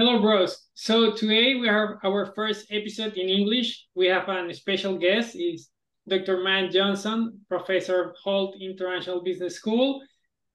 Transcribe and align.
Hello, 0.00 0.18
bros. 0.18 0.66
So 0.72 1.12
today 1.12 1.56
we 1.56 1.68
have 1.68 1.98
our 2.02 2.32
first 2.34 2.72
episode 2.72 3.18
in 3.18 3.28
English. 3.28 3.84
We 3.94 4.06
have 4.06 4.30
a 4.30 4.54
special 4.54 4.96
guest 4.96 5.36
is 5.36 5.68
Dr. 6.08 6.42
Matt 6.42 6.70
Johnson, 6.70 7.38
professor 7.50 8.04
of 8.04 8.16
Hult 8.24 8.56
International 8.58 9.22
Business 9.22 9.56
School. 9.56 10.00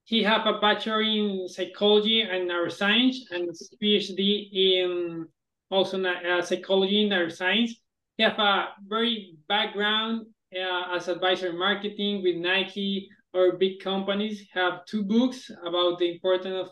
He 0.06 0.24
have 0.24 0.48
a 0.48 0.60
bachelor 0.60 1.04
in 1.04 1.48
psychology 1.48 2.22
and 2.22 2.50
neuroscience 2.50 3.18
and 3.30 3.48
PhD 3.80 4.50
in 4.52 5.28
also 5.70 6.04
uh, 6.04 6.42
psychology 6.42 7.04
and 7.04 7.12
neuroscience. 7.12 7.70
He 8.18 8.24
have 8.24 8.40
a 8.40 8.70
very 8.88 9.38
background 9.48 10.26
uh, 10.56 10.96
as 10.96 11.08
advisor 11.08 11.50
in 11.50 11.60
marketing 11.60 12.24
with 12.24 12.38
Nike 12.38 13.10
or 13.32 13.58
big 13.58 13.80
companies. 13.80 14.48
Have 14.56 14.86
two 14.86 15.04
books 15.04 15.52
about 15.64 16.00
the 16.00 16.14
importance 16.14 16.68
of 16.68 16.70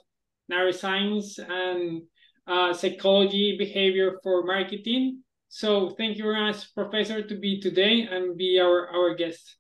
neuroscience 0.52 1.38
and 1.38 2.02
uh, 2.48 2.74
psychology 2.74 3.58
behavior 3.58 4.20
for 4.24 4.44
marketing. 4.44 5.24
So 5.50 5.92
thank 5.92 6.18
you 6.18 6.24
very 6.24 6.42
much, 6.42 6.74
Professor, 6.74 7.22
to 7.22 7.36
be 7.36 7.62
today 7.62 8.08
and 8.10 8.38
be 8.38 8.60
our, 8.60 8.88
our 8.90 9.16
guest. 9.16 9.56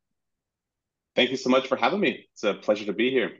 Thank 1.15 1.29
you 1.29 1.37
so 1.37 1.49
much 1.49 1.67
for 1.67 1.75
having 1.75 1.99
me. 1.99 2.25
It's 2.33 2.43
a 2.43 2.55
pleasure 2.55 2.85
to 2.85 2.93
be 2.93 3.11
here. 3.11 3.31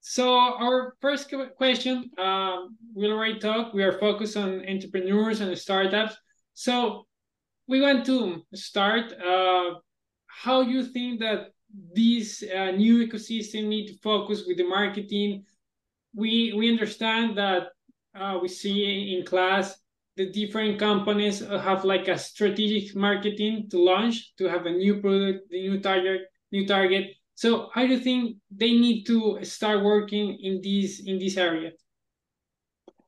So 0.00 0.34
our 0.34 0.96
first 1.02 1.30
question, 1.56 2.10
we 2.94 3.12
already 3.12 3.38
talked, 3.38 3.74
we 3.74 3.82
are 3.82 3.98
focused 3.98 4.36
on 4.36 4.66
entrepreneurs 4.66 5.40
and 5.40 5.56
startups. 5.58 6.16
So 6.54 7.06
we 7.68 7.82
want 7.82 8.06
to 8.06 8.42
start, 8.54 9.12
uh, 9.12 9.74
how 10.26 10.64
do 10.64 10.70
you 10.70 10.84
think 10.84 11.20
that 11.20 11.50
this 11.94 12.42
uh, 12.42 12.70
new 12.70 13.06
ecosystem 13.06 13.68
need 13.68 13.88
to 13.88 13.98
focus 13.98 14.44
with 14.46 14.56
the 14.56 14.66
marketing? 14.66 15.44
We, 16.14 16.54
we 16.54 16.70
understand 16.70 17.36
that 17.36 17.68
uh, 18.14 18.38
we 18.40 18.48
see 18.48 19.16
in 19.16 19.24
class 19.24 19.78
the 20.16 20.30
different 20.30 20.78
companies 20.78 21.40
have 21.40 21.84
like 21.84 22.08
a 22.08 22.18
strategic 22.18 22.94
marketing 22.94 23.68
to 23.70 23.78
launch 23.78 24.34
to 24.36 24.48
have 24.48 24.66
a 24.66 24.70
new 24.70 25.00
product 25.00 25.48
the 25.50 25.68
new 25.68 25.80
target 25.80 26.22
new 26.52 26.66
target. 26.66 27.14
So 27.34 27.70
how 27.72 27.86
do 27.86 27.94
you 27.94 28.00
think 28.00 28.36
they 28.50 28.72
need 28.72 29.04
to 29.04 29.38
start 29.42 29.82
working 29.82 30.38
in 30.42 30.60
this 30.62 31.00
in 31.00 31.18
this 31.18 31.36
area? 31.36 31.72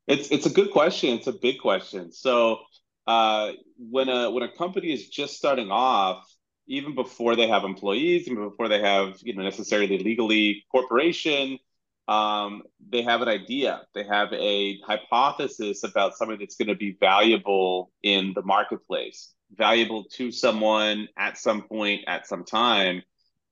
It's 0.06 0.30
it's 0.30 0.46
a 0.46 0.50
good 0.50 0.70
question. 0.70 1.14
It's 1.14 1.26
a 1.26 1.32
big 1.32 1.58
question. 1.60 2.12
So 2.12 2.60
uh, 3.06 3.52
when 3.76 4.08
a 4.08 4.30
when 4.30 4.42
a 4.42 4.52
company 4.56 4.92
is 4.92 5.08
just 5.08 5.36
starting 5.36 5.70
off 5.70 6.24
even 6.66 6.94
before 6.94 7.34
they 7.34 7.48
have 7.48 7.64
employees 7.64 8.28
even 8.28 8.48
before 8.48 8.68
they 8.68 8.80
have 8.80 9.18
you 9.22 9.34
know 9.34 9.42
necessarily 9.42 9.98
legally 9.98 10.64
corporation 10.70 11.58
um, 12.12 12.62
they 12.90 13.00
have 13.02 13.22
an 13.22 13.28
idea, 13.28 13.80
they 13.94 14.04
have 14.04 14.30
a 14.34 14.78
hypothesis 14.80 15.82
about 15.82 16.14
something 16.14 16.38
that's 16.38 16.56
going 16.56 16.68
to 16.68 16.74
be 16.74 16.94
valuable 17.00 17.90
in 18.02 18.34
the 18.34 18.42
marketplace, 18.42 19.32
valuable 19.56 20.04
to 20.16 20.30
someone 20.30 21.08
at 21.16 21.38
some 21.38 21.62
point, 21.62 22.02
at 22.06 22.26
some 22.26 22.44
time. 22.44 23.02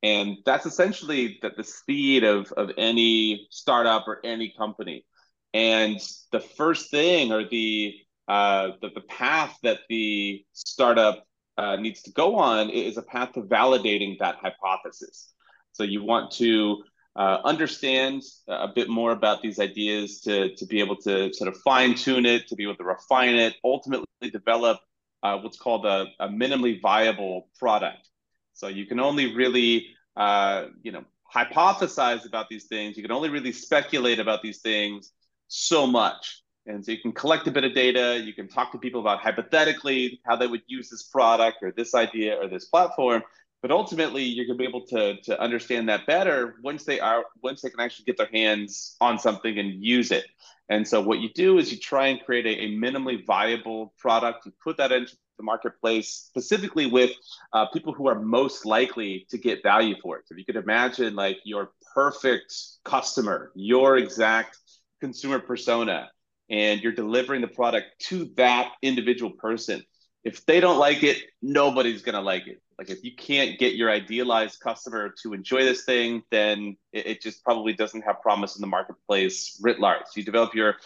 And 0.02 0.36
that's 0.44 0.67
essentially 0.67 1.39
the, 1.41 1.52
the 1.56 1.64
speed 1.64 2.22
of, 2.22 2.52
of 2.52 2.70
any 2.77 3.47
startup 3.50 4.06
or 4.06 4.20
any 4.25 4.52
company. 4.58 5.06
And 5.55 5.98
the 6.30 6.41
first 6.41 6.91
thing 6.91 7.33
or 7.33 7.48
the, 7.48 7.95
uh, 8.28 8.72
the, 8.83 8.91
the 8.95 9.00
path 9.02 9.56
that 9.62 9.78
the 9.89 10.45
startup 10.52 11.24
uh, 11.56 11.77
needs 11.77 12.02
to 12.02 12.12
go 12.12 12.36
on 12.36 12.69
is 12.69 12.98
a 12.98 13.02
path 13.02 13.33
to 13.33 13.41
validating 13.41 14.19
that 14.19 14.36
hypothesis. 14.36 15.33
So 15.72 15.83
you 15.83 16.05
want 16.05 16.33
to 16.33 16.83
uh, 17.16 17.39
understand 17.44 18.22
a 18.48 18.69
bit 18.69 18.89
more 18.89 19.12
about 19.12 19.42
these 19.42 19.58
ideas 19.58 20.20
to, 20.20 20.55
to 20.55 20.66
be 20.66 20.80
able 20.80 20.97
to 20.97 21.33
sort 21.34 21.48
of 21.48 21.56
fine 21.62 21.94
tune 21.94 22.25
it, 22.25 22.47
to 22.48 22.55
be 22.55 22.62
able 22.62 22.77
to 22.77 22.84
refine 22.84 23.34
it, 23.34 23.56
ultimately 23.64 24.06
develop 24.30 24.78
uh, 25.23 25.39
what's 25.39 25.58
called 25.58 25.84
a, 25.84 26.07
a, 26.20 26.29
minimally 26.29 26.80
viable 26.80 27.48
product. 27.58 28.08
So 28.55 28.68
you 28.68 28.86
can 28.86 29.01
only 29.01 29.34
really, 29.34 29.89
uh, 30.17 30.67
you 30.83 30.92
know, 30.92 31.05
hypothesize 31.34 32.27
about 32.27 32.48
these 32.48 32.64
things. 32.64 32.96
You 32.96 33.02
can 33.02 33.13
only 33.13 33.29
really 33.29 33.52
speculate 33.52 34.18
about 34.18 34.42
these 34.42 34.61
things 34.61 35.13
so 35.48 35.86
much. 35.86 36.42
And 36.67 36.84
so 36.84 36.92
you 36.92 36.98
can 36.98 37.13
collect 37.13 37.46
a 37.48 37.51
bit 37.51 37.64
of 37.64 37.74
data. 37.74 38.20
You 38.24 38.33
can 38.33 38.48
talk 38.48 38.73
to 38.73 38.79
people 38.79 39.01
about 39.01 39.20
hypothetically 39.20 40.20
how 40.24 40.36
they 40.36 40.46
would 40.46 40.63
use 40.67 40.89
this 40.89 41.05
product 41.05 41.58
or 41.63 41.73
this 41.73 41.95
idea 41.95 42.36
or 42.40 42.48
this 42.48 42.67
platform 42.67 43.23
but 43.62 43.70
ultimately 43.70 44.22
you're 44.22 44.46
going 44.46 44.58
to 44.58 44.62
be 44.62 44.68
able 44.68 44.86
to 44.86 45.20
to 45.22 45.40
understand 45.40 45.88
that 45.88 46.06
better 46.06 46.56
once 46.62 46.84
they 46.84 47.00
are 47.00 47.24
once 47.42 47.60
they 47.60 47.70
can 47.70 47.80
actually 47.80 48.04
get 48.04 48.16
their 48.16 48.28
hands 48.32 48.96
on 49.00 49.18
something 49.18 49.58
and 49.58 49.84
use 49.84 50.10
it. 50.10 50.24
And 50.68 50.86
so 50.86 51.00
what 51.00 51.18
you 51.18 51.30
do 51.34 51.58
is 51.58 51.72
you 51.72 51.78
try 51.78 52.08
and 52.08 52.20
create 52.24 52.46
a, 52.46 52.64
a 52.64 52.68
minimally 52.76 53.24
viable 53.26 53.92
product 53.98 54.46
you 54.46 54.52
put 54.62 54.76
that 54.78 54.92
into 54.92 55.14
the 55.36 55.42
marketplace 55.42 56.08
specifically 56.08 56.86
with 56.86 57.10
uh, 57.52 57.66
people 57.66 57.92
who 57.92 58.08
are 58.08 58.20
most 58.20 58.66
likely 58.66 59.26
to 59.30 59.38
get 59.38 59.62
value 59.62 59.94
for 60.02 60.18
it. 60.18 60.28
So 60.28 60.34
if 60.34 60.38
you 60.38 60.44
could 60.44 60.56
imagine 60.56 61.14
like 61.14 61.38
your 61.44 61.72
perfect 61.94 62.54
customer 62.84 63.50
your 63.54 63.96
exact 63.98 64.56
consumer 65.00 65.38
persona 65.38 66.10
and 66.50 66.80
you're 66.80 66.92
delivering 66.92 67.40
the 67.40 67.48
product 67.48 67.86
to 68.00 68.30
that 68.36 68.72
individual 68.82 69.30
person. 69.30 69.82
If 70.24 70.44
they 70.44 70.60
don't 70.60 70.78
like 70.78 71.02
it 71.02 71.18
nobody's 71.42 72.02
going 72.02 72.14
to 72.14 72.20
like 72.20 72.46
it 72.46 72.60
like 72.80 72.89
if 72.89 73.05
you 73.05 73.14
can't 73.14 73.58
get 73.58 73.74
your 73.74 73.91
idealized 73.91 74.58
customer 74.58 75.14
to 75.23 75.35
enjoy 75.35 75.63
this 75.63 75.85
thing, 75.85 76.23
then 76.30 76.79
it, 76.95 77.07
it 77.07 77.20
just 77.20 77.45
probably 77.45 77.74
doesn't 77.74 78.01
have 78.01 78.23
promise 78.23 78.57
in 78.57 78.63
the 78.63 78.67
marketplace 78.67 79.61
writ 79.63 79.79
large. 79.79 80.05
You 80.17 80.24
develop 80.24 80.55
your 80.55 80.77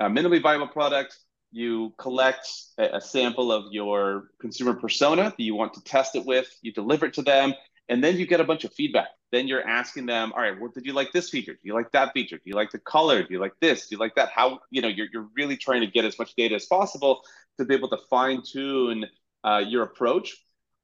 uh, 0.00 0.08
minimally 0.08 0.42
viable 0.42 0.66
product, 0.66 1.16
you 1.52 1.94
collect 1.96 2.48
a, 2.78 3.00
sample 3.00 3.52
of 3.52 3.66
your 3.70 4.30
consumer 4.40 4.74
persona 4.74 5.32
that 5.36 5.40
you 5.44 5.54
want 5.54 5.72
to 5.74 5.84
test 5.84 6.16
it 6.16 6.26
with, 6.26 6.48
you 6.62 6.72
deliver 6.72 7.06
it 7.06 7.14
to 7.14 7.22
them, 7.22 7.54
and 7.88 8.02
then 8.02 8.16
you 8.16 8.26
get 8.26 8.40
a 8.40 8.44
bunch 8.44 8.64
of 8.64 8.74
feedback. 8.74 9.10
Then 9.30 9.46
you're 9.46 9.64
asking 9.64 10.06
them, 10.06 10.32
all 10.34 10.42
right, 10.42 10.60
well, 10.60 10.72
did 10.74 10.84
you 10.84 10.92
like 10.92 11.12
this 11.12 11.30
feature? 11.30 11.52
Do 11.52 11.60
you 11.62 11.74
like 11.74 11.92
that 11.92 12.12
feature? 12.12 12.36
Do 12.38 12.42
you 12.46 12.54
like 12.54 12.72
the 12.72 12.80
color? 12.80 13.22
Do 13.22 13.32
you 13.32 13.38
like 13.38 13.54
this? 13.60 13.86
Do 13.86 13.94
you 13.94 14.00
like 14.00 14.16
that? 14.16 14.30
How, 14.34 14.58
you 14.70 14.82
know, 14.82 14.88
you're, 14.88 15.06
you're 15.12 15.28
really 15.36 15.56
trying 15.56 15.82
to 15.82 15.86
get 15.86 16.04
as 16.04 16.18
much 16.18 16.34
data 16.34 16.56
as 16.56 16.66
possible 16.66 17.22
to 17.58 17.64
be 17.64 17.76
able 17.76 17.90
to 17.90 17.98
fine 18.10 18.42
tune 18.42 19.06
uh, 19.44 19.62
your 19.64 19.84
approach 19.84 20.36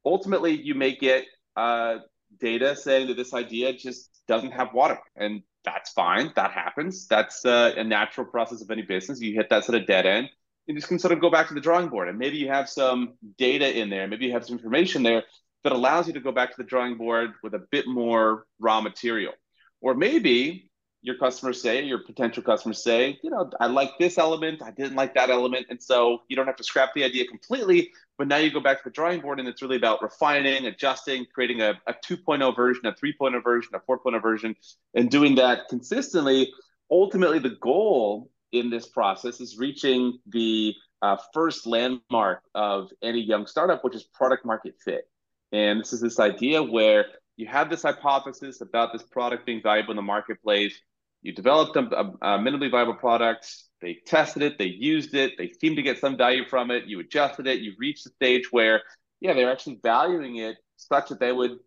ultimately 0.05 0.53
you 0.53 0.75
may 0.75 0.95
get 0.95 1.25
uh, 1.57 1.99
data 2.39 2.77
saying 2.77 3.09
that 3.09 3.17
this 3.17 3.35
idea 3.35 3.73
just 3.73 4.11
doesn't 4.29 4.53
have 4.53 4.73
water 4.73 4.99
and 5.17 5.43
that's 5.65 5.91
fine 5.91 6.33
that 6.37 6.53
happens 6.53 7.07
that's 7.07 7.45
uh, 7.45 7.73
a 7.77 7.85
natural 7.85 8.27
process 8.27 8.63
of 8.63 8.71
any 8.71 8.83
business 8.83 9.21
you 9.21 9.35
hit 9.35 9.51
that 9.51 9.65
sort 9.65 9.81
of 9.81 9.87
dead 9.87 10.07
end 10.07 10.29
you 10.67 10.75
just 10.75 10.89
can 10.89 10.99
sort 10.99 11.13
of 11.13 11.21
go 11.21 11.31
back 11.31 11.49
to 11.49 11.55
the 11.55 11.61
drawing 11.61 11.89
board 11.89 12.09
and 12.09 12.19
maybe 12.19 12.37
you 12.37 12.49
have 12.49 12.69
some 12.69 13.15
data 13.37 13.79
in 13.79 13.91
there 13.91 14.07
maybe 14.07 14.27
you 14.27 14.33
have 14.33 14.45
some 14.45 14.57
information 14.57 15.03
there 15.03 15.25
that 15.65 15.73
allows 15.73 16.07
you 16.07 16.13
to 16.13 16.21
go 16.21 16.33
back 16.33 16.51
to 16.51 16.57
the 16.57 16.65
drawing 16.65 16.97
board 16.97 17.33
with 17.43 17.55
a 17.55 17.67
bit 17.71 17.87
more 17.87 18.47
raw 18.61 18.81
material 18.81 19.33
or 19.81 19.95
maybe 19.95 20.71
your 21.03 21.17
customers 21.17 21.63
say, 21.63 21.83
your 21.83 22.01
potential 22.05 22.43
customers 22.43 22.83
say, 22.83 23.19
you 23.23 23.31
know, 23.31 23.51
I 23.59 23.67
like 23.67 23.93
this 23.99 24.19
element, 24.19 24.63
I 24.63 24.71
didn't 24.71 24.97
like 24.97 25.15
that 25.15 25.31
element. 25.31 25.67
And 25.71 25.83
so 25.83 26.23
you 26.29 26.37
don't 26.37 26.47
have 26.47 26.57
to 26.57 26.65
scrap 26.65 26.93
the 26.95 27.05
idea 27.05 27.27
completely, 27.27 27.91
but 28.21 28.29
now 28.29 28.37
you 28.37 28.51
go 28.51 28.61
back 28.61 28.77
to 28.77 28.85
the 28.85 28.91
drawing 28.91 29.23
board 29.23 29.41
and 29.41 29.49
it's 29.49 29.63
really 29.63 29.79
about 29.79 30.03
refining, 30.03 30.67
adjusting, 30.67 31.25
creating 31.33 31.63
a, 31.63 31.81
a 31.87 31.95
2.0 31.95 32.55
version, 32.55 32.85
a 32.85 32.93
3.0 32.93 33.43
version, 33.43 33.73
a 33.75 33.79
4.0 33.79 34.21
version, 34.21 34.55
and 34.93 35.11
doing 35.11 35.37
that 35.37 35.69
consistently. 35.71 36.53
Ultimately, 36.91 37.39
the 37.39 37.57
goal 37.63 38.31
in 38.53 38.69
this 38.69 38.87
process 38.87 39.41
is 39.41 39.57
reaching 39.57 40.19
the 40.27 40.75
uh, 41.01 41.17
first 41.33 41.67
landmark 41.67 42.43
of 42.55 42.91
any 43.03 43.23
young 43.23 43.47
startup, 43.47 43.83
which 43.83 43.95
is 43.95 44.03
product 44.03 44.45
market 44.45 44.75
fit. 44.85 45.09
And 45.51 45.81
this 45.81 45.95
is 45.95 46.03
this 46.03 46.21
idea 46.21 46.63
where 46.63 47.07
you 47.39 47.47
have 47.47 47.71
this 47.71 47.85
hypothesis 47.85 48.61
about 48.61 48.93
this 48.93 49.03
product 49.03 49.47
being 49.47 49.63
valuable 49.63 49.93
in 49.93 49.97
the 49.97 50.03
marketplace 50.03 50.79
you 51.23 51.33
developed 51.33 51.77
a, 51.77 51.81
a, 51.81 52.05
a 52.23 52.39
minimally 52.39 52.71
viable 52.71 52.95
product. 52.95 53.47
They 53.81 53.99
tested 54.07 54.43
it. 54.43 54.59
They 54.59 54.67
used 54.67 55.15
it. 55.15 55.33
They 55.39 55.51
seemed 55.61 55.77
to 55.77 55.83
get 55.83 55.99
some 55.99 56.17
value 56.17 56.45
from 56.45 56.71
it. 56.71 56.85
You 56.87 57.01
adjusted 57.01 57.47
it. 57.47 57.61
You 57.61 57.75
reached 57.79 58.05
the 58.05 58.11
stage 58.11 58.53
where, 58.53 58.83
yeah, 59.21 59.33
they're 59.33 59.51
actually 59.51 59.81
valuing 59.83 60.37
it 60.37 60.57
such 60.77 61.09
that 61.09 61.21
they 61.21 61.33
would 61.33 61.59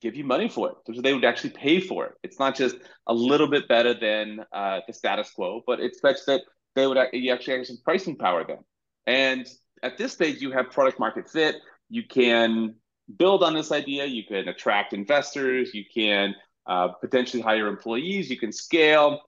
give 0.00 0.14
you 0.16 0.24
money 0.24 0.48
for 0.48 0.70
it. 0.70 0.94
So 0.94 1.00
they 1.00 1.12
would 1.12 1.24
actually 1.24 1.50
pay 1.50 1.80
for 1.80 2.06
it. 2.06 2.12
It's 2.22 2.38
not 2.38 2.56
just 2.56 2.76
a 3.06 3.14
little 3.14 3.48
bit 3.48 3.68
better 3.68 3.94
than 3.94 4.44
uh, 4.52 4.80
the 4.86 4.92
status 4.92 5.30
quo, 5.30 5.62
but 5.66 5.80
it's 5.80 6.00
such 6.00 6.18
that 6.26 6.42
they 6.74 6.86
would 6.86 6.98
you 7.12 7.32
actually 7.32 7.58
have 7.58 7.66
some 7.66 7.78
pricing 7.84 8.16
power 8.16 8.44
then. 8.46 8.64
And 9.06 9.46
at 9.82 9.98
this 9.98 10.12
stage, 10.12 10.40
you 10.40 10.52
have 10.52 10.70
product 10.70 10.98
market 10.98 11.28
fit. 11.28 11.56
You 11.88 12.04
can 12.06 12.76
build 13.18 13.42
on 13.42 13.54
this 13.54 13.72
idea. 13.72 14.04
You 14.06 14.24
can 14.24 14.48
attract 14.48 14.92
investors. 14.92 15.74
You 15.74 15.84
can 15.92 16.34
uh, 16.66 16.88
potentially 17.00 17.42
hire 17.42 17.66
employees, 17.66 18.30
you 18.30 18.38
can 18.38 18.52
scale. 18.52 19.20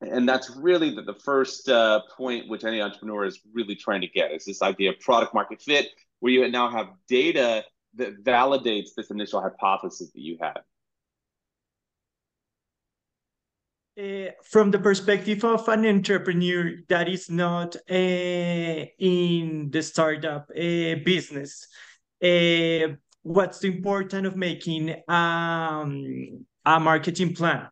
And 0.00 0.28
that's 0.28 0.50
really 0.56 0.94
the, 0.94 1.02
the 1.02 1.14
first 1.14 1.68
uh, 1.68 2.00
point 2.16 2.48
which 2.48 2.64
any 2.64 2.80
entrepreneur 2.80 3.26
is 3.26 3.40
really 3.52 3.74
trying 3.74 4.00
to 4.00 4.06
get 4.06 4.32
is 4.32 4.46
this 4.46 4.62
idea 4.62 4.90
of 4.90 5.00
product 5.00 5.34
market 5.34 5.60
fit, 5.60 5.88
where 6.20 6.32
you 6.32 6.48
now 6.48 6.70
have 6.70 6.88
data 7.06 7.64
that 7.96 8.24
validates 8.24 8.94
this 8.96 9.10
initial 9.10 9.40
hypothesis 9.42 10.10
that 10.12 10.20
you 10.20 10.38
had. 10.40 10.60
Uh, 14.00 14.30
from 14.44 14.70
the 14.70 14.78
perspective 14.78 15.44
of 15.44 15.68
an 15.68 15.84
entrepreneur 15.84 16.76
that 16.88 17.08
is 17.08 17.28
not 17.28 17.76
uh, 17.90 18.86
in 18.98 19.68
the 19.70 19.82
startup 19.82 20.48
uh, 20.50 20.94
business, 21.04 21.66
uh, 22.22 22.94
what's 23.22 23.58
the 23.58 23.68
importance 23.68 24.26
of 24.26 24.36
making 24.36 24.94
um, 25.08 26.46
a 26.64 26.80
marketing 26.80 27.34
plan? 27.34 27.68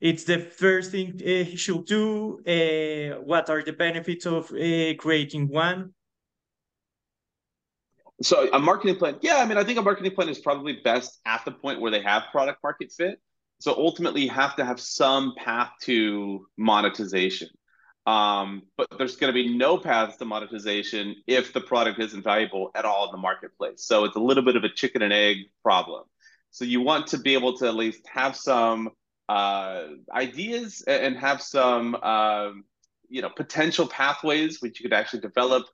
It's 0.00 0.24
the 0.24 0.38
first 0.38 0.90
thing 0.90 1.20
uh, 1.20 1.44
he 1.44 1.56
should 1.56 1.86
do. 1.86 2.40
Uh, 2.46 3.20
what 3.22 3.48
are 3.48 3.62
the 3.62 3.72
benefits 3.72 4.26
of 4.26 4.48
creating 4.48 5.48
one? 5.48 5.94
So 8.22 8.48
a 8.52 8.58
marketing 8.58 8.96
plan, 8.96 9.18
yeah, 9.22 9.36
I 9.36 9.46
mean, 9.46 9.58
I 9.58 9.64
think 9.64 9.78
a 9.78 9.82
marketing 9.82 10.14
plan 10.14 10.28
is 10.28 10.38
probably 10.38 10.80
best 10.84 11.20
at 11.26 11.44
the 11.44 11.50
point 11.50 11.80
where 11.80 11.90
they 11.90 12.00
have 12.02 12.24
product 12.32 12.62
market 12.62 12.92
fit 12.92 13.20
so 13.64 13.74
ultimately, 13.74 14.22
you 14.22 14.30
have 14.30 14.56
to 14.56 14.64
have 14.64 14.80
some 14.80 15.34
path 15.38 15.70
to 15.84 16.46
monetization. 16.58 17.48
Um, 18.06 18.64
but 18.76 18.88
there's 18.98 19.16
going 19.16 19.32
to 19.32 19.34
be 19.34 19.56
no 19.56 19.78
paths 19.78 20.18
to 20.18 20.26
monetization 20.26 21.16
if 21.26 21.54
the 21.54 21.62
product 21.62 21.98
isn't 21.98 22.22
valuable 22.22 22.70
at 22.74 22.84
all 22.84 23.06
in 23.06 23.12
the 23.12 23.18
marketplace. 23.18 23.86
So 23.86 24.04
it's 24.04 24.16
a 24.16 24.20
little 24.20 24.44
bit 24.44 24.56
of 24.56 24.64
a 24.64 24.68
chicken 24.68 25.00
and 25.00 25.12
egg 25.12 25.38
problem. 25.62 26.04
So 26.50 26.66
you 26.66 26.82
want 26.82 27.06
to 27.08 27.18
be 27.18 27.32
able 27.32 27.56
to 27.56 27.66
at 27.66 27.74
least 27.74 28.06
have 28.12 28.36
some 28.36 28.90
uh, 29.28 29.84
ideas 30.12 30.82
and 30.86 31.16
have 31.16 31.40
some 31.40 31.94
um, 31.96 32.64
you 33.08 33.22
know 33.22 33.30
potential 33.30 33.86
pathways 33.86 34.60
which 34.60 34.80
you 34.80 34.84
could 34.84 34.96
actually 34.96 35.20
develop 35.20 35.66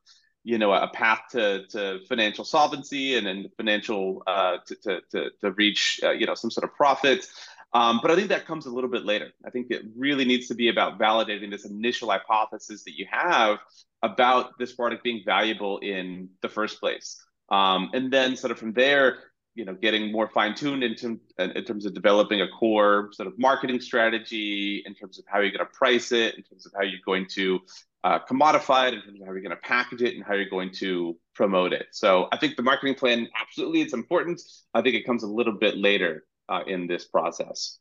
you 0.44 0.58
know 0.58 0.72
a 0.72 0.88
path 0.88 1.20
to, 1.30 1.66
to 1.68 2.00
financial 2.08 2.44
solvency 2.44 3.16
and 3.16 3.26
then 3.26 3.46
financial 3.56 4.22
uh, 4.26 4.56
to, 4.66 4.74
to, 4.76 5.00
to, 5.10 5.30
to 5.40 5.52
reach 5.52 6.00
uh, 6.02 6.10
you 6.10 6.26
know 6.26 6.34
some 6.34 6.50
sort 6.50 6.64
of 6.64 6.74
profit 6.74 7.26
um, 7.72 8.00
but 8.02 8.10
I 8.10 8.16
think 8.16 8.28
that 8.28 8.46
comes 8.46 8.66
a 8.66 8.70
little 8.70 8.90
bit 8.90 9.04
later. 9.04 9.30
I 9.46 9.50
think 9.50 9.68
it 9.70 9.82
really 9.96 10.24
needs 10.24 10.48
to 10.48 10.54
be 10.54 10.68
about 10.68 10.98
validating 10.98 11.50
this 11.50 11.64
initial 11.64 12.10
hypothesis 12.10 12.82
that 12.84 12.98
you 12.98 13.06
have 13.10 13.58
about 14.02 14.58
this 14.58 14.72
product 14.72 15.04
being 15.04 15.22
valuable 15.24 15.78
in 15.78 16.30
the 16.42 16.48
first 16.48 16.80
place. 16.80 17.22
Um, 17.48 17.90
and 17.92 18.12
then 18.12 18.36
sort 18.36 18.50
of 18.50 18.58
from 18.58 18.72
there, 18.72 19.18
you 19.54 19.64
know, 19.64 19.74
getting 19.74 20.12
more 20.12 20.28
fine 20.28 20.54
tuned 20.54 20.82
in, 20.82 21.20
in 21.38 21.64
terms 21.64 21.84
of 21.84 21.94
developing 21.94 22.40
a 22.40 22.48
core 22.48 23.10
sort 23.12 23.26
of 23.26 23.38
marketing 23.38 23.80
strategy, 23.80 24.82
in 24.86 24.94
terms 24.94 25.18
of 25.18 25.24
how 25.26 25.40
you're 25.40 25.50
going 25.50 25.66
to 25.66 25.72
price 25.72 26.12
it, 26.12 26.36
in 26.36 26.42
terms 26.42 26.66
of 26.66 26.72
how 26.74 26.82
you're 26.82 27.00
going 27.04 27.26
to 27.30 27.60
uh, 28.04 28.18
commodify 28.30 28.88
it, 28.88 28.94
in 28.94 29.02
terms 29.02 29.20
of 29.20 29.26
how 29.26 29.32
you're 29.32 29.42
going 29.42 29.50
to 29.50 29.62
package 29.62 30.02
it, 30.02 30.14
and 30.14 30.24
how 30.24 30.34
you're 30.34 30.48
going 30.48 30.72
to 30.72 31.16
promote 31.34 31.72
it. 31.72 31.86
So 31.90 32.28
I 32.32 32.36
think 32.36 32.56
the 32.56 32.62
marketing 32.62 32.94
plan 32.94 33.28
absolutely 33.40 33.82
it's 33.82 33.92
important. 33.92 34.40
I 34.74 34.82
think 34.82 34.94
it 34.94 35.04
comes 35.04 35.24
a 35.24 35.28
little 35.28 35.54
bit 35.54 35.76
later 35.76 36.24
uh, 36.48 36.62
in 36.66 36.86
this 36.86 37.04
process. 37.06 37.78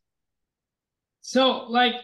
So, 1.22 1.66
like 1.68 1.96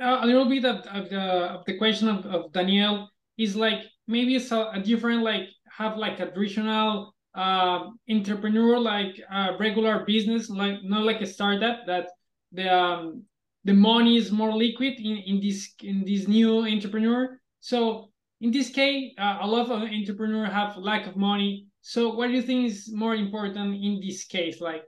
uh, 0.00 0.18
a 0.22 0.26
little 0.26 0.48
bit 0.48 0.64
of, 0.64 0.86
of 0.86 1.10
the 1.10 1.20
of 1.20 1.64
the 1.64 1.78
question 1.78 2.08
of, 2.08 2.26
of 2.26 2.52
Daniel 2.52 3.08
is 3.38 3.56
like 3.56 3.80
maybe 4.06 4.36
it's 4.36 4.50
a, 4.52 4.70
a 4.74 4.80
different 4.80 5.22
like 5.22 5.48
have 5.76 5.96
like 5.96 6.20
a 6.20 6.30
traditional 6.30 7.14
uh, 7.34 7.86
entrepreneur 8.08 8.78
like 8.78 9.20
a 9.30 9.56
regular 9.58 10.04
business 10.04 10.50
like 10.50 10.82
not 10.82 11.04
like 11.04 11.20
a 11.20 11.26
startup 11.26 11.86
that 11.86 12.08
the 12.52 12.68
um, 12.68 13.22
the 13.64 13.72
money 13.72 14.16
is 14.16 14.32
more 14.32 14.52
liquid 14.52 14.94
in, 14.98 15.18
in 15.18 15.40
this 15.40 15.74
in 15.82 16.04
this 16.04 16.26
new 16.26 16.64
entrepreneur. 16.64 17.38
So 17.60 18.10
in 18.40 18.50
this 18.50 18.70
case 18.70 19.12
uh, 19.18 19.38
a 19.42 19.46
lot 19.46 19.70
of 19.70 19.82
entrepreneurs 19.82 20.52
have 20.52 20.76
lack 20.76 21.06
of 21.06 21.16
money. 21.16 21.66
So 21.82 22.14
what 22.14 22.28
do 22.28 22.34
you 22.34 22.42
think 22.42 22.66
is 22.70 22.92
more 22.92 23.14
important 23.14 23.82
in 23.82 24.00
this 24.00 24.24
case? 24.24 24.60
Like 24.60 24.82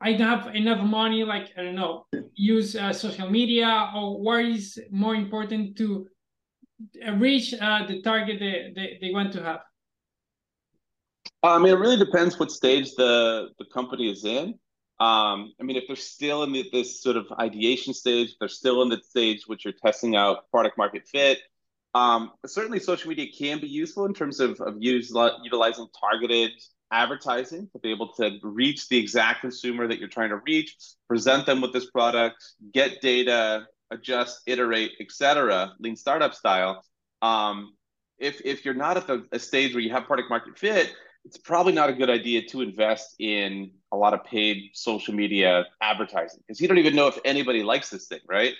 I 0.00 0.14
don't 0.14 0.26
have 0.26 0.54
enough 0.54 0.82
money, 0.82 1.24
like 1.24 1.50
I 1.58 1.62
don't 1.62 1.74
know, 1.74 2.06
use 2.34 2.74
uh, 2.74 2.92
social 2.92 3.28
media, 3.28 3.90
or 3.94 4.18
what 4.20 4.44
is 4.44 4.80
more 4.90 5.14
important 5.14 5.76
to 5.76 6.06
reach 7.18 7.54
uh, 7.54 7.86
the 7.86 8.00
target 8.00 8.38
they, 8.40 8.72
they, 8.74 8.98
they 9.00 9.12
want 9.12 9.32
to 9.34 9.42
have? 9.42 9.60
I 11.42 11.58
mean, 11.58 11.72
it 11.72 11.78
really 11.78 11.96
depends 11.96 12.38
what 12.38 12.50
stage 12.50 12.94
the 12.96 13.50
the 13.58 13.64
company 13.66 14.10
is 14.10 14.24
in. 14.24 14.54
Um, 15.00 15.54
I 15.58 15.62
mean, 15.62 15.76
if 15.76 15.84
they're 15.86 15.96
still 15.96 16.42
in 16.42 16.52
the, 16.52 16.68
this 16.72 17.00
sort 17.00 17.16
of 17.16 17.26
ideation 17.38 17.94
stage, 17.94 18.34
they're 18.38 18.48
still 18.48 18.82
in 18.82 18.90
the 18.90 19.00
stage 19.02 19.44
which 19.46 19.64
you're 19.64 19.72
testing 19.72 20.14
out 20.14 20.50
product 20.50 20.76
market 20.76 21.08
fit. 21.08 21.38
Um, 21.94 22.32
certainly, 22.46 22.78
social 22.78 23.08
media 23.08 23.26
can 23.36 23.60
be 23.60 23.66
useful 23.66 24.04
in 24.04 24.12
terms 24.12 24.40
of, 24.40 24.60
of 24.60 24.76
use, 24.78 25.10
utilizing 25.42 25.88
targeted 25.98 26.52
advertising 26.92 27.68
to 27.72 27.78
be 27.78 27.90
able 27.90 28.12
to 28.14 28.38
reach 28.42 28.88
the 28.88 28.98
exact 28.98 29.40
consumer 29.40 29.86
that 29.86 29.98
you're 29.98 30.08
trying 30.08 30.30
to 30.30 30.40
reach, 30.46 30.76
present 31.08 31.46
them 31.46 31.60
with 31.60 31.72
this 31.72 31.90
product, 31.90 32.36
get 32.72 33.00
data, 33.00 33.66
adjust, 33.90 34.40
iterate, 34.46 34.92
etc., 35.00 35.72
lean 35.78 35.96
startup 35.96 36.34
style. 36.34 36.84
Um, 37.22 37.74
if 38.18 38.40
if 38.44 38.64
you're 38.64 38.74
not 38.74 38.96
at 38.96 39.06
the 39.06 39.26
a 39.32 39.38
stage 39.38 39.72
where 39.72 39.82
you 39.82 39.90
have 39.92 40.04
product 40.04 40.28
market 40.30 40.58
fit, 40.58 40.92
it's 41.24 41.36
probably 41.36 41.72
not 41.72 41.90
a 41.90 41.92
good 41.92 42.10
idea 42.10 42.42
to 42.48 42.62
invest 42.62 43.16
in 43.18 43.72
a 43.92 43.96
lot 43.96 44.14
of 44.14 44.24
paid 44.24 44.70
social 44.72 45.14
media 45.14 45.66
advertising 45.82 46.40
because 46.46 46.60
you 46.60 46.68
don't 46.68 46.78
even 46.78 46.96
know 46.96 47.08
if 47.08 47.18
anybody 47.24 47.62
likes 47.62 47.90
this 47.90 48.06
thing, 48.06 48.20
right? 48.28 48.54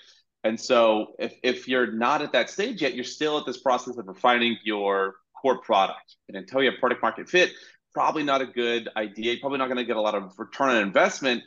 And 0.44 0.58
so 0.58 1.14
if 1.18 1.34
if 1.42 1.68
you're 1.68 1.92
not 1.92 2.22
at 2.22 2.32
that 2.32 2.50
stage 2.50 2.82
yet, 2.82 2.94
you're 2.94 3.04
still 3.04 3.38
at 3.38 3.46
this 3.46 3.58
process 3.58 3.96
of 3.96 4.06
refining 4.06 4.56
your 4.64 5.16
core 5.40 5.60
product. 5.60 6.16
And 6.28 6.36
until 6.36 6.62
you 6.62 6.70
have 6.70 6.80
product 6.80 7.02
market 7.02 7.28
fit, 7.28 7.52
probably 7.92 8.22
not 8.22 8.40
a 8.40 8.46
good 8.46 8.88
idea. 8.96 9.32
You're 9.32 9.40
probably 9.40 9.58
not 9.58 9.66
going 9.66 9.78
to 9.78 9.84
get 9.84 9.96
a 9.96 10.00
lot 10.00 10.14
of 10.14 10.38
return 10.38 10.70
on 10.70 10.76
investment, 10.82 11.42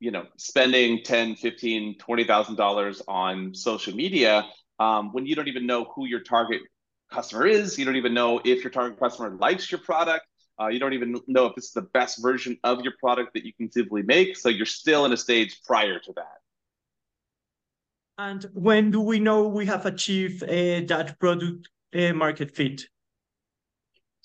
you 0.00 0.10
know, 0.10 0.26
spending 0.36 1.02
10, 1.02 1.36
15, 1.36 1.98
$20,000 1.98 3.02
on 3.08 3.54
social 3.54 3.94
media 3.94 4.46
um, 4.78 5.12
when 5.12 5.26
you 5.26 5.34
don't 5.34 5.48
even 5.48 5.66
know 5.66 5.84
who 5.94 6.06
your 6.06 6.20
target 6.20 6.62
customer 7.10 7.46
is. 7.46 7.78
You 7.78 7.84
don't 7.84 7.96
even 7.96 8.14
know 8.14 8.40
if 8.44 8.62
your 8.62 8.70
target 8.70 8.98
customer 8.98 9.36
likes 9.38 9.70
your 9.70 9.80
product. 9.80 10.24
Uh, 10.62 10.68
you 10.68 10.78
don't 10.78 10.92
even 10.92 11.18
know 11.26 11.46
if 11.46 11.54
this 11.56 11.66
is 11.66 11.72
the 11.72 11.82
best 11.82 12.22
version 12.22 12.56
of 12.62 12.82
your 12.82 12.92
product 13.00 13.34
that 13.34 13.44
you 13.44 13.52
can 13.52 13.70
simply 13.70 14.02
make. 14.02 14.36
So 14.36 14.48
you're 14.48 14.66
still 14.66 15.04
in 15.06 15.12
a 15.12 15.16
stage 15.16 15.60
prior 15.64 15.98
to 15.98 16.12
that. 16.14 16.38
And 18.18 18.44
when 18.54 18.90
do 18.90 19.00
we 19.00 19.18
know 19.18 19.48
we 19.48 19.66
have 19.66 19.86
achieved 19.86 20.42
uh, 20.44 20.46
that 20.46 21.16
product 21.18 21.68
uh, 21.94 22.12
market 22.12 22.54
fit? 22.54 22.82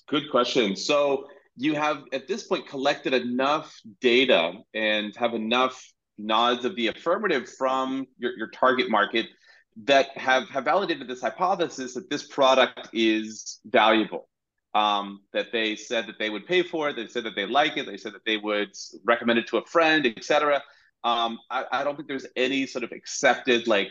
Good 0.08 0.30
question. 0.30 0.76
So 0.76 1.28
you 1.56 1.74
have 1.74 2.04
at 2.14 2.28
this 2.28 2.44
point 2.44 2.68
collected 2.68 3.14
enough 3.14 3.74
data 4.00 4.54
and 4.74 5.16
have 5.16 5.34
enough 5.34 5.84
nods 6.20 6.66
of 6.66 6.76
the 6.76 6.88
affirmative 6.88 7.50
from 7.50 8.06
your, 8.20 8.38
your 8.38 8.50
target 8.50 8.92
market 8.92 9.26
that 9.86 10.16
have, 10.18 10.48
have 10.50 10.66
validated 10.66 11.08
this 11.08 11.22
hypothesis 11.22 11.96
that 11.96 12.10
this 12.10 12.28
product 12.28 12.90
is 12.94 13.60
valuable. 13.66 14.28
Um, 14.78 15.22
that 15.34 15.52
they 15.52 15.76
said 15.76 16.06
that 16.06 16.20
they 16.20 16.30
would 16.30 16.46
pay 16.46 16.62
for 16.62 16.90
it, 16.90 16.96
they 16.96 17.08
said 17.08 17.24
that 17.24 17.36
they 17.36 17.48
like 17.48 17.78
it, 17.78 17.88
they 17.88 17.98
said 17.98 18.14
that 18.14 18.26
they 18.26 18.38
would 18.38 18.70
recommend 19.06 19.40
it 19.40 19.48
to 19.48 19.58
a 19.58 19.66
friend, 19.66 20.06
etc. 20.06 20.62
Um, 21.04 21.40
I, 21.50 21.66
I 21.72 21.84
don't 21.84 21.96
think 21.96 22.08
there's 22.08 22.28
any 22.36 22.68
sort 22.68 22.84
of 22.84 22.92
accepted 22.92 23.68
like 23.68 23.90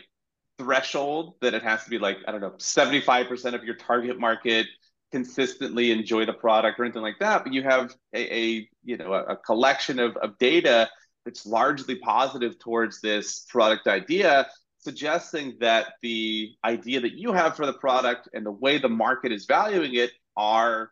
threshold 0.57 1.35
that 1.41 1.53
it 1.53 1.63
has 1.63 1.83
to 1.83 1.89
be 1.89 1.99
like, 1.99 2.19
I 2.25 2.31
don't 2.31 2.39
know, 2.39 2.51
75% 2.51 3.53
of 3.53 3.65
your 3.65 3.75
target 3.75 4.17
market 4.17 4.67
consistently 5.11 5.91
enjoy 5.91 6.25
the 6.25 6.33
product 6.33 6.79
or 6.79 6.85
anything 6.85 7.01
like 7.01 7.19
that, 7.19 7.43
but 7.43 7.53
you 7.53 7.63
have 7.63 7.93
a, 8.13 8.35
a 8.35 8.69
you 8.83 8.97
know 8.97 9.13
a, 9.13 9.23
a, 9.23 9.35
collection 9.35 9.99
of, 9.99 10.15
of 10.17 10.37
data 10.37 10.89
that's 11.25 11.45
largely 11.45 11.95
positive 11.95 12.57
towards 12.59 13.01
this 13.01 13.45
product 13.49 13.87
idea, 13.87 14.47
suggesting 14.79 15.57
that 15.59 15.87
the 16.01 16.51
idea 16.63 17.01
that 17.01 17.13
you 17.13 17.33
have 17.33 17.55
for 17.55 17.65
the 17.65 17.73
product 17.73 18.29
and 18.33 18.45
the 18.45 18.51
way 18.51 18.77
the 18.77 18.89
market 18.89 19.31
is 19.31 19.45
valuing 19.45 19.95
it 19.95 20.11
are 20.37 20.91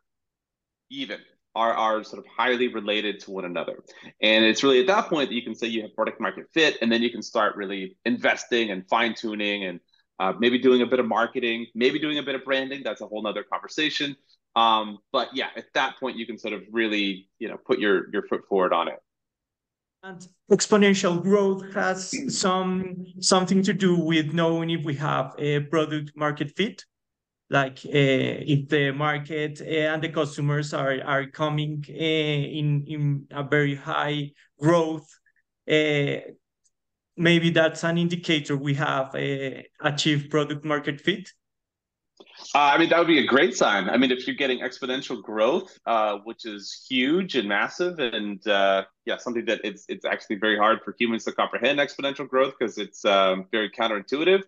even. 0.90 1.20
Are, 1.58 1.72
are 1.74 2.04
sort 2.04 2.20
of 2.20 2.26
highly 2.38 2.68
related 2.68 3.22
to 3.22 3.32
one 3.32 3.46
another. 3.46 3.82
And 4.22 4.44
it's 4.44 4.62
really 4.62 4.82
at 4.82 4.88
that 4.88 5.08
point 5.08 5.30
that 5.30 5.36
you 5.36 5.42
can 5.42 5.56
say 5.56 5.68
you 5.68 5.84
have 5.84 5.96
product 5.96 6.20
market 6.20 6.48
fit, 6.54 6.78
and 6.82 6.92
then 6.92 7.02
you 7.02 7.10
can 7.10 7.22
start 7.22 7.56
really 7.56 7.96
investing 8.04 8.72
and 8.72 8.86
fine 8.90 9.16
tuning 9.16 9.64
and 9.64 9.80
uh, 10.20 10.34
maybe 10.38 10.60
doing 10.60 10.82
a 10.82 10.86
bit 10.86 11.00
of 11.00 11.06
marketing, 11.06 11.68
maybe 11.74 11.98
doing 11.98 12.18
a 12.18 12.24
bit 12.24 12.36
of 12.36 12.44
branding. 12.44 12.82
That's 12.84 13.00
a 13.00 13.08
whole 13.08 13.24
nother 13.24 13.46
conversation. 13.50 14.18
Um, 14.58 15.00
but 15.14 15.30
yeah, 15.34 15.48
at 15.56 15.66
that 15.76 15.98
point, 15.98 16.18
you 16.18 16.26
can 16.26 16.38
sort 16.38 16.54
of 16.54 16.64
really, 16.72 17.30
you 17.40 17.48
know, 17.48 17.56
put 17.56 17.80
your 17.80 18.12
your 18.12 18.24
foot 18.24 18.42
forward 18.50 18.74
on 18.74 18.90
it. 18.90 19.00
And 20.04 20.28
exponential 20.52 21.22
growth 21.22 21.74
has 21.74 22.14
some 22.38 23.06
something 23.22 23.64
to 23.64 23.74
do 23.74 23.96
with 23.98 24.34
knowing 24.34 24.72
if 24.72 24.84
we 24.84 24.96
have 24.96 25.36
a 25.38 25.62
product 25.62 26.12
market 26.18 26.52
fit, 26.58 26.84
like 27.50 27.80
uh, 27.86 27.90
if 27.94 28.68
the 28.70 28.92
market 28.92 29.62
uh, 29.62 29.94
and 29.94 30.02
the 30.02 30.10
customers 30.10 30.74
are 30.74 31.02
are 31.04 31.28
coming 31.28 31.84
uh, 31.90 31.94
in 31.94 32.84
in 32.88 33.28
a 33.32 33.44
very 33.44 33.76
high 33.76 34.32
growth 34.60 35.08
maybe 37.18 37.50
that's 37.50 37.84
an 37.84 37.98
indicator 37.98 38.58
we 38.58 38.74
have 38.74 39.16
achieved 39.82 40.30
product 40.30 40.66
market 40.66 41.00
fit? 41.02 41.30
Uh, 42.54 42.60
I 42.60 42.78
mean, 42.78 42.90
that 42.90 43.00
would 43.00 43.08
be 43.08 43.20
a 43.20 43.26
great 43.26 43.56
sign. 43.56 43.90
I 43.90 43.98
mean, 43.98 44.12
if 44.12 44.28
you're 44.28 44.36
getting 44.36 44.60
exponential 44.60 45.22
growth, 45.22 45.78
uh, 45.86 46.18
which 46.24 46.46
is 46.46 46.86
huge 46.90 47.36
and 47.36 47.48
massive, 47.48 48.00
and 48.00 48.46
uh, 48.48 48.84
yeah, 49.06 49.18
something 49.18 49.46
that 49.46 49.62
it's 49.64 49.86
it's 49.90 50.06
actually 50.06 50.38
very 50.38 50.58
hard 50.58 50.80
for 50.84 50.96
humans 51.00 51.24
to 51.26 51.32
comprehend 51.32 51.80
exponential 51.80 52.28
growth 52.28 52.54
because 52.58 52.78
it's 52.78 53.04
um, 53.06 53.46
very 53.52 53.70
counterintuitive. 53.70 54.44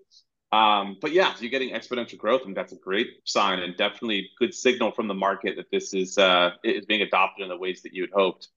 Um, 0.52 0.98
but 1.02 1.12
yeah, 1.12 1.32
if 1.34 1.42
you're 1.42 1.52
getting 1.52 1.74
exponential 1.74 2.18
growth, 2.18 2.44
and 2.46 2.56
that's 2.56 2.72
a 2.72 2.78
great 2.78 3.10
sign 3.26 3.60
and 3.60 3.76
definitely 3.76 4.30
good 4.40 4.54
signal 4.54 4.92
from 4.92 5.08
the 5.08 5.14
market 5.14 5.58
that 5.58 5.70
this 5.72 5.94
is 5.94 6.18
uh, 6.18 6.52
is 6.64 6.86
being 6.86 7.02
adopted 7.02 7.44
in 7.44 7.50
the 7.50 7.58
ways 7.58 7.82
that 7.82 7.94
you 7.94 8.04
had 8.04 8.12
hoped. 8.14 8.48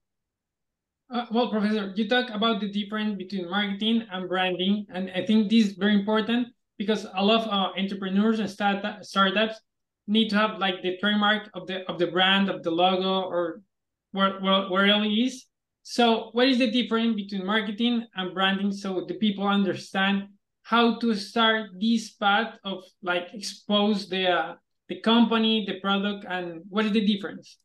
Uh, 1.12 1.26
well, 1.32 1.50
Professor, 1.50 1.92
you 1.97 2.09
talk 2.09 2.30
about 2.30 2.61
the 2.61 2.70
difference 2.70 3.16
between 3.16 3.50
marketing 3.50 4.06
and 4.12 4.28
branding, 4.28 4.87
and 4.94 5.11
I 5.11 5.26
think 5.26 5.50
this 5.50 5.66
is 5.66 5.73
very 5.73 5.94
important 5.94 6.49
because 6.78 7.04
a 7.16 7.25
lot 7.25 7.42
of 7.42 7.49
uh, 7.49 7.73
entrepreneurs 7.76 8.38
and 8.38 8.49
start 8.49 8.85
startups 9.04 9.61
need 10.06 10.30
to 10.30 10.37
have 10.37 10.59
like 10.59 10.82
the 10.82 10.97
trademark 10.99 11.50
of 11.54 11.66
the 11.66 11.85
of 11.90 11.99
the 11.99 12.06
brand 12.06 12.49
of 12.49 12.62
the 12.62 12.70
logo 12.70 13.23
or 13.23 13.62
where 14.12 14.38
where, 14.40 14.70
where 14.70 14.87
it 14.87 15.09
is. 15.09 15.47
So, 15.82 16.30
what 16.32 16.47
is 16.47 16.59
the 16.59 16.70
difference 16.70 17.16
between 17.16 17.44
marketing 17.44 18.06
and 18.14 18.32
branding 18.32 18.70
so 18.70 19.04
the 19.09 19.14
people 19.14 19.49
understand 19.49 20.28
how 20.70 20.94
to 21.00 21.16
start 21.16 21.70
this 21.80 22.10
path 22.10 22.56
of 22.62 22.84
like 23.02 23.34
expose 23.34 24.08
the 24.08 24.30
uh, 24.30 24.54
the 24.88 25.00
company, 25.00 25.64
the 25.66 25.80
product, 25.80 26.24
and 26.28 26.62
what 26.68 26.84
is 26.84 26.92
the 26.92 27.04
difference? 27.04 27.58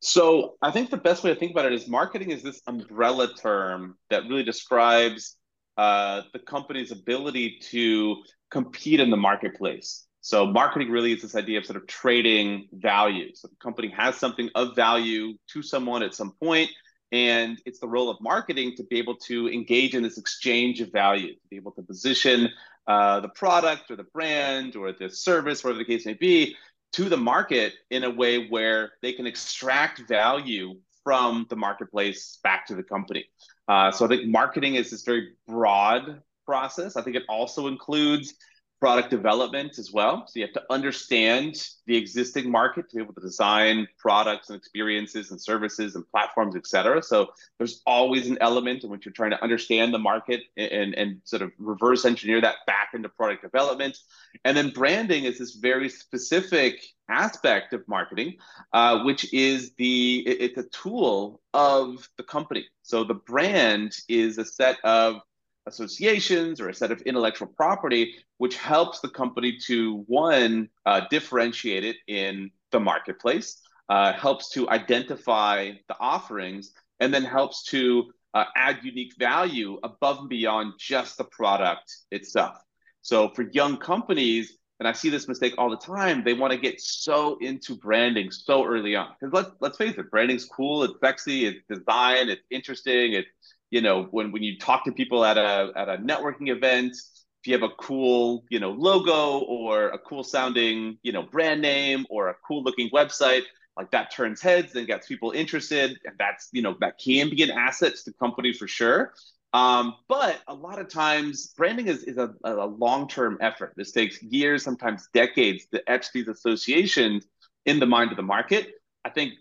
So 0.00 0.56
I 0.60 0.72
think 0.72 0.90
the 0.90 0.96
best 0.96 1.22
way 1.22 1.32
to 1.32 1.38
think 1.38 1.52
about 1.52 1.66
it 1.66 1.72
is 1.72 1.86
marketing 1.86 2.32
is 2.32 2.42
this 2.42 2.60
umbrella 2.66 3.32
term 3.34 3.96
that 4.10 4.24
really 4.24 4.42
describes 4.42 5.36
uh, 5.76 6.22
the 6.32 6.40
company's 6.40 6.90
ability 6.90 7.58
to 7.70 8.16
compete 8.50 8.98
in 8.98 9.10
the 9.10 9.16
marketplace. 9.16 10.06
So 10.22 10.44
marketing 10.44 10.90
really 10.90 11.12
is 11.12 11.22
this 11.22 11.36
idea 11.36 11.58
of 11.58 11.66
sort 11.66 11.76
of 11.76 11.86
trading 11.86 12.68
value. 12.72 13.28
So 13.34 13.46
the 13.46 13.56
company 13.62 13.94
has 13.96 14.16
something 14.16 14.50
of 14.56 14.74
value 14.74 15.34
to 15.52 15.62
someone 15.62 16.02
at 16.02 16.14
some 16.14 16.32
point, 16.42 16.68
and 17.12 17.60
it's 17.64 17.78
the 17.78 17.88
role 17.88 18.10
of 18.10 18.20
marketing 18.20 18.74
to 18.76 18.82
be 18.84 18.98
able 18.98 19.16
to 19.16 19.48
engage 19.48 19.94
in 19.94 20.02
this 20.02 20.18
exchange 20.18 20.80
of 20.80 20.90
value, 20.90 21.32
to 21.34 21.48
be 21.48 21.56
able 21.56 21.72
to 21.72 21.82
position 21.82 22.50
uh, 22.86 23.20
the 23.20 23.28
product 23.28 23.90
or 23.90 23.96
the 23.96 24.04
brand 24.04 24.76
or 24.76 24.92
the 24.92 25.08
service, 25.08 25.62
whatever 25.62 25.78
the 25.78 25.84
case 25.84 26.06
may 26.06 26.14
be, 26.14 26.56
to 26.92 27.08
the 27.08 27.16
market 27.16 27.74
in 27.90 28.04
a 28.04 28.10
way 28.10 28.48
where 28.48 28.92
they 29.02 29.12
can 29.12 29.26
extract 29.26 30.00
value 30.08 30.74
from 31.04 31.46
the 31.50 31.56
marketplace 31.56 32.38
back 32.42 32.66
to 32.66 32.74
the 32.74 32.82
company. 32.82 33.24
Uh, 33.68 33.90
so 33.90 34.04
I 34.04 34.08
think 34.08 34.26
marketing 34.26 34.74
is 34.74 34.90
this 34.90 35.02
very 35.02 35.32
broad 35.46 36.22
process. 36.44 36.96
I 36.96 37.02
think 37.02 37.16
it 37.16 37.24
also 37.28 37.66
includes 37.66 38.34
product 38.78 39.08
development 39.08 39.78
as 39.78 39.90
well. 39.90 40.26
So 40.26 40.38
you 40.38 40.44
have 40.44 40.52
to 40.52 40.62
understand 40.70 41.66
the 41.86 41.96
existing 41.96 42.50
market 42.50 42.90
to 42.90 42.96
be 42.96 43.02
able 43.02 43.14
to 43.14 43.20
design 43.22 43.86
products 43.98 44.50
and 44.50 44.58
experiences 44.58 45.30
and 45.30 45.40
services 45.40 45.96
and 45.96 46.06
platforms, 46.10 46.56
et 46.56 46.66
cetera. 46.66 47.02
So 47.02 47.28
there's 47.56 47.80
always 47.86 48.28
an 48.28 48.36
element 48.40 48.84
in 48.84 48.90
which 48.90 49.06
you're 49.06 49.14
trying 49.14 49.30
to 49.30 49.42
understand 49.42 49.94
the 49.94 49.98
market 49.98 50.42
and, 50.58 50.94
and 50.94 51.20
sort 51.24 51.40
of 51.40 51.52
reverse 51.58 52.04
engineer 52.04 52.40
that 52.42 52.56
back 52.66 52.90
into 52.92 53.08
product 53.08 53.42
development. 53.42 53.98
And 54.44 54.54
then 54.54 54.70
branding 54.70 55.24
is 55.24 55.38
this 55.38 55.54
very 55.54 55.88
specific 55.88 56.84
aspect 57.08 57.72
of 57.72 57.86
marketing, 57.88 58.34
uh, 58.74 59.04
which 59.04 59.32
is 59.32 59.72
the 59.78 60.18
it's 60.26 60.58
a 60.58 60.64
tool 60.64 61.40
of 61.54 62.08
the 62.18 62.24
company. 62.24 62.66
So 62.82 63.04
the 63.04 63.14
brand 63.14 63.96
is 64.08 64.36
a 64.36 64.44
set 64.44 64.76
of 64.84 65.22
associations 65.66 66.60
or 66.60 66.68
a 66.68 66.74
set 66.74 66.90
of 66.90 67.00
intellectual 67.02 67.48
property, 67.48 68.14
which 68.38 68.56
helps 68.56 69.00
the 69.00 69.08
company 69.08 69.58
to 69.66 70.04
one 70.06 70.68
uh, 70.84 71.02
differentiate 71.10 71.84
it 71.84 71.96
in 72.06 72.50
the 72.70 72.80
marketplace, 72.80 73.60
uh, 73.88 74.12
helps 74.12 74.50
to 74.50 74.68
identify 74.70 75.72
the 75.88 75.96
offerings, 76.00 76.72
and 77.00 77.12
then 77.12 77.24
helps 77.24 77.64
to 77.64 78.10
uh, 78.34 78.44
add 78.54 78.78
unique 78.82 79.14
value 79.18 79.78
above 79.82 80.18
and 80.20 80.28
beyond 80.28 80.74
just 80.78 81.16
the 81.16 81.24
product 81.24 81.94
itself. 82.10 82.56
So 83.02 83.28
for 83.30 83.42
young 83.52 83.76
companies, 83.76 84.58
and 84.78 84.86
I 84.86 84.92
see 84.92 85.08
this 85.08 85.26
mistake 85.26 85.54
all 85.56 85.70
the 85.70 85.76
time, 85.78 86.22
they 86.22 86.34
want 86.34 86.52
to 86.52 86.58
get 86.58 86.80
so 86.80 87.38
into 87.40 87.76
branding 87.76 88.30
so 88.30 88.66
early 88.66 88.94
on. 88.94 89.08
Because 89.18 89.32
let's 89.32 89.50
let's 89.60 89.78
face 89.78 89.96
it, 89.96 90.10
branding's 90.10 90.44
cool, 90.44 90.82
it's 90.82 91.00
sexy, 91.00 91.46
it's 91.46 91.64
design, 91.68 92.28
it's 92.28 92.42
interesting, 92.50 93.14
it's 93.14 93.28
you 93.70 93.80
know 93.80 94.04
when 94.10 94.32
when 94.32 94.42
you 94.42 94.58
talk 94.58 94.84
to 94.84 94.92
people 94.92 95.24
at 95.24 95.36
a 95.36 95.72
at 95.76 95.88
a 95.88 95.98
networking 95.98 96.48
event 96.48 96.92
if 96.92 97.46
you 97.46 97.52
have 97.52 97.62
a 97.62 97.74
cool 97.78 98.44
you 98.50 98.60
know 98.60 98.70
logo 98.70 99.38
or 99.40 99.88
a 99.88 99.98
cool 99.98 100.22
sounding 100.22 100.98
you 101.02 101.12
know 101.12 101.22
brand 101.22 101.60
name 101.60 102.06
or 102.10 102.28
a 102.28 102.34
cool 102.46 102.62
looking 102.62 102.90
website 102.90 103.42
like 103.76 103.90
that 103.90 104.10
turns 104.10 104.40
heads 104.40 104.74
and 104.74 104.86
gets 104.86 105.06
people 105.06 105.32
interested. 105.32 105.98
And 106.04 106.14
that's 106.18 106.48
you 106.52 106.62
know 106.62 106.76
that 106.80 106.98
can 106.98 107.30
be 107.30 107.42
an 107.42 107.50
asset 107.50 107.94
to 107.94 108.04
the 108.06 108.12
company 108.14 108.52
for 108.52 108.66
sure. 108.66 109.12
Um, 109.52 109.94
but 110.08 110.40
a 110.48 110.54
lot 110.54 110.78
of 110.78 110.88
times 110.88 111.54
branding 111.56 111.86
is, 111.86 112.02
is 112.04 112.18
a, 112.18 112.34
a 112.44 112.66
long-term 112.66 113.38
effort. 113.40 113.72
This 113.76 113.92
takes 113.92 114.22
years 114.22 114.62
sometimes 114.62 115.08
decades 115.14 115.66
to 115.72 115.82
etch 115.90 116.12
these 116.12 116.28
associations 116.28 117.24
in 117.64 117.78
the 117.78 117.86
mind 117.86 118.10
of 118.10 118.16
the 118.16 118.22
market. 118.22 118.72
I 119.04 119.10
think 119.10 119.34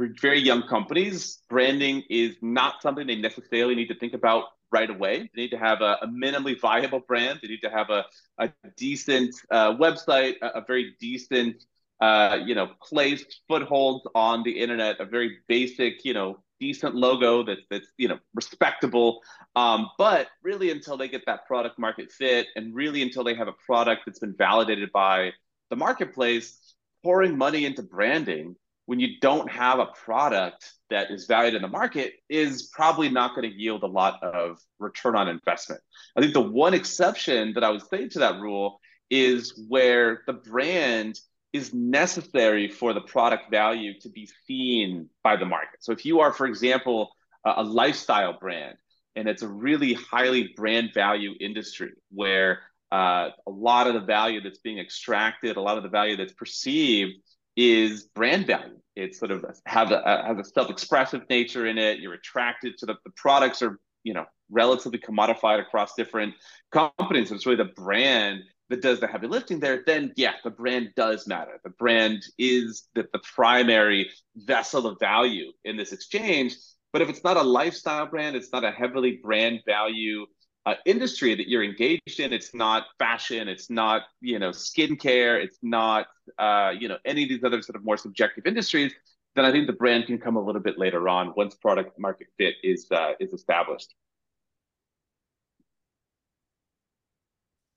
for 0.00 0.08
very 0.18 0.40
young 0.40 0.62
companies, 0.66 1.40
branding 1.50 2.02
is 2.08 2.34
not 2.40 2.80
something 2.80 3.06
they 3.06 3.16
necessarily 3.16 3.74
need 3.74 3.88
to 3.88 3.94
think 3.94 4.14
about 4.14 4.44
right 4.72 4.88
away. 4.88 5.28
They 5.34 5.42
need 5.42 5.50
to 5.50 5.58
have 5.58 5.82
a, 5.82 5.98
a 6.00 6.06
minimally 6.06 6.58
viable 6.58 7.00
brand. 7.00 7.40
They 7.42 7.48
need 7.48 7.60
to 7.60 7.68
have 7.68 7.90
a, 7.90 8.06
a 8.38 8.50
decent 8.78 9.34
uh, 9.50 9.76
website, 9.76 10.36
a, 10.40 10.60
a, 10.60 10.64
very 10.66 10.96
decent, 11.00 11.62
uh, 12.00 12.38
you 12.46 12.54
know, 12.54 12.70
place 12.82 13.22
foothold 13.46 14.08
on 14.14 14.42
the 14.42 14.52
internet, 14.52 15.00
a 15.00 15.04
very 15.04 15.40
basic, 15.48 16.02
you 16.02 16.14
know, 16.14 16.38
decent 16.60 16.94
logo 16.94 17.42
that, 17.42 17.58
that's, 17.70 17.88
you 17.98 18.08
know, 18.08 18.18
respectable. 18.34 19.20
Um, 19.54 19.90
but 19.98 20.28
really 20.42 20.70
until 20.70 20.96
they 20.96 21.08
get 21.08 21.26
that 21.26 21.46
product 21.46 21.78
market 21.78 22.10
fit 22.10 22.46
and 22.56 22.74
really 22.74 23.02
until 23.02 23.22
they 23.22 23.34
have 23.34 23.48
a 23.48 23.54
product 23.66 24.04
that's 24.06 24.20
been 24.20 24.34
validated 24.38 24.92
by 24.92 25.32
the 25.68 25.76
marketplace, 25.76 26.74
pouring 27.02 27.36
money 27.36 27.66
into 27.66 27.82
branding 27.82 28.56
when 28.90 28.98
you 28.98 29.20
don't 29.20 29.48
have 29.48 29.78
a 29.78 29.86
product 29.86 30.72
that 30.90 31.12
is 31.12 31.26
valued 31.26 31.54
in 31.54 31.62
the 31.62 31.68
market 31.68 32.14
is 32.28 32.64
probably 32.72 33.08
not 33.08 33.36
going 33.36 33.48
to 33.48 33.56
yield 33.56 33.84
a 33.84 33.86
lot 33.86 34.20
of 34.20 34.58
return 34.80 35.14
on 35.14 35.28
investment. 35.28 35.80
I 36.16 36.20
think 36.20 36.34
the 36.34 36.40
one 36.40 36.74
exception 36.74 37.52
that 37.54 37.62
I 37.62 37.70
would 37.70 37.86
say 37.86 38.08
to 38.08 38.18
that 38.18 38.40
rule 38.40 38.80
is 39.08 39.64
where 39.68 40.22
the 40.26 40.32
brand 40.32 41.20
is 41.52 41.72
necessary 41.72 42.68
for 42.68 42.92
the 42.92 43.00
product 43.00 43.48
value 43.48 43.92
to 44.00 44.08
be 44.08 44.28
seen 44.44 45.08
by 45.22 45.36
the 45.36 45.46
market. 45.46 45.84
So 45.84 45.92
if 45.92 46.04
you 46.04 46.18
are, 46.18 46.32
for 46.32 46.46
example, 46.46 47.12
a 47.44 47.62
lifestyle 47.62 48.40
brand, 48.40 48.76
and 49.14 49.28
it's 49.28 49.42
a 49.42 49.48
really 49.48 49.92
highly 49.92 50.52
brand 50.56 50.90
value 50.94 51.34
industry 51.38 51.92
where 52.10 52.62
uh, 52.90 53.28
a 53.46 53.50
lot 53.52 53.86
of 53.86 53.94
the 53.94 54.00
value 54.00 54.40
that's 54.40 54.58
being 54.58 54.80
extracted, 54.80 55.56
a 55.56 55.60
lot 55.60 55.76
of 55.76 55.84
the 55.84 55.88
value 55.88 56.16
that's 56.16 56.32
perceived 56.32 57.20
is 57.60 58.04
brand 58.14 58.46
value. 58.46 58.78
It's 58.96 59.18
sort 59.18 59.30
of 59.30 59.44
have 59.66 59.92
a, 59.92 60.24
has 60.26 60.38
a 60.38 60.50
self-expressive 60.50 61.22
nature 61.28 61.66
in 61.66 61.76
it. 61.76 62.00
You're 62.00 62.14
attracted 62.14 62.78
to 62.78 62.86
the, 62.86 62.94
the 63.04 63.12
products 63.16 63.60
are, 63.60 63.78
you 64.02 64.14
know, 64.14 64.24
relatively 64.50 64.98
commodified 64.98 65.60
across 65.60 65.94
different 65.94 66.34
companies. 66.72 67.28
So 67.28 67.34
it's 67.34 67.44
really 67.44 67.62
the 67.62 67.72
brand 67.76 68.40
that 68.70 68.80
does 68.80 69.00
the 69.00 69.06
heavy 69.06 69.26
lifting 69.26 69.60
there, 69.60 69.82
then 69.84 70.12
yeah, 70.16 70.34
the 70.44 70.50
brand 70.50 70.90
does 70.96 71.26
matter. 71.26 71.60
The 71.64 71.70
brand 71.70 72.22
is 72.38 72.88
the, 72.94 73.04
the 73.12 73.20
primary 73.34 74.08
vessel 74.36 74.86
of 74.86 74.98
value 75.00 75.52
in 75.64 75.76
this 75.76 75.92
exchange. 75.92 76.56
But 76.92 77.02
if 77.02 77.08
it's 77.08 77.24
not 77.24 77.36
a 77.36 77.42
lifestyle 77.42 78.06
brand, 78.06 78.36
it's 78.36 78.52
not 78.52 78.64
a 78.64 78.70
heavily 78.70 79.18
brand 79.22 79.60
value 79.66 80.24
uh, 80.66 80.74
industry 80.84 81.34
that 81.34 81.48
you're 81.48 81.64
engaged 81.64 82.20
in. 82.20 82.32
It's 82.32 82.54
not 82.54 82.86
fashion. 82.98 83.48
It's 83.48 83.70
not 83.70 84.02
you 84.20 84.38
know 84.38 84.50
skincare. 84.50 85.42
It's 85.42 85.58
not 85.62 86.06
uh, 86.38 86.72
you 86.78 86.88
know 86.88 86.98
any 87.04 87.24
of 87.24 87.28
these 87.28 87.44
other 87.44 87.62
sort 87.62 87.76
of 87.76 87.84
more 87.84 87.96
subjective 87.96 88.46
industries. 88.46 88.92
Then 89.36 89.44
I 89.44 89.52
think 89.52 89.66
the 89.66 89.72
brand 89.72 90.06
can 90.06 90.18
come 90.18 90.36
a 90.36 90.42
little 90.42 90.60
bit 90.60 90.78
later 90.78 91.08
on 91.08 91.32
once 91.36 91.54
product 91.54 91.98
market 91.98 92.28
fit 92.36 92.54
is 92.62 92.86
uh, 92.90 93.12
is 93.20 93.32
established. 93.32 93.94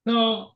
So, 0.07 0.51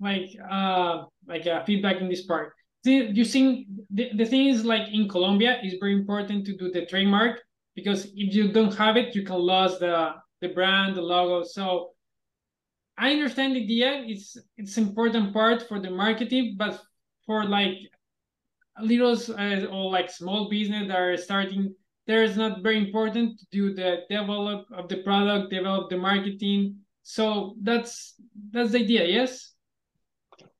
like 0.00 0.30
uh, 0.50 1.04
like 1.26 1.46
uh, 1.46 1.64
feedback 1.64 2.00
in 2.00 2.08
this 2.08 2.26
part. 2.26 2.54
See, 2.84 3.06
you 3.06 3.24
think 3.24 3.66
the, 3.90 4.10
the 4.14 4.26
thing 4.26 4.48
is 4.48 4.64
like 4.64 4.88
in 4.92 5.08
Colombia, 5.08 5.58
it's 5.62 5.76
very 5.80 5.94
important 5.94 6.44
to 6.46 6.56
do 6.56 6.70
the 6.70 6.84
trademark 6.84 7.40
because 7.74 8.06
if 8.14 8.34
you 8.34 8.52
don't 8.52 8.74
have 8.74 8.96
it, 8.98 9.14
you 9.14 9.22
can 9.22 9.36
lose 9.36 9.78
the 9.78 10.14
the 10.40 10.48
brand, 10.48 10.96
the 10.96 11.02
logo. 11.02 11.44
So 11.44 11.90
I 12.96 13.12
understand 13.12 13.56
the 13.56 13.62
idea. 13.62 14.04
It's 14.06 14.36
it's 14.56 14.78
important 14.78 15.32
part 15.32 15.68
for 15.68 15.80
the 15.80 15.90
marketing, 15.90 16.56
but 16.56 16.80
for 17.26 17.44
like 17.44 17.76
little 18.80 19.16
uh, 19.38 19.66
or 19.66 19.90
like 19.90 20.10
small 20.10 20.48
business 20.48 20.88
that 20.88 20.98
are 20.98 21.16
starting, 21.16 21.74
there 22.06 22.22
is 22.22 22.36
not 22.36 22.62
very 22.62 22.78
important 22.78 23.38
to 23.38 23.46
do 23.50 23.74
the 23.74 24.02
develop 24.10 24.66
of 24.72 24.88
the 24.88 25.02
product, 25.02 25.50
develop 25.50 25.90
the 25.90 25.96
marketing. 25.96 26.76
So 27.02 27.54
that's 27.62 28.14
that's 28.50 28.72
the 28.72 28.80
idea. 28.80 29.04
Yes. 29.06 29.53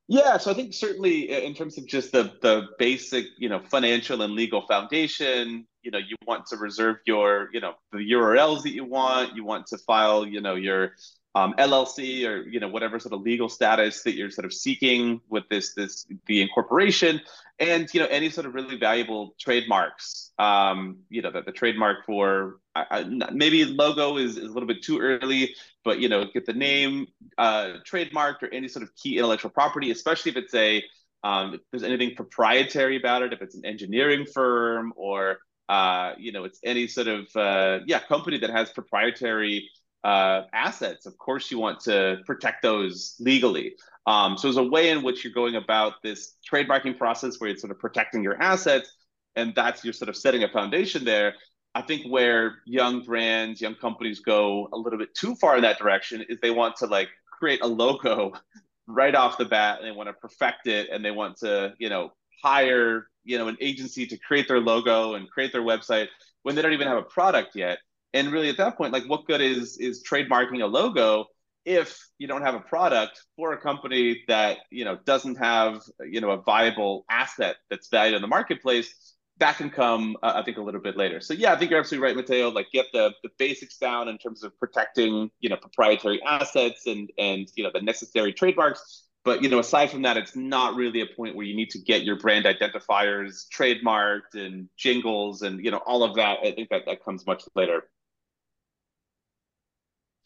Yeah, 0.07 0.37
so 0.37 0.51
I 0.51 0.53
think 0.53 0.73
certainly 0.73 1.31
in 1.31 1.55
terms 1.55 1.77
of 1.77 1.87
just 1.87 2.11
the 2.11 2.31
the 2.41 2.67
basic, 2.77 3.25
you 3.37 3.49
know, 3.49 3.59
financial 3.59 4.21
and 4.21 4.33
legal 4.33 4.61
foundation, 4.67 5.65
you 5.81 5.89
know, 5.89 5.97
you 5.97 6.15
want 6.27 6.45
to 6.47 6.57
reserve 6.57 6.97
your, 7.05 7.49
you 7.53 7.59
know, 7.59 7.73
the 7.91 8.11
URLs 8.11 8.63
that 8.63 8.71
you 8.73 8.85
want. 8.85 9.35
You 9.35 9.43
want 9.43 9.65
to 9.67 9.77
file, 9.79 10.25
you 10.25 10.41
know, 10.41 10.55
your 10.55 10.91
um, 11.33 11.53
LLC 11.57 12.25
or 12.27 12.47
you 12.47 12.59
know 12.59 12.67
whatever 12.69 12.99
sort 12.99 13.13
of 13.13 13.21
legal 13.21 13.49
status 13.49 14.03
that 14.03 14.13
you're 14.13 14.31
sort 14.31 14.45
of 14.45 14.53
seeking 14.53 15.21
with 15.29 15.43
this 15.49 15.73
this 15.73 16.05
the 16.27 16.41
incorporation, 16.41 17.19
and 17.59 17.91
you 17.93 17.99
know 17.99 18.07
any 18.07 18.29
sort 18.29 18.45
of 18.45 18.53
really 18.53 18.77
valuable 18.77 19.35
trademarks. 19.39 20.31
Um, 20.37 20.99
you 21.09 21.21
know 21.21 21.31
that 21.31 21.45
the 21.45 21.51
trademark 21.51 22.05
for 22.05 22.59
uh, 22.75 23.03
maybe 23.33 23.65
logo 23.65 24.17
is, 24.17 24.37
is 24.37 24.49
a 24.49 24.53
little 24.53 24.67
bit 24.67 24.81
too 24.83 24.99
early, 24.99 25.55
but 25.85 25.99
you 25.99 26.09
know 26.09 26.25
get 26.33 26.45
the 26.45 26.53
name 26.53 27.07
uh, 27.37 27.73
trademarked 27.89 28.43
or 28.43 28.49
any 28.51 28.67
sort 28.67 28.83
of 28.83 28.93
key 28.95 29.17
intellectual 29.17 29.51
property, 29.51 29.91
especially 29.91 30.31
if 30.31 30.37
it's 30.37 30.53
a 30.55 30.83
um, 31.23 31.53
if 31.53 31.61
there's 31.71 31.83
anything 31.83 32.15
proprietary 32.15 32.97
about 32.97 33.21
it, 33.21 33.31
if 33.31 33.41
it's 33.41 33.55
an 33.55 33.65
engineering 33.65 34.25
firm 34.25 34.91
or 34.97 35.37
uh, 35.69 36.13
you 36.17 36.31
know 36.31 36.43
it's 36.43 36.59
any 36.65 36.87
sort 36.87 37.07
of 37.07 37.27
uh, 37.35 37.79
yeah 37.85 37.99
company 37.99 38.39
that 38.39 38.49
has 38.49 38.69
proprietary 38.71 39.69
uh, 40.03 40.41
assets, 40.53 41.05
of 41.05 41.17
course 41.17 41.49
you 41.49 41.59
want 41.59 41.79
to 41.81 42.17
protect 42.25 42.61
those 42.61 43.15
legally. 43.19 43.75
Um, 44.07 44.37
so 44.37 44.47
there's 44.47 44.57
a 44.57 44.63
way 44.63 44.89
in 44.89 45.01
which 45.01 45.23
you're 45.23 45.33
going 45.33 45.55
about 45.55 45.93
this 46.03 46.35
trademarking 46.51 46.97
process 46.97 47.39
where 47.39 47.49
you're 47.49 47.57
sort 47.57 47.71
of 47.71 47.79
protecting 47.79 48.23
your 48.23 48.39
assets, 48.41 48.91
and 49.35 49.53
that's 49.55 49.83
you're 49.83 49.93
sort 49.93 50.09
of 50.09 50.15
setting 50.15 50.43
a 50.43 50.49
foundation 50.49 51.05
there. 51.05 51.33
I 51.75 51.81
think 51.81 52.05
where 52.07 52.59
young 52.65 53.01
brands, 53.01 53.59
young 53.59 53.75
companies 53.75 54.21
go 54.21 54.69
a 54.71 54.77
little 54.77 54.97
bit 54.97 55.13
too 55.13 55.35
far 55.35 55.57
in 55.57 55.61
that 55.63 55.77
direction 55.77 56.25
is 56.29 56.37
they 56.41 56.49
want 56.49 56.77
to 56.77 56.85
like 56.85 57.09
create 57.29 57.61
a 57.61 57.67
logo 57.67 58.33
right 58.87 59.13
off 59.13 59.37
the 59.37 59.45
bat, 59.45 59.79
and 59.79 59.87
they 59.87 59.91
want 59.91 60.07
to 60.07 60.13
perfect 60.13 60.67
it, 60.67 60.89
and 60.89 61.03
they 61.03 61.11
want 61.11 61.37
to 61.37 61.73
you 61.77 61.89
know 61.89 62.13
hire 62.41 63.07
you 63.25 63.37
know 63.37 63.49
an 63.49 63.57
agency 63.59 64.07
to 64.07 64.17
create 64.17 64.47
their 64.47 64.61
logo 64.61 65.15
and 65.15 65.29
create 65.29 65.51
their 65.51 65.63
website 65.63 66.07
when 66.43 66.55
they 66.55 66.61
don't 66.61 66.73
even 66.73 66.87
have 66.87 66.97
a 66.97 67.03
product 67.03 67.55
yet. 67.55 67.79
And 68.13 68.31
really 68.31 68.49
at 68.49 68.57
that 68.57 68.77
point 68.77 68.93
like 68.93 69.03
what 69.09 69.25
good 69.25 69.41
is 69.41 69.77
is 69.77 70.01
trademarking 70.09 70.63
a 70.63 70.65
logo 70.65 71.25
if 71.65 72.07
you 72.19 72.27
don't 72.27 72.43
have 72.43 72.55
a 72.55 72.59
product 72.59 73.21
for 73.35 73.51
a 73.53 73.57
company 73.57 74.23
that 74.27 74.59
you 74.71 74.85
know 74.85 74.97
doesn't 75.05 75.35
have 75.35 75.81
you 76.09 76.21
know 76.21 76.29
a 76.29 76.41
viable 76.41 77.03
asset 77.09 77.57
that's 77.69 77.89
valued 77.89 78.15
in 78.15 78.21
the 78.21 78.27
marketplace 78.27 79.04
that 79.37 79.57
can 79.57 79.69
come 79.69 80.15
uh, 80.23 80.33
i 80.35 80.43
think 80.43 80.57
a 80.57 80.61
little 80.61 80.81
bit 80.81 80.97
later. 80.97 81.19
So 81.19 81.33
yeah 81.33 81.53
i 81.53 81.57
think 81.57 81.71
you're 81.71 81.79
absolutely 81.79 82.07
right 82.07 82.15
mateo 82.15 82.49
like 82.49 82.67
get 82.71 82.87
the 82.93 83.13
the 83.23 83.29
basics 83.37 83.77
down 83.77 84.07
in 84.07 84.17
terms 84.17 84.43
of 84.43 84.57
protecting 84.59 85.29
you 85.39 85.49
know 85.49 85.57
proprietary 85.57 86.21
assets 86.23 86.87
and 86.87 87.11
and 87.17 87.51
you 87.55 87.63
know 87.63 87.71
the 87.73 87.81
necessary 87.81 88.33
trademarks. 88.33 89.03
But 89.23 89.41
you 89.41 89.49
know 89.49 89.59
aside 89.59 89.89
from 89.89 90.03
that 90.03 90.17
it's 90.17 90.35
not 90.35 90.75
really 90.75 91.01
a 91.01 91.07
point 91.07 91.35
where 91.35 91.45
you 91.45 91.55
need 91.55 91.69
to 91.71 91.79
get 91.79 92.03
your 92.03 92.17
brand 92.17 92.45
identifiers 92.45 93.47
trademarked 93.49 94.35
and 94.35 94.69
jingles 94.77 95.41
and 95.41 95.63
you 95.63 95.71
know 95.71 95.81
all 95.85 96.03
of 96.03 96.15
that. 96.15 96.39
I 96.43 96.51
think 96.51 96.69
that 96.69 96.85
that 96.85 97.03
comes 97.03 97.25
much 97.25 97.43
later. 97.55 97.83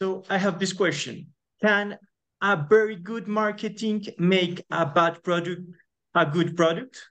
So 0.01 0.23
I 0.29 0.37
have 0.37 0.59
this 0.59 0.71
question. 0.71 1.27
Can 1.61 1.97
a 2.41 2.55
very 2.69 2.95
good 2.95 3.27
marketing 3.27 4.05
make 4.17 4.63
a 4.71 4.85
bad 4.85 5.23
product 5.23 5.61
a 6.15 6.25
good 6.25 6.55
product? 6.55 7.09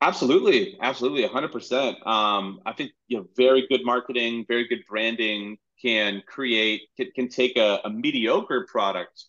Absolutely, 0.00 0.76
absolutely, 0.80 1.26
hundred 1.26 1.52
percent. 1.52 1.96
Um, 2.06 2.60
I 2.66 2.72
think 2.72 2.92
you 3.08 3.18
know, 3.18 3.26
very 3.36 3.66
good 3.68 3.84
marketing, 3.84 4.44
very 4.48 4.66
good 4.66 4.84
branding 4.88 5.58
can 5.80 6.22
create 6.26 6.82
can, 6.96 7.10
can 7.14 7.28
take 7.28 7.56
a, 7.56 7.80
a 7.84 7.90
mediocre 7.90 8.66
product 8.70 9.24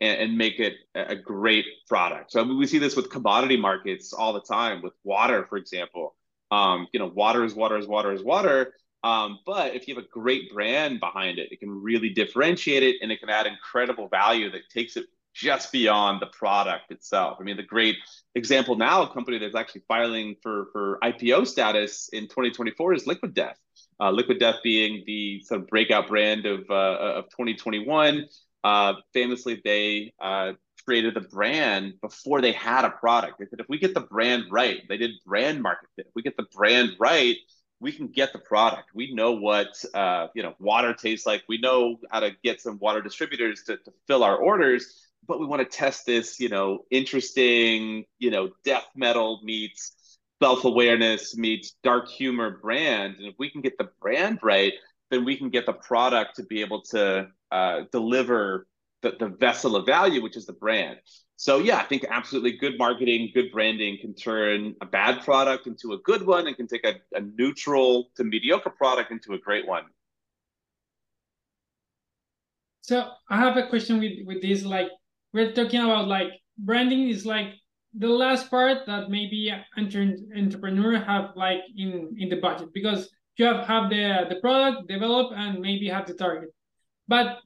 and, 0.00 0.20
and, 0.20 0.38
make 0.38 0.60
it 0.60 0.74
a 0.94 1.16
great 1.16 1.64
product. 1.88 2.32
So 2.32 2.40
I 2.40 2.44
mean, 2.44 2.58
we 2.58 2.66
see 2.66 2.78
this 2.78 2.96
with 2.96 3.10
commodity 3.10 3.56
markets 3.56 4.12
all 4.12 4.32
the 4.32 4.40
time. 4.40 4.82
With 4.82 4.94
water, 5.04 5.46
for 5.48 5.56
example, 5.56 6.14
um, 6.50 6.86
you 6.92 7.00
know, 7.00 7.08
water 7.08 7.44
is 7.44 7.54
water 7.54 7.76
is 7.76 7.86
water 7.86 8.12
is 8.12 8.22
water. 8.22 8.74
Um, 9.04 9.38
but 9.46 9.74
if 9.74 9.86
you 9.86 9.94
have 9.94 10.04
a 10.04 10.08
great 10.08 10.52
brand 10.52 11.00
behind 11.00 11.38
it, 11.38 11.52
it 11.52 11.60
can 11.60 11.70
really 11.70 12.10
differentiate 12.10 12.82
it 12.82 12.96
and 13.00 13.12
it 13.12 13.20
can 13.20 13.30
add 13.30 13.46
incredible 13.46 14.08
value 14.08 14.50
that 14.50 14.68
takes 14.70 14.96
it 14.96 15.06
just 15.38 15.70
beyond 15.70 16.20
the 16.20 16.26
product 16.26 16.90
itself. 16.90 17.38
I 17.40 17.44
mean, 17.44 17.56
the 17.56 17.62
great 17.62 17.96
example 18.34 18.74
now, 18.76 19.02
a 19.02 19.12
company 19.12 19.38
that's 19.38 19.54
actually 19.54 19.82
filing 19.86 20.34
for, 20.42 20.66
for 20.72 20.98
IPO 21.02 21.46
status 21.46 22.08
in 22.12 22.24
2024 22.24 22.94
is 22.94 23.06
Liquid 23.06 23.34
Death. 23.34 23.56
Uh, 24.00 24.10
Liquid 24.10 24.40
Death 24.40 24.56
being 24.64 25.04
the 25.06 25.40
sort 25.44 25.60
of 25.60 25.68
breakout 25.68 26.08
brand 26.08 26.44
of, 26.44 26.64
uh, 26.68 27.18
of 27.18 27.24
2021. 27.26 28.26
Uh, 28.64 28.94
famously, 29.14 29.60
they 29.64 30.12
uh, 30.20 30.52
created 30.84 31.14
the 31.14 31.20
brand 31.20 31.94
before 32.02 32.40
they 32.40 32.52
had 32.52 32.84
a 32.84 32.90
product. 32.90 33.38
They 33.38 33.46
said, 33.46 33.60
if 33.60 33.68
we 33.68 33.78
get 33.78 33.94
the 33.94 34.00
brand 34.00 34.44
right, 34.50 34.82
they 34.88 34.96
did 34.96 35.12
brand 35.24 35.62
market 35.62 35.88
fit. 35.94 36.06
If 36.08 36.12
we 36.16 36.22
get 36.22 36.36
the 36.36 36.46
brand 36.52 36.96
right, 36.98 37.36
we 37.80 37.92
can 37.92 38.08
get 38.08 38.32
the 38.32 38.40
product. 38.40 38.88
We 38.92 39.14
know 39.14 39.32
what 39.32 39.68
uh, 39.94 40.26
you 40.34 40.42
know 40.42 40.54
water 40.58 40.94
tastes 40.94 41.26
like. 41.26 41.44
We 41.48 41.58
know 41.58 41.98
how 42.10 42.20
to 42.20 42.32
get 42.42 42.60
some 42.60 42.78
water 42.80 43.00
distributors 43.00 43.62
to, 43.64 43.76
to 43.76 43.92
fill 44.08 44.24
our 44.24 44.36
orders, 44.36 45.07
but 45.26 45.40
we 45.40 45.46
want 45.46 45.60
to 45.60 45.76
test 45.76 46.06
this, 46.06 46.40
you 46.40 46.48
know, 46.48 46.84
interesting, 46.90 48.04
you 48.18 48.30
know, 48.30 48.50
death 48.64 48.86
metal 48.94 49.40
meets 49.42 50.18
self-awareness 50.40 51.36
meets 51.36 51.74
dark 51.82 52.08
humor 52.08 52.58
brand. 52.62 53.16
And 53.16 53.26
if 53.26 53.34
we 53.38 53.50
can 53.50 53.60
get 53.60 53.76
the 53.76 53.90
brand 54.00 54.38
right, 54.42 54.72
then 55.10 55.24
we 55.24 55.36
can 55.36 55.50
get 55.50 55.66
the 55.66 55.72
product 55.72 56.36
to 56.36 56.44
be 56.44 56.60
able 56.60 56.82
to 56.82 57.28
uh, 57.50 57.80
deliver 57.90 58.66
the, 59.02 59.16
the 59.18 59.28
vessel 59.28 59.74
of 59.76 59.86
value, 59.86 60.22
which 60.22 60.36
is 60.36 60.46
the 60.46 60.52
brand. 60.52 60.98
So 61.36 61.58
yeah, 61.58 61.76
I 61.78 61.84
think 61.84 62.04
absolutely 62.10 62.52
good 62.52 62.78
marketing, 62.78 63.30
good 63.32 63.52
branding 63.52 63.98
can 64.00 64.14
turn 64.14 64.74
a 64.80 64.86
bad 64.86 65.24
product 65.24 65.66
into 65.66 65.92
a 65.92 65.98
good 65.98 66.26
one 66.26 66.46
and 66.46 66.56
can 66.56 66.66
take 66.66 66.84
a, 66.84 66.96
a 67.16 67.20
neutral 67.20 68.10
to 68.16 68.24
mediocre 68.24 68.70
product 68.70 69.12
into 69.12 69.34
a 69.34 69.38
great 69.38 69.66
one. 69.66 69.84
So 72.80 73.08
I 73.28 73.36
have 73.36 73.56
a 73.56 73.68
question 73.68 74.00
with 74.00 74.26
with 74.26 74.40
this. 74.40 74.64
Like 74.64 74.88
we're 75.32 75.52
talking 75.52 75.80
about 75.80 76.08
like 76.08 76.30
branding 76.58 77.08
is 77.08 77.24
like 77.26 77.54
the 77.94 78.08
last 78.08 78.50
part 78.50 78.86
that 78.86 79.10
maybe 79.10 79.52
entre- 79.76 80.16
entrepreneur 80.36 80.98
have 80.98 81.30
like 81.36 81.60
in 81.76 82.14
in 82.18 82.28
the 82.28 82.36
budget 82.36 82.68
because 82.72 83.08
you 83.36 83.44
have 83.44 83.66
have 83.66 83.90
the 83.90 84.26
the 84.28 84.36
product 84.40 84.88
develop 84.88 85.32
and 85.34 85.60
maybe 85.60 85.88
have 85.88 86.06
the 86.06 86.14
target, 86.14 86.50
but 87.06 87.38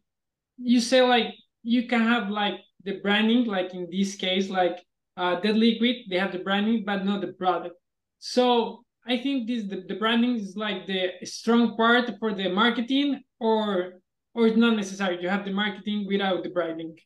you 0.58 0.80
say 0.80 1.02
like 1.02 1.34
you 1.62 1.86
can 1.86 2.00
have 2.00 2.28
like 2.28 2.60
the 2.84 3.00
branding, 3.00 3.44
like 3.44 3.74
in 3.74 3.88
this 3.90 4.16
case, 4.16 4.48
like 4.48 4.82
uh, 5.16 5.40
Dead 5.40 5.56
Liquid, 5.56 5.96
they 6.10 6.18
have 6.18 6.32
the 6.32 6.38
branding, 6.38 6.82
but 6.84 7.04
not 7.04 7.20
the 7.20 7.32
product. 7.34 7.76
So 8.18 8.84
I 9.06 9.18
think 9.18 9.46
this 9.46 9.64
the, 9.68 9.84
the 9.86 9.94
branding 9.94 10.36
is 10.36 10.56
like 10.56 10.86
the 10.86 11.10
strong 11.24 11.76
part 11.76 12.10
for 12.18 12.34
the 12.34 12.48
marketing, 12.48 13.22
or 13.38 14.00
or 14.34 14.46
it's 14.46 14.56
not 14.56 14.76
necessary. 14.76 15.20
You 15.20 15.28
have 15.28 15.44
the 15.44 15.52
marketing 15.52 16.06
without 16.06 16.42
the 16.42 16.50
branding. 16.50 16.96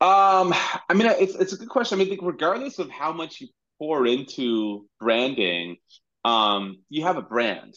Um, 0.00 0.52
I 0.88 0.94
mean, 0.94 1.06
it's 1.06 1.34
it's 1.34 1.52
a 1.54 1.56
good 1.56 1.70
question. 1.70 1.96
I 1.96 1.98
mean, 2.00 2.08
I 2.08 2.10
think 2.10 2.22
regardless 2.22 2.78
of 2.78 2.90
how 2.90 3.12
much 3.12 3.40
you 3.40 3.48
pour 3.78 4.06
into 4.06 4.86
branding, 5.00 5.76
um, 6.24 6.82
you 6.90 7.02
have 7.04 7.16
a 7.16 7.22
brand, 7.22 7.74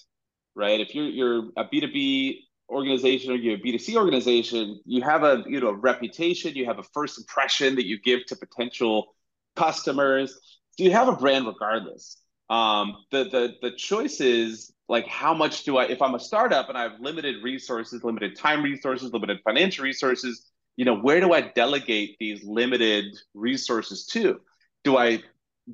right? 0.56 0.82
If 0.82 0.94
you're 0.96 1.06
you're 1.08 1.50
a 1.56 1.66
B 1.70 1.80
two 1.80 1.88
B 1.88 2.42
organization 2.70 3.32
or 3.32 3.36
you're 3.36 3.56
a 3.56 3.60
B2C 3.60 3.96
organization, 3.96 4.80
you 4.86 5.02
have 5.02 5.24
a 5.24 5.44
you 5.48 5.62
know 5.62 5.70
a 5.70 5.74
reputation, 5.76 6.56
you 6.56 6.66
have 6.66 6.80
a 6.80 6.84
first 6.94 7.18
impression 7.18 7.76
that 7.76 7.86
you 7.86 8.00
give 8.02 8.26
to 8.28 8.36
potential 8.36 9.16
customers. 9.56 10.34
So 10.78 10.84
you 10.84 10.92
have 10.92 11.08
a 11.08 11.14
brand 11.16 11.48
regardless. 11.48 12.18
Um, 12.50 12.98
the 13.12 13.26
the 13.26 13.54
the 13.62 13.72
choice 13.78 14.20
is 14.20 14.74
like 14.90 15.08
how 15.08 15.34
much 15.34 15.64
do 15.64 15.78
I 15.78 15.86
if 15.86 16.02
I'm 16.02 16.16
a 16.16 16.20
startup 16.20 16.68
and 16.68 16.78
I 16.78 16.84
have 16.84 17.00
limited 17.00 17.44
resources, 17.44 18.04
limited 18.04 18.36
time 18.36 18.62
resources, 18.62 19.14
limited 19.14 19.40
financial 19.46 19.86
resources, 19.86 20.52
you 20.80 20.86
know, 20.86 20.96
where 20.96 21.20
do 21.20 21.34
I 21.34 21.42
delegate 21.42 22.16
these 22.22 22.42
limited 22.42 23.14
resources 23.34 24.06
to? 24.14 24.40
Do 24.86 24.96
I 24.98 25.22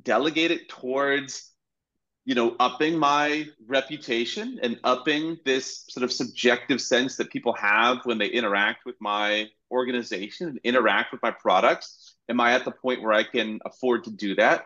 delegate 0.01 0.49
it 0.49 0.67
towards 0.67 1.51
you 2.27 2.33
know, 2.33 2.55
upping 2.59 2.97
my 2.97 3.45
reputation 3.67 4.59
and 4.63 4.79
upping 4.83 5.37
this 5.45 5.85
sort 5.89 6.03
of 6.03 6.11
subjective 6.11 6.81
sense 6.81 7.17
that 7.17 7.29
people 7.29 7.53
have 7.53 7.99
when 8.05 8.17
they 8.17 8.25
interact 8.25 8.83
with 8.83 8.95
my 8.99 9.47
organization 9.69 10.47
and 10.47 10.59
interact 10.63 11.11
with 11.11 11.21
my 11.21 11.29
products. 11.29 12.15
Am 12.27 12.41
I 12.41 12.53
at 12.53 12.65
the 12.65 12.71
point 12.71 13.03
where 13.03 13.13
I 13.13 13.21
can 13.21 13.59
afford 13.63 14.05
to 14.05 14.09
do 14.09 14.33
that? 14.37 14.65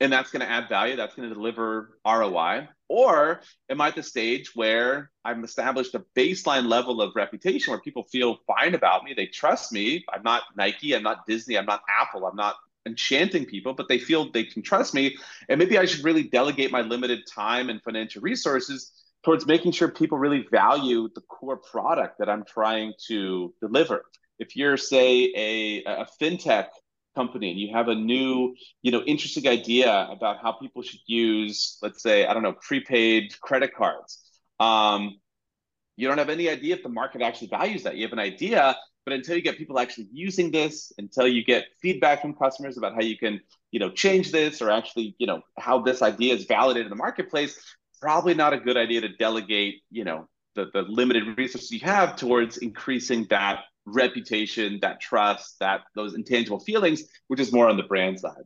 And 0.00 0.12
that's 0.12 0.32
going 0.32 0.40
to 0.40 0.50
add 0.50 0.68
value. 0.68 0.96
That's 0.96 1.14
going 1.14 1.28
to 1.28 1.34
deliver 1.36 2.00
ROI. 2.04 2.68
Or 2.88 3.40
am 3.68 3.80
I 3.80 3.88
at 3.88 3.96
the 3.96 4.02
stage 4.02 4.54
where 4.54 5.10
I've 5.24 5.42
established 5.42 5.94
a 5.94 6.04
baseline 6.16 6.66
level 6.68 7.02
of 7.02 7.16
reputation 7.16 7.72
where 7.72 7.80
people 7.80 8.04
feel 8.04 8.38
fine 8.46 8.74
about 8.74 9.04
me? 9.04 9.12
They 9.14 9.26
trust 9.26 9.72
me. 9.72 10.04
I'm 10.12 10.22
not 10.22 10.44
Nike. 10.56 10.94
I'm 10.94 11.02
not 11.02 11.26
Disney. 11.26 11.58
I'm 11.58 11.66
not 11.66 11.82
Apple. 12.00 12.26
I'm 12.26 12.36
not 12.36 12.56
enchanting 12.86 13.44
people, 13.46 13.74
but 13.74 13.88
they 13.88 13.98
feel 13.98 14.30
they 14.30 14.44
can 14.44 14.62
trust 14.62 14.94
me. 14.94 15.16
And 15.48 15.58
maybe 15.58 15.78
I 15.78 15.84
should 15.86 16.04
really 16.04 16.22
delegate 16.22 16.70
my 16.70 16.82
limited 16.82 17.26
time 17.26 17.68
and 17.70 17.82
financial 17.82 18.22
resources 18.22 18.92
towards 19.24 19.46
making 19.46 19.72
sure 19.72 19.88
people 19.88 20.18
really 20.18 20.46
value 20.52 21.08
the 21.14 21.20
core 21.22 21.56
product 21.56 22.18
that 22.20 22.28
I'm 22.28 22.44
trying 22.44 22.92
to 23.08 23.52
deliver. 23.60 24.04
if 24.38 24.56
you're 24.56 24.76
say 24.76 25.32
a, 25.36 25.84
a 25.84 26.06
fintech 26.20 26.68
company 27.16 27.50
and 27.50 27.58
you 27.58 27.68
have 27.72 27.88
a 27.88 27.94
new 27.94 28.54
you 28.82 28.92
know 28.92 29.02
interesting 29.12 29.48
idea 29.48 30.06
about 30.10 30.36
how 30.42 30.52
people 30.52 30.82
should 30.82 31.00
use 31.06 31.78
let's 31.82 32.02
say 32.02 32.26
i 32.26 32.32
don't 32.34 32.42
know 32.42 32.56
prepaid 32.68 33.34
credit 33.40 33.74
cards. 33.74 34.10
Um, 34.60 35.18
you 35.98 36.06
don't 36.08 36.18
have 36.18 36.28
any 36.28 36.48
idea 36.56 36.74
if 36.76 36.82
the 36.82 36.90
market 36.90 37.22
actually 37.22 37.48
values 37.48 37.82
that. 37.84 37.96
You 37.96 38.04
have 38.04 38.12
an 38.12 38.18
idea 38.18 38.76
but 39.06 39.12
until 39.14 39.36
you 39.36 39.42
get 39.42 39.56
people 39.56 39.78
actually 39.78 40.08
using 40.12 40.50
this 40.50 40.92
until 40.98 41.26
you 41.26 41.42
get 41.44 41.64
feedback 41.80 42.20
from 42.20 42.34
customers 42.34 42.76
about 42.76 42.92
how 42.92 43.00
you 43.00 43.16
can 43.16 43.40
you 43.70 43.80
know 43.80 43.90
change 43.90 44.32
this 44.32 44.60
or 44.60 44.70
actually 44.70 45.14
you 45.18 45.26
know 45.26 45.40
how 45.58 45.80
this 45.80 46.02
idea 46.02 46.34
is 46.34 46.44
validated 46.44 46.86
in 46.86 46.90
the 46.90 46.96
marketplace 46.96 47.58
probably 48.02 48.34
not 48.34 48.52
a 48.52 48.58
good 48.58 48.76
idea 48.76 49.00
to 49.00 49.08
delegate 49.08 49.76
you 49.90 50.04
know 50.04 50.28
the, 50.56 50.66
the 50.74 50.82
limited 50.82 51.38
resources 51.38 51.70
you 51.70 51.80
have 51.80 52.16
towards 52.16 52.58
increasing 52.58 53.26
that 53.30 53.60
reputation, 53.86 54.78
that 54.82 55.00
trust, 55.00 55.56
that 55.60 55.82
those 55.94 56.14
intangible 56.14 56.58
feelings, 56.58 57.04
which 57.28 57.40
is 57.40 57.52
more 57.52 57.68
on 57.68 57.76
the 57.76 57.82
brand 57.84 58.20
side. 58.20 58.44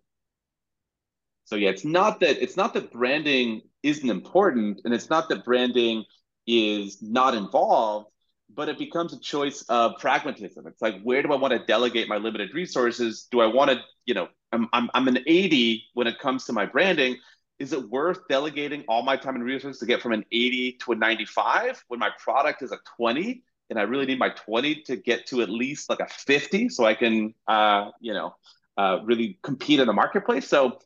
So 1.45 1.57
yeah, 1.57 1.71
it's 1.71 1.85
not 1.85 2.21
that 2.21 2.41
it's 2.43 2.57
not 2.57 2.75
that 2.75 2.93
branding 2.93 3.63
isn't 3.83 4.09
important, 4.09 4.83
and 4.85 4.95
it's 4.95 5.11
not 5.11 5.29
that 5.31 5.45
branding 5.45 6.05
is 6.47 7.03
not 7.03 7.35
involved, 7.35 8.07
but 8.55 8.69
it 8.69 8.79
becomes 8.79 9.13
a 9.13 9.21
choice 9.21 9.63
of 9.69 9.99
pragmatism. 9.99 10.67
It's 10.67 10.83
like, 10.83 11.01
where 11.03 11.23
do 11.23 11.33
I 11.33 11.37
want 11.37 11.53
to 11.53 11.65
delegate 11.67 12.09
my 12.09 12.17
limited 12.17 12.51
resources? 12.55 13.27
Do 13.31 13.41
I 13.41 13.47
want 13.47 13.71
to, 13.71 13.81
you 14.07 14.15
know, 14.15 14.29
I'm, 14.53 14.69
I'm, 14.73 14.91
I'm 14.95 15.09
an 15.09 15.19
80 15.27 15.85
when 15.95 16.07
it 16.07 16.19
comes 16.19 16.45
to 16.47 16.53
my 16.53 16.67
branding. 16.67 17.17
Is 17.59 17.73
it 17.73 17.89
worth 17.91 18.21
delegating 18.29 18.85
all 18.89 19.03
my 19.03 19.17
time 19.17 19.37
and 19.37 19.45
resources 19.45 19.81
to 19.81 19.87
get 19.87 20.01
from 20.01 20.13
an 20.13 20.25
80 20.33 20.79
to 20.85 20.93
a 20.93 20.97
95 20.97 21.85
when 21.89 22.01
my 22.01 22.11
product 22.19 22.63
is 22.63 22.73
a 22.73 22.79
20? 22.97 23.43
And 23.71 23.79
I 23.79 23.83
really 23.83 24.05
need 24.05 24.19
my 24.19 24.31
20 24.31 24.83
to 24.83 24.97
get 24.97 25.27
to 25.29 25.43
at 25.43 25.49
least 25.49 25.89
like 25.89 26.01
a 26.01 26.09
50 26.09 26.69
so 26.69 26.85
I 26.85 26.95
can, 26.95 27.33
uh, 27.47 27.91
you 28.01 28.13
know, 28.13 28.35
uh, 28.77 28.99
really 29.05 29.39
compete 29.43 29.81
in 29.81 29.87
the 29.87 29.93
marketplace. 29.93 30.49
So 30.49 30.79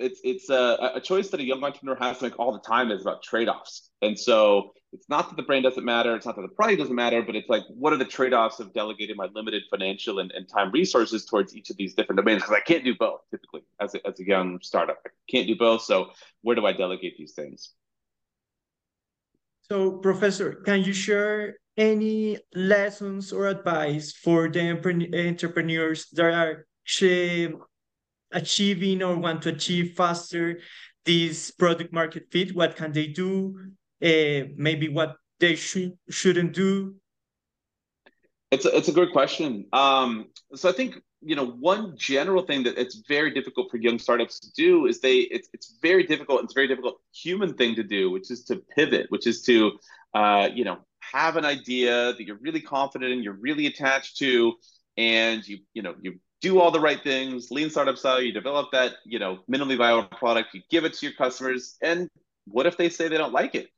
it's 0.00 0.20
it's 0.24 0.50
a, 0.50 0.92
a 0.96 1.00
choice 1.00 1.28
that 1.28 1.38
a 1.38 1.44
young 1.44 1.62
entrepreneur 1.62 1.96
has 2.00 2.18
to 2.18 2.24
make 2.24 2.38
all 2.40 2.52
the 2.52 2.60
time 2.60 2.90
is 2.90 3.02
about 3.02 3.22
trade-offs. 3.22 3.90
And 4.02 4.18
so 4.18 4.72
it's 4.92 5.08
not 5.08 5.28
that 5.28 5.36
the 5.36 5.42
brand 5.42 5.62
doesn't 5.62 5.84
matter, 5.84 6.16
it's 6.16 6.26
not 6.26 6.34
that 6.34 6.42
the 6.42 6.48
product 6.48 6.80
doesn't 6.80 6.94
matter, 6.94 7.22
but 7.22 7.36
it's 7.36 7.48
like 7.48 7.62
what 7.68 7.92
are 7.92 7.96
the 7.96 8.04
trade-offs 8.04 8.58
of 8.58 8.72
delegating 8.72 9.16
my 9.16 9.28
limited 9.32 9.62
financial 9.70 10.18
and, 10.18 10.32
and 10.32 10.48
time 10.48 10.72
resources 10.72 11.24
towards 11.24 11.54
each 11.54 11.70
of 11.70 11.76
these 11.76 11.94
different 11.94 12.16
domains? 12.16 12.42
Because 12.42 12.56
I 12.56 12.60
can't 12.60 12.82
do 12.82 12.96
both 12.98 13.20
typically 13.30 13.62
as 13.80 13.94
a, 13.94 14.04
as 14.04 14.18
a 14.18 14.26
young 14.26 14.58
startup. 14.62 14.98
I 15.06 15.10
can't 15.30 15.46
do 15.46 15.54
both. 15.54 15.82
So 15.82 16.10
where 16.42 16.56
do 16.56 16.66
I 16.66 16.72
delegate 16.72 17.16
these 17.16 17.32
things? 17.32 17.72
So, 19.62 19.92
Professor, 19.92 20.54
can 20.64 20.84
you 20.84 20.92
share 20.92 21.56
any 21.76 22.38
lessons 22.54 23.32
or 23.32 23.46
advice 23.46 24.12
for 24.12 24.48
the 24.48 24.70
entrepreneurs 24.70 26.06
that 26.12 26.32
are 26.32 26.66
achieving 28.32 29.02
or 29.02 29.16
want 29.16 29.42
to 29.42 29.50
achieve 29.50 29.94
faster 29.96 30.58
this 31.04 31.50
product 31.50 31.92
market 31.92 32.24
fit? 32.30 32.54
What 32.54 32.76
can 32.76 32.92
they 32.92 33.08
do? 33.08 33.58
Uh, 34.02 34.52
maybe 34.56 34.88
what 34.88 35.16
they 35.40 35.54
should 35.54 35.96
shouldn't 36.10 36.52
do. 36.52 36.96
It's 38.50 38.64
a, 38.64 38.76
it's 38.76 38.88
a 38.88 38.92
good 38.92 39.12
question. 39.12 39.66
Um, 39.72 40.26
so 40.54 40.68
I 40.68 40.72
think 40.72 40.96
you 41.22 41.34
know 41.34 41.46
one 41.46 41.94
general 41.96 42.42
thing 42.42 42.62
that 42.64 42.78
it's 42.78 43.02
very 43.08 43.30
difficult 43.32 43.70
for 43.70 43.78
young 43.78 43.98
startups 43.98 44.38
to 44.40 44.52
do 44.52 44.86
is 44.86 45.00
they 45.00 45.18
it's 45.18 45.48
it's 45.52 45.78
very 45.82 46.04
difficult. 46.04 46.44
It's 46.44 46.54
very 46.54 46.68
difficult 46.68 47.00
human 47.12 47.54
thing 47.54 47.74
to 47.76 47.82
do, 47.82 48.10
which 48.10 48.30
is 48.30 48.44
to 48.44 48.62
pivot, 48.76 49.06
which 49.10 49.26
is 49.26 49.42
to 49.42 49.72
uh, 50.14 50.48
you 50.54 50.64
know 50.64 50.78
have 51.12 51.36
an 51.36 51.44
idea 51.44 52.12
that 52.12 52.22
you're 52.22 52.38
really 52.40 52.60
confident 52.60 53.12
in, 53.12 53.22
you're 53.22 53.32
really 53.32 53.66
attached 53.66 54.18
to, 54.18 54.54
and 54.96 55.46
you 55.46 55.58
you 55.74 55.82
know 55.82 55.94
you 56.00 56.18
do 56.40 56.60
all 56.60 56.70
the 56.70 56.80
right 56.80 57.02
things, 57.02 57.50
lean 57.50 57.70
startup 57.70 57.96
style, 57.96 58.20
you 58.20 58.32
develop 58.32 58.70
that 58.72 58.94
you 59.04 59.18
know 59.18 59.38
minimally 59.50 59.76
viable 59.76 60.08
product, 60.16 60.54
you 60.54 60.62
give 60.70 60.84
it 60.84 60.94
to 60.94 61.06
your 61.06 61.14
customers, 61.14 61.76
and 61.82 62.08
what 62.46 62.66
if 62.66 62.76
they 62.76 62.88
say 62.88 63.08
they 63.08 63.18
don't 63.18 63.32
like 63.32 63.54
it? 63.54 63.68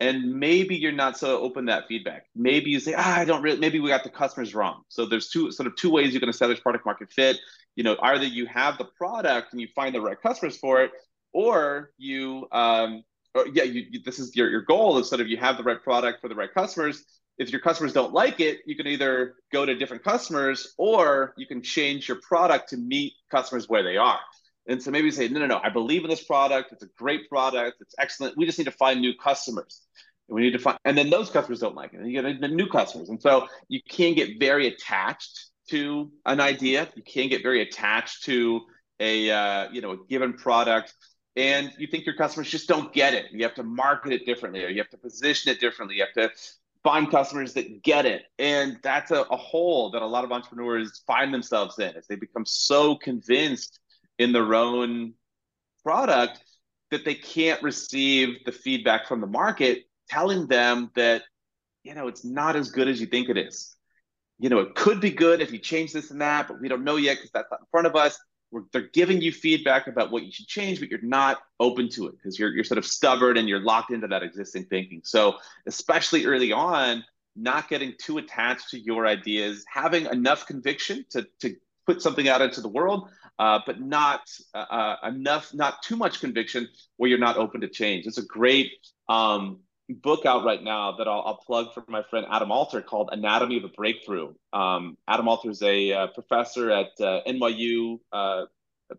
And 0.00 0.36
maybe 0.36 0.76
you're 0.76 0.92
not 0.92 1.18
so 1.18 1.40
open 1.40 1.66
to 1.66 1.72
that 1.72 1.86
feedback. 1.86 2.24
Maybe 2.34 2.70
you 2.70 2.80
say, 2.80 2.94
ah, 2.96 3.18
I 3.18 3.26
don't 3.26 3.42
really. 3.42 3.58
Maybe 3.58 3.80
we 3.80 3.90
got 3.90 4.02
the 4.02 4.10
customers 4.10 4.54
wrong. 4.54 4.82
So 4.88 5.04
there's 5.04 5.28
two 5.28 5.52
sort 5.52 5.66
of 5.66 5.76
two 5.76 5.90
ways 5.90 6.14
you 6.14 6.20
can 6.20 6.30
establish 6.30 6.60
product 6.62 6.86
market 6.86 7.12
fit. 7.12 7.38
You 7.76 7.84
know, 7.84 7.96
either 8.02 8.24
you 8.24 8.46
have 8.46 8.78
the 8.78 8.86
product 8.86 9.52
and 9.52 9.60
you 9.60 9.68
find 9.74 9.94
the 9.94 10.00
right 10.00 10.20
customers 10.20 10.56
for 10.56 10.82
it, 10.82 10.90
or 11.34 11.92
you 11.98 12.48
um, 12.50 13.04
or 13.34 13.46
yeah, 13.48 13.62
you, 13.62 13.86
you, 13.90 14.00
this 14.04 14.18
is 14.18 14.34
your, 14.34 14.50
your 14.50 14.62
goal 14.62 14.98
is 14.98 15.08
sort 15.08 15.20
of 15.20 15.28
you 15.28 15.36
have 15.36 15.56
the 15.56 15.62
right 15.62 15.82
product 15.82 16.20
for 16.20 16.28
the 16.28 16.34
right 16.34 16.52
customers. 16.52 17.04
If 17.38 17.50
your 17.50 17.60
customers 17.60 17.92
don't 17.92 18.12
like 18.12 18.40
it, 18.40 18.58
you 18.66 18.76
can 18.76 18.86
either 18.86 19.36
go 19.52 19.64
to 19.64 19.74
different 19.74 20.04
customers 20.04 20.74
or 20.76 21.32
you 21.36 21.46
can 21.46 21.62
change 21.62 22.08
your 22.08 22.18
product 22.20 22.68
to 22.70 22.76
meet 22.76 23.14
customers 23.30 23.68
where 23.68 23.82
they 23.82 23.96
are. 23.96 24.20
And 24.66 24.82
so 24.82 24.90
maybe 24.90 25.06
you 25.06 25.12
say, 25.12 25.28
no, 25.28 25.40
no, 25.40 25.46
no, 25.46 25.60
I 25.62 25.70
believe 25.70 26.04
in 26.04 26.10
this 26.10 26.22
product. 26.22 26.72
It's 26.72 26.82
a 26.82 26.88
great 26.98 27.28
product. 27.28 27.78
It's 27.80 27.94
excellent. 27.98 28.36
We 28.36 28.44
just 28.44 28.58
need 28.58 28.66
to 28.66 28.72
find 28.72 29.00
new 29.00 29.14
customers. 29.16 29.80
And 30.28 30.36
we 30.36 30.42
need 30.42 30.52
to 30.52 30.58
find, 30.58 30.78
and 30.84 30.96
then 30.98 31.08
those 31.08 31.30
customers 31.30 31.60
don't 31.60 31.74
like 31.74 31.94
it. 31.94 32.00
And 32.00 32.10
you 32.10 32.20
get 32.20 32.40
the 32.40 32.48
new 32.48 32.68
customers. 32.68 33.08
And 33.08 33.20
so 33.20 33.48
you 33.68 33.80
can 33.88 34.14
get 34.14 34.38
very 34.38 34.66
attached 34.66 35.50
to 35.70 36.10
an 36.26 36.40
idea. 36.40 36.88
You 36.94 37.02
can 37.02 37.28
get 37.28 37.42
very 37.42 37.62
attached 37.62 38.24
to 38.24 38.60
a, 39.00 39.30
uh, 39.30 39.68
you 39.72 39.80
know, 39.80 39.92
a 39.92 39.96
given 40.08 40.34
product 40.34 40.92
and 41.36 41.72
you 41.78 41.86
think 41.86 42.06
your 42.06 42.16
customers 42.16 42.50
just 42.50 42.68
don't 42.68 42.92
get 42.92 43.14
it. 43.14 43.26
You 43.32 43.42
have 43.44 43.54
to 43.54 43.62
market 43.62 44.12
it 44.12 44.26
differently, 44.26 44.64
or 44.64 44.68
you 44.68 44.78
have 44.78 44.90
to 44.90 44.96
position 44.96 45.50
it 45.52 45.60
differently. 45.60 45.96
You 45.96 46.04
have 46.04 46.30
to 46.30 46.36
find 46.82 47.10
customers 47.10 47.52
that 47.54 47.82
get 47.82 48.06
it. 48.06 48.22
And 48.38 48.78
that's 48.82 49.10
a, 49.10 49.22
a 49.22 49.36
hole 49.36 49.90
that 49.90 50.02
a 50.02 50.06
lot 50.06 50.24
of 50.24 50.32
entrepreneurs 50.32 51.02
find 51.06 51.32
themselves 51.32 51.78
in 51.78 51.94
as 51.94 52.06
they 52.06 52.16
become 52.16 52.46
so 52.46 52.96
convinced 52.96 53.78
in 54.18 54.32
their 54.32 54.54
own 54.54 55.14
product 55.82 56.42
that 56.90 57.04
they 57.04 57.14
can't 57.14 57.62
receive 57.62 58.44
the 58.44 58.52
feedback 58.52 59.06
from 59.06 59.20
the 59.20 59.26
market 59.26 59.84
telling 60.08 60.46
them 60.48 60.90
that, 60.96 61.22
you 61.84 61.94
know, 61.94 62.08
it's 62.08 62.24
not 62.24 62.56
as 62.56 62.70
good 62.70 62.88
as 62.88 63.00
you 63.00 63.06
think 63.06 63.28
it 63.28 63.38
is. 63.38 63.76
You 64.38 64.48
know, 64.48 64.60
it 64.60 64.74
could 64.74 65.00
be 65.00 65.10
good 65.10 65.40
if 65.40 65.52
you 65.52 65.58
change 65.58 65.92
this 65.92 66.10
and 66.10 66.20
that, 66.20 66.48
but 66.48 66.60
we 66.60 66.68
don't 66.68 66.82
know 66.82 66.96
yet 66.96 67.18
because 67.18 67.30
that's 67.30 67.50
not 67.50 67.60
in 67.60 67.66
front 67.70 67.86
of 67.86 67.94
us 67.94 68.18
they're 68.72 68.88
giving 68.92 69.20
you 69.20 69.32
feedback 69.32 69.86
about 69.86 70.10
what 70.10 70.24
you 70.24 70.32
should 70.32 70.46
change, 70.46 70.80
but 70.80 70.90
you're 70.90 71.02
not 71.02 71.38
open 71.58 71.88
to 71.90 72.08
it 72.08 72.12
because 72.16 72.38
you're, 72.38 72.50
you're 72.50 72.64
sort 72.64 72.78
of 72.78 72.86
stubborn 72.86 73.36
and 73.36 73.48
you're 73.48 73.60
locked 73.60 73.92
into 73.92 74.08
that 74.08 74.22
existing 74.22 74.64
thinking. 74.64 75.00
So, 75.04 75.36
especially 75.66 76.26
early 76.26 76.52
on, 76.52 77.04
not 77.36 77.68
getting 77.68 77.94
too 77.98 78.18
attached 78.18 78.70
to 78.70 78.78
your 78.78 79.06
ideas, 79.06 79.64
having 79.72 80.06
enough 80.06 80.46
conviction 80.46 81.04
to, 81.10 81.26
to 81.40 81.54
put 81.86 82.02
something 82.02 82.28
out 82.28 82.42
into 82.42 82.60
the 82.60 82.68
world, 82.68 83.08
uh, 83.38 83.60
but 83.64 83.80
not 83.80 84.20
uh, 84.54 84.58
uh 84.58 84.96
enough, 85.08 85.54
not 85.54 85.82
too 85.82 85.96
much 85.96 86.20
conviction 86.20 86.68
where 86.96 87.08
you're 87.08 87.18
not 87.18 87.36
open 87.36 87.60
to 87.60 87.68
change. 87.68 88.06
It's 88.06 88.18
a 88.18 88.26
great 88.26 88.72
um, 89.08 89.60
book 89.94 90.26
out 90.26 90.44
right 90.44 90.62
now 90.62 90.92
that 90.96 91.08
I'll, 91.08 91.22
I'll, 91.26 91.36
plug 91.36 91.72
for 91.74 91.84
my 91.88 92.02
friend 92.02 92.26
Adam 92.30 92.52
Alter 92.52 92.80
called 92.80 93.08
Anatomy 93.12 93.58
of 93.58 93.64
a 93.64 93.68
Breakthrough. 93.68 94.34
Um, 94.52 94.96
Adam 95.08 95.28
Alter 95.28 95.50
is 95.50 95.62
a 95.62 95.92
uh, 95.92 96.06
professor 96.08 96.70
at 96.70 96.88
uh, 97.00 97.20
NYU 97.26 97.98
uh, 98.12 98.44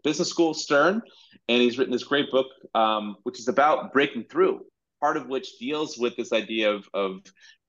Business 0.04 0.30
School, 0.30 0.54
Stern, 0.54 1.02
and 1.48 1.62
he's 1.62 1.78
written 1.78 1.92
this 1.92 2.04
great 2.04 2.32
book, 2.32 2.48
um, 2.76 3.18
which 3.24 3.40
is 3.40 3.48
about 3.48 3.94
breaking 3.94 4.26
through, 4.26 4.62
part 5.00 5.18
of 5.18 5.28
which 5.28 5.58
deals 5.60 5.98
with 5.98 6.16
this 6.16 6.34
idea 6.34 6.72
of, 6.72 6.88
of 6.94 7.22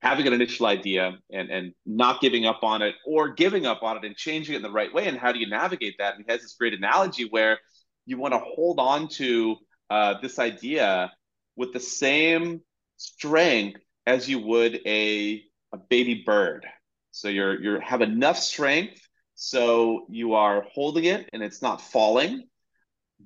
having 0.03 0.27
an 0.27 0.33
initial 0.33 0.67
idea 0.67 1.17
and, 1.33 1.51
and 1.51 1.73
not 1.87 2.21
giving 2.21 2.45
up 2.45 2.61
on 2.63 2.83
it 2.83 2.95
or 3.07 3.31
giving 3.35 3.67
up 3.67 3.83
on 3.83 3.97
it 3.97 4.05
and 4.05 4.17
changing 4.17 4.55
it 4.55 4.57
in 4.57 4.63
the 4.63 4.71
right 4.71 4.93
way. 4.93 5.07
And 5.07 5.17
how 5.17 5.33
do 5.33 5.39
you 5.39 5.49
navigate 5.49 5.97
that? 5.99 6.17
And 6.17 6.25
he 6.27 6.33
has 6.33 6.43
this 6.43 6.55
great 6.55 6.75
analogy 6.75 7.29
where 7.31 7.59
you 8.05 8.19
want 8.19 8.35
to 8.35 8.41
hold 8.41 8.81
on 8.81 9.09
to 9.09 9.57
uh, 9.91 10.15
this 10.21 10.39
idea 10.39 11.13
with 11.57 11.73
the 11.73 11.81
same 11.81 12.63
strength 13.03 13.81
as 14.07 14.29
you 14.29 14.39
would 14.41 14.81
a, 14.87 15.43
a 15.73 15.79
baby 15.89 16.23
bird. 16.27 16.67
So 17.11 17.29
you're 17.29 17.61
you 17.61 17.81
have 17.81 18.01
enough 18.01 18.39
strength 18.39 19.01
so 19.35 20.07
you 20.09 20.35
are 20.35 20.65
holding 20.73 21.05
it 21.05 21.29
and 21.33 21.43
it's 21.43 21.63
not 21.63 21.81
falling, 21.81 22.45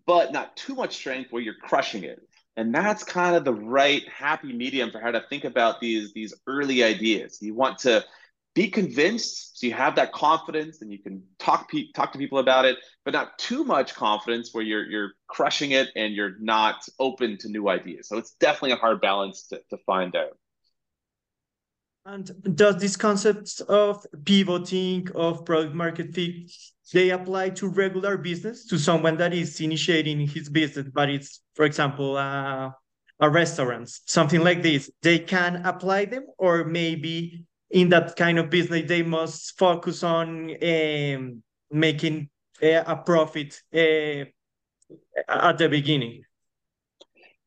but 0.07 0.33
not 0.33 0.57
too 0.57 0.75
much 0.75 0.95
strength 0.95 1.31
where 1.31 1.43
you're 1.43 1.55
crushing 1.55 2.05
it. 2.05 2.21
And 2.57 2.75
that's 2.75 3.05
kind 3.05 3.37
of 3.37 3.45
the 3.45 3.53
right 3.53 4.03
happy 4.09 4.53
medium 4.55 4.91
for 4.91 4.99
how 4.99 5.11
to 5.11 5.23
think 5.29 5.45
about 5.45 5.79
these 5.79 6.15
these 6.15 6.33
early 6.47 6.83
ideas. 6.83 7.43
You 7.43 7.55
want 7.55 7.81
to 7.81 8.03
be 8.57 8.69
convinced 8.69 9.61
so 9.61 9.67
you 9.67 9.75
have 9.75 9.95
that 9.95 10.13
confidence 10.13 10.81
and 10.81 10.91
you 10.91 10.99
can 10.99 11.23
talk 11.39 11.71
pe- 11.71 11.93
talk 11.95 12.11
to 12.11 12.19
people 12.19 12.39
about 12.39 12.65
it 12.65 12.79
but 13.05 13.13
not 13.13 13.39
too 13.39 13.63
much 13.65 13.95
confidence 13.95 14.49
where 14.53 14.65
you're 14.65 14.85
you're 14.85 15.13
crushing 15.29 15.71
it 15.71 15.91
and 15.95 16.15
you're 16.15 16.37
not 16.41 16.77
open 16.99 17.39
to 17.39 17.49
new 17.49 17.69
ideas. 17.69 18.09
So 18.09 18.17
it's 18.19 18.33
definitely 18.41 18.73
a 18.73 18.77
hard 18.77 19.01
balance 19.01 19.47
to, 19.49 19.61
to 19.71 19.77
find 19.87 20.17
out. 20.17 20.37
And 22.05 22.57
does 22.57 22.77
this 22.79 22.97
concept 22.97 23.61
of 23.69 24.05
pivoting 24.25 25.09
of 25.15 25.45
product 25.45 25.75
market 25.75 26.15
fit 26.15 26.51
they 26.93 27.11
apply 27.11 27.51
to 27.51 27.69
regular 27.69 28.17
business 28.17 28.65
to 28.67 28.79
someone 28.79 29.17
that 29.19 29.35
is 29.35 29.61
initiating 29.61 30.21
his 30.21 30.49
business 30.49 30.87
but 30.95 31.11
it's 31.11 31.43
for 31.55 31.65
example 31.65 32.17
uh, 32.17 32.71
a 33.19 33.29
restaurant 33.29 33.89
something 34.07 34.41
like 34.41 34.63
this 34.63 34.89
they 35.03 35.19
can 35.19 35.67
apply 35.67 36.05
them 36.05 36.27
or 36.39 36.63
maybe 36.63 37.45
in 37.71 37.89
that 37.91 38.17
kind 38.17 38.39
of 38.39 38.51
business 38.51 38.85
they 38.87 39.03
must 39.03 39.59
focus 39.59 40.03
on 40.03 40.51
um, 40.63 41.43
making 41.71 42.29
uh, 42.63 42.83
a 42.87 42.97
profit 42.97 43.61
uh, 43.75 44.25
at 45.29 45.59
the 45.59 45.69
beginning. 45.69 46.23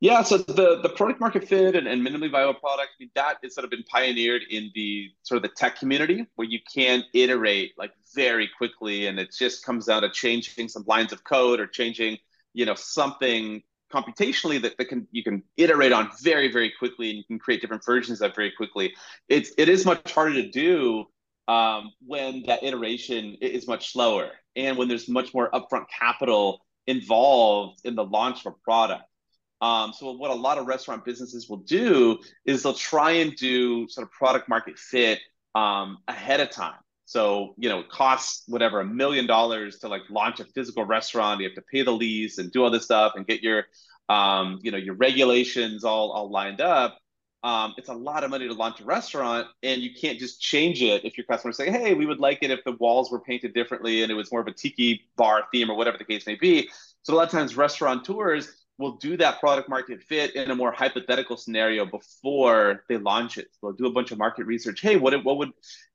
Yeah, 0.01 0.23
so 0.23 0.37
the 0.37 0.79
the 0.81 0.89
product 0.89 1.19
market 1.19 1.45
fit 1.45 1.75
and, 1.75 1.85
and 1.85 2.05
minimally 2.05 2.31
viable 2.31 2.53
product, 2.53 2.89
I 2.91 2.95
mean, 3.01 3.11
that 3.15 3.37
is 3.43 3.53
sort 3.53 3.65
of 3.65 3.71
been 3.71 3.83
pioneered 3.83 4.43
in 4.49 4.71
the 4.73 5.09
sort 5.23 5.37
of 5.37 5.41
the 5.41 5.53
tech 5.57 5.77
community 5.77 6.25
where 6.35 6.47
you 6.47 6.59
can 6.73 7.03
iterate 7.13 7.73
like 7.77 7.91
very 8.15 8.49
quickly 8.57 9.07
and 9.07 9.19
it 9.19 9.35
just 9.37 9.65
comes 9.65 9.87
down 9.87 10.03
to 10.03 10.09
changing 10.09 10.69
some 10.69 10.85
lines 10.87 11.11
of 11.11 11.25
code 11.25 11.59
or 11.59 11.67
changing, 11.67 12.17
you 12.53 12.65
know, 12.65 12.75
something 12.75 13.61
computationally 13.91 14.61
that, 14.61 14.77
that 14.77 14.85
can 14.85 15.07
you 15.11 15.23
can 15.23 15.43
iterate 15.57 15.91
on 15.91 16.09
very, 16.21 16.51
very 16.51 16.71
quickly 16.77 17.09
and 17.09 17.17
you 17.17 17.23
can 17.25 17.39
create 17.39 17.61
different 17.61 17.85
versions 17.85 18.21
of 18.21 18.35
very 18.35 18.51
quickly. 18.51 18.93
It's 19.27 19.51
it 19.57 19.69
is 19.69 19.85
much 19.85 20.11
harder 20.11 20.33
to 20.35 20.49
do 20.49 21.05
um, 21.47 21.91
when 22.05 22.43
that 22.43 22.63
iteration 22.63 23.35
is 23.41 23.67
much 23.67 23.91
slower 23.91 24.31
and 24.55 24.77
when 24.77 24.87
there's 24.87 25.09
much 25.09 25.33
more 25.33 25.49
upfront 25.51 25.85
capital 25.89 26.65
involved 26.87 27.81
in 27.85 27.95
the 27.95 28.03
launch 28.03 28.45
of 28.45 28.53
a 28.53 28.55
product. 28.63 29.03
Um, 29.61 29.91
so 29.93 30.11
what 30.11 30.31
a 30.31 30.35
lot 30.35 30.57
of 30.57 30.67
restaurant 30.67 31.03
businesses 31.03 31.49
will 31.49 31.57
do 31.57 32.19
is 32.45 32.63
they'll 32.63 32.73
try 32.73 33.11
and 33.11 33.35
do 33.35 33.87
sort 33.89 34.07
of 34.07 34.11
product 34.11 34.47
market 34.47 34.77
fit 34.77 35.19
um, 35.55 35.97
ahead 36.07 36.39
of 36.39 36.49
time. 36.49 36.79
So 37.09 37.55
you 37.57 37.69
know, 37.69 37.79
it 37.79 37.89
costs 37.89 38.43
whatever 38.45 38.81
a 38.81 38.85
million 38.85 39.25
dollars 39.25 39.79
to 39.79 39.87
like 39.87 40.03
launch 40.11 40.39
a 40.41 40.45
physical 40.45 40.85
restaurant. 40.85 41.41
You 41.41 41.47
have 41.47 41.55
to 41.55 41.63
pay 41.63 41.81
the 41.81 41.91
lease 41.91 42.37
and 42.37 42.51
do 42.51 42.63
all 42.63 42.69
this 42.69 42.83
stuff 42.83 43.13
and 43.15 43.25
get 43.25 43.41
your 43.41 43.65
um, 44.09 44.59
you 44.61 44.69
know 44.69 44.77
your 44.77 44.93
regulations 44.93 45.83
all 45.83 46.11
all 46.11 46.29
lined 46.29 46.61
up. 46.61 46.99
Um, 47.41 47.73
it's 47.77 47.89
a 47.89 47.95
lot 47.95 48.23
of 48.23 48.29
money 48.29 48.47
to 48.47 48.53
launch 48.53 48.79
a 48.79 48.85
restaurant, 48.85 49.47
and 49.63 49.81
you 49.81 49.89
can't 49.99 50.19
just 50.19 50.39
change 50.39 50.83
it 50.83 51.03
if 51.03 51.17
your 51.17 51.25
customers 51.25 51.57
say, 51.57 51.71
"Hey, 51.71 51.95
we 51.95 52.05
would 52.05 52.19
like 52.19 52.43
it 52.43 52.51
if 52.51 52.63
the 52.63 52.73
walls 52.73 53.11
were 53.11 53.21
painted 53.21 53.55
differently 53.55 54.03
and 54.03 54.11
it 54.11 54.15
was 54.15 54.31
more 54.31 54.41
of 54.41 54.47
a 54.47 54.53
tiki 54.53 55.09
bar 55.17 55.47
theme 55.51 55.71
or 55.71 55.75
whatever 55.75 55.97
the 55.97 56.05
case 56.05 56.27
may 56.27 56.35
be." 56.35 56.69
So 57.01 57.13
a 57.13 57.15
lot 57.15 57.23
of 57.23 57.31
times, 57.31 57.57
restaurateurs 57.57 58.55
will 58.77 58.97
do 58.97 59.17
that 59.17 59.39
product 59.39 59.67
market 59.67 60.03
fit 60.03 60.35
in 60.35 60.51
a 60.51 60.55
more 60.55 60.71
hypothetical 60.71 61.37
scenario 61.37 61.85
before 61.85 62.83
they 62.87 62.97
launch 62.97 63.37
it. 63.39 63.47
they'll 63.61 63.73
do 63.73 63.87
a 63.87 63.91
bunch 63.91 64.11
of 64.11 64.19
market 64.19 64.45
research. 64.45 64.81
Hey, 64.81 64.95
what 64.95 65.13
what 65.25 65.37
would 65.39 65.51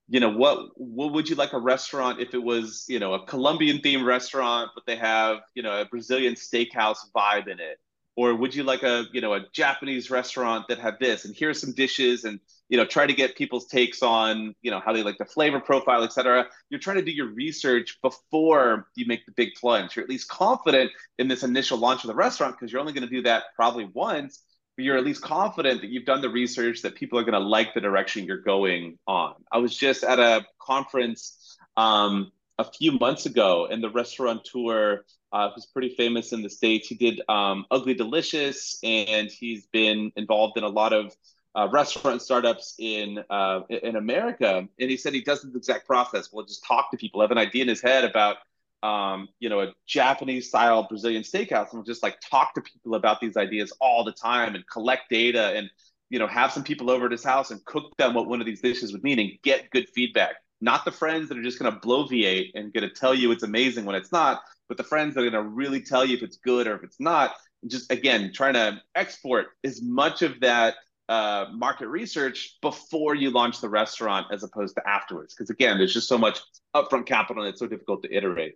you 0.08 0.20
know 0.20 0.30
what 0.30 0.68
what 0.76 1.12
would 1.12 1.28
you 1.28 1.36
like 1.36 1.52
a 1.52 1.58
restaurant 1.58 2.20
if 2.20 2.34
it 2.34 2.42
was 2.42 2.84
you 2.88 2.98
know 2.98 3.14
a 3.14 3.24
Colombian 3.26 3.78
themed 3.78 4.04
restaurant 4.04 4.70
but 4.74 4.84
they 4.86 4.96
have 4.96 5.38
you 5.54 5.62
know 5.62 5.80
a 5.80 5.84
Brazilian 5.86 6.34
steakhouse 6.34 6.98
vibe 7.14 7.48
in 7.48 7.60
it? 7.60 7.78
Or 8.16 8.32
would 8.34 8.54
you 8.54 8.62
like 8.62 8.82
a 8.82 9.06
you 9.12 9.20
know 9.20 9.34
a 9.34 9.46
japanese 9.52 10.10
restaurant 10.10 10.66
that 10.68 10.78
had 10.78 10.98
this 11.00 11.24
and 11.24 11.34
here's 11.34 11.60
some 11.60 11.72
dishes 11.72 12.24
and 12.24 12.38
you 12.68 12.76
know 12.76 12.84
try 12.84 13.06
to 13.06 13.14
get 13.14 13.34
people's 13.34 13.66
takes 13.66 14.02
on 14.02 14.54
you 14.62 14.70
know 14.70 14.80
how 14.84 14.92
they 14.92 15.02
like 15.02 15.18
the 15.18 15.24
flavor 15.24 15.58
profile 15.58 16.04
et 16.04 16.12
cetera. 16.12 16.46
You're 16.68 16.80
trying 16.80 16.96
to 16.98 17.04
do 17.04 17.10
your 17.10 17.32
research 17.32 17.98
before 18.02 18.88
you 18.94 19.06
make 19.06 19.24
the 19.24 19.32
big 19.32 19.54
plunge. 19.54 19.96
You're 19.96 20.04
at 20.04 20.10
least 20.10 20.28
confident 20.28 20.90
in 21.18 21.28
this 21.28 21.42
initial 21.42 21.78
launch 21.78 22.04
of 22.04 22.08
the 22.08 22.14
restaurant 22.14 22.56
because 22.58 22.70
you're 22.70 22.80
only 22.80 22.92
going 22.92 23.08
to 23.08 23.14
do 23.14 23.22
that 23.22 23.44
probably 23.56 23.88
once 23.94 24.42
you're 24.76 24.96
at 24.96 25.04
least 25.04 25.22
confident 25.22 25.80
that 25.80 25.90
you've 25.90 26.04
done 26.04 26.20
the 26.20 26.28
research 26.28 26.82
that 26.82 26.94
people 26.94 27.18
are 27.18 27.22
going 27.22 27.32
to 27.32 27.38
like 27.38 27.74
the 27.74 27.80
direction 27.80 28.24
you're 28.24 28.38
going 28.38 28.98
on 29.06 29.34
i 29.52 29.58
was 29.58 29.76
just 29.76 30.04
at 30.04 30.18
a 30.18 30.44
conference 30.60 31.56
um, 31.76 32.30
a 32.58 32.64
few 32.64 32.92
months 32.92 33.26
ago 33.26 33.66
and 33.70 33.82
the 33.82 33.90
restaurateur 33.90 35.04
uh, 35.34 35.50
who's 35.50 35.66
pretty 35.66 35.88
famous 35.96 36.32
in 36.32 36.42
the 36.42 36.48
states. 36.48 36.86
He 36.86 36.94
did 36.94 37.20
um, 37.28 37.66
Ugly 37.70 37.94
Delicious, 37.94 38.78
and 38.84 39.28
he's 39.28 39.66
been 39.66 40.12
involved 40.14 40.56
in 40.56 40.62
a 40.62 40.68
lot 40.68 40.92
of 40.92 41.12
uh, 41.56 41.68
restaurant 41.72 42.22
startups 42.22 42.76
in 42.78 43.18
uh, 43.28 43.62
in 43.68 43.96
America. 43.96 44.68
And 44.78 44.90
he 44.90 44.96
said 44.96 45.12
he 45.12 45.22
does 45.22 45.42
this 45.42 45.54
exact 45.54 45.88
process. 45.88 46.30
We'll 46.32 46.46
just 46.46 46.64
talk 46.64 46.92
to 46.92 46.96
people, 46.96 47.20
have 47.20 47.32
an 47.32 47.38
idea 47.38 47.62
in 47.62 47.68
his 47.68 47.82
head 47.82 48.04
about 48.04 48.36
um, 48.84 49.28
you 49.40 49.48
know 49.48 49.60
a 49.60 49.72
Japanese 49.86 50.48
style 50.48 50.86
Brazilian 50.86 51.22
steakhouse, 51.22 51.72
and 51.72 51.86
just 51.86 52.02
like 52.02 52.18
talk 52.20 52.54
to 52.54 52.60
people 52.60 52.94
about 52.94 53.18
these 53.18 53.36
ideas 53.36 53.72
all 53.80 54.04
the 54.04 54.12
time 54.12 54.54
and 54.54 54.64
collect 54.70 55.08
data 55.08 55.56
and 55.56 55.70
you 56.10 56.18
know 56.18 56.26
have 56.26 56.52
some 56.52 56.62
people 56.62 56.90
over 56.90 57.06
at 57.06 57.12
his 57.12 57.24
house 57.24 57.50
and 57.50 57.64
cook 57.64 57.96
them 57.96 58.12
what 58.12 58.28
one 58.28 58.40
of 58.40 58.46
these 58.46 58.60
dishes 58.60 58.92
would 58.92 59.02
mean 59.02 59.18
and 59.18 59.30
get 59.42 59.70
good 59.70 59.88
feedback. 59.88 60.34
Not 60.60 60.84
the 60.84 60.92
friends 60.92 61.28
that 61.28 61.38
are 61.38 61.42
just 61.42 61.58
going 61.58 61.72
to 61.72 61.80
bloviate 61.80 62.50
and 62.54 62.72
going 62.74 62.88
to 62.88 62.94
tell 62.94 63.14
you 63.14 63.32
it's 63.32 63.42
amazing 63.42 63.86
when 63.86 63.96
it's 63.96 64.12
not, 64.12 64.42
but 64.68 64.76
the 64.76 64.84
friends 64.84 65.14
that 65.14 65.22
are 65.22 65.30
going 65.30 65.42
to 65.42 65.48
really 65.48 65.80
tell 65.80 66.04
you 66.04 66.16
if 66.16 66.22
it's 66.22 66.36
good 66.36 66.66
or 66.66 66.76
if 66.76 66.84
it's 66.84 67.00
not. 67.00 67.34
And 67.62 67.70
Just 67.70 67.90
again, 67.90 68.32
trying 68.34 68.54
to 68.54 68.82
export 68.94 69.46
as 69.64 69.80
much 69.82 70.20
of 70.20 70.40
that 70.40 70.74
uh, 71.08 71.46
market 71.52 71.88
research 71.88 72.58
before 72.60 73.14
you 73.14 73.30
launch 73.30 73.60
the 73.60 73.68
restaurant 73.68 74.26
as 74.30 74.42
opposed 74.42 74.74
to 74.76 74.88
afterwards. 74.88 75.34
Because 75.34 75.48
again, 75.50 75.78
there's 75.78 75.94
just 75.94 76.08
so 76.08 76.18
much 76.18 76.38
upfront 76.74 77.06
capital 77.06 77.42
and 77.42 77.50
it's 77.50 77.60
so 77.60 77.66
difficult 77.66 78.02
to 78.02 78.14
iterate. 78.14 78.54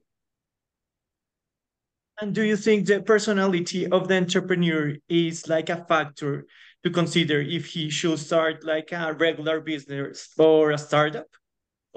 And 2.21 2.35
do 2.35 2.43
you 2.43 2.57
think 2.57 2.87
the 2.87 3.01
personality 3.01 3.87
of 3.87 4.09
the 4.09 4.17
entrepreneur 4.17 4.95
is 5.09 5.49
like 5.49 5.69
a 5.69 5.85
factor 5.85 6.47
to 6.83 6.91
consider 6.91 7.41
if 7.41 7.67
he 7.67 7.91
should 7.91 8.19
start 8.19 8.65
like 8.65 8.93
a 8.93 9.13
regular 9.13 9.61
business 9.61 10.29
or 10.39 10.73
a 10.73 10.79
startup? 10.79 11.27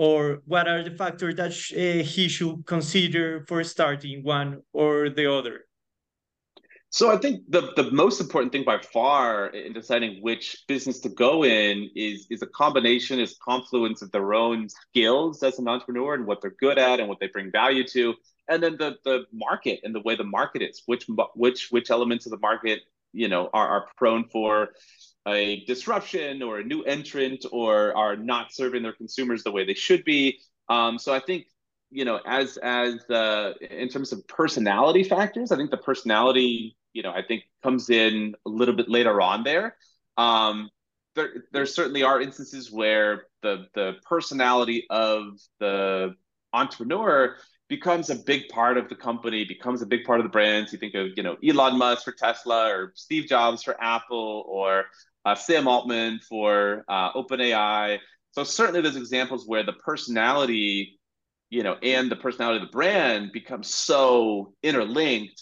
or 0.02 0.42
what 0.46 0.68
are 0.68 0.84
the 0.84 0.90
factors 0.92 1.36
that 1.36 1.52
uh, 1.52 2.04
he 2.04 2.28
should 2.28 2.66
consider 2.66 3.46
for 3.48 3.64
starting 3.64 4.24
one 4.24 4.62
or 4.74 5.10
the 5.10 5.32
other? 5.32 5.66
So 6.90 7.10
I 7.10 7.18
think 7.18 7.44
the 7.48 7.72
the 7.76 7.90
most 7.92 8.20
important 8.20 8.52
thing 8.52 8.66
by 8.66 8.80
far 8.80 9.48
in 9.48 9.72
deciding 9.74 10.22
which 10.22 10.66
business 10.68 11.00
to 11.02 11.10
go 11.10 11.46
in 11.46 11.90
is 11.96 12.28
is 12.30 12.42
a 12.42 12.48
combination, 12.48 13.20
is 13.20 13.38
confluence 13.46 14.02
of 14.02 14.12
their 14.12 14.34
own 14.34 14.68
skills 14.68 15.44
as 15.44 15.58
an 15.60 15.68
entrepreneur 15.68 16.16
and 16.16 16.26
what 16.26 16.42
they're 16.42 16.60
good 16.60 16.78
at 16.78 17.00
and 17.00 17.08
what 17.08 17.20
they 17.20 17.28
bring 17.28 17.50
value 17.52 17.86
to, 17.96 18.16
and 18.48 18.62
then 18.62 18.78
the 18.78 18.98
the 19.04 19.26
market 19.34 19.80
and 19.84 19.94
the 19.94 20.02
way 20.02 20.16
the 20.16 20.24
market 20.24 20.62
is, 20.62 20.84
which 20.86 21.08
which 21.36 21.70
which 21.72 21.90
elements 21.90 22.26
of 22.26 22.32
the 22.32 22.40
market 22.40 22.82
you 23.14 23.28
know 23.28 23.50
are, 23.54 23.68
are 23.68 23.88
prone 23.98 24.26
for 24.26 24.70
a 25.28 25.64
disruption 25.66 26.42
or 26.42 26.60
a 26.60 26.64
new 26.64 26.84
entrant 26.84 27.46
or 27.52 27.96
are 27.96 28.16
not 28.16 28.52
serving 28.52 28.84
their 28.84 28.94
consumers 28.94 29.44
the 29.44 29.52
way 29.52 29.66
they 29.66 29.74
should 29.74 30.04
be. 30.04 30.40
Um, 30.70 30.98
so 30.98 31.14
I 31.14 31.20
think 31.20 31.46
you 31.90 32.06
know 32.06 32.20
as 32.26 32.58
as 32.58 33.10
uh, 33.10 33.54
in 33.70 33.90
terms 33.90 34.12
of 34.12 34.28
personality 34.28 35.04
factors, 35.04 35.52
I 35.52 35.58
think 35.58 35.72
the 35.72 35.78
personality 35.78 36.76
you 36.94 37.04
know 37.04 37.12
I 37.12 37.22
think 37.22 37.44
comes 37.64 37.90
in 37.90 38.36
a 38.46 38.50
little 38.50 38.76
bit 38.76 38.90
later 38.90 39.22
on 39.22 39.44
there. 39.44 39.76
Um, 40.18 40.70
there 41.16 41.46
there 41.52 41.66
certainly 41.66 42.04
are 42.04 42.22
instances 42.22 42.72
where 42.72 43.26
the 43.42 43.68
the 43.76 43.96
personality 44.06 44.86
of 44.90 45.40
the 45.60 46.16
entrepreneur 46.54 47.38
becomes 47.72 48.10
a 48.10 48.16
big 48.16 48.50
part 48.50 48.78
of 48.78 48.90
the 48.90 48.96
company, 48.96 49.46
becomes 49.46 49.82
a 49.82 49.86
big 49.86 50.04
part 50.04 50.20
of 50.20 50.26
the 50.26 50.30
brands. 50.30 50.74
You 50.74 50.78
think 50.78 50.94
of, 50.94 51.08
you 51.16 51.24
know, 51.24 51.38
Elon 51.42 51.78
Musk 51.78 52.04
for 52.04 52.12
Tesla 52.12 52.68
or 52.68 52.92
Steve 52.96 53.28
Jobs 53.30 53.64
for 53.64 53.82
Apple 53.82 54.44
or 54.46 54.88
uh, 55.24 55.36
Sam 55.36 55.70
Altman 55.70 56.20
for 56.28 56.84
uh, 56.90 57.14
OpenAI. 57.14 57.98
So 58.34 58.44
certainly 58.44 58.82
there's 58.82 58.98
examples 58.98 59.48
where 59.48 59.64
the 59.64 59.72
personality, 59.72 61.00
you 61.50 61.64
know, 61.64 61.78
and 61.82 62.12
the 62.12 62.18
personality 62.18 62.62
of 62.62 62.68
the 62.68 62.72
brand 62.74 63.32
becomes 63.32 63.74
so 63.74 64.54
interlinked. 64.62 65.42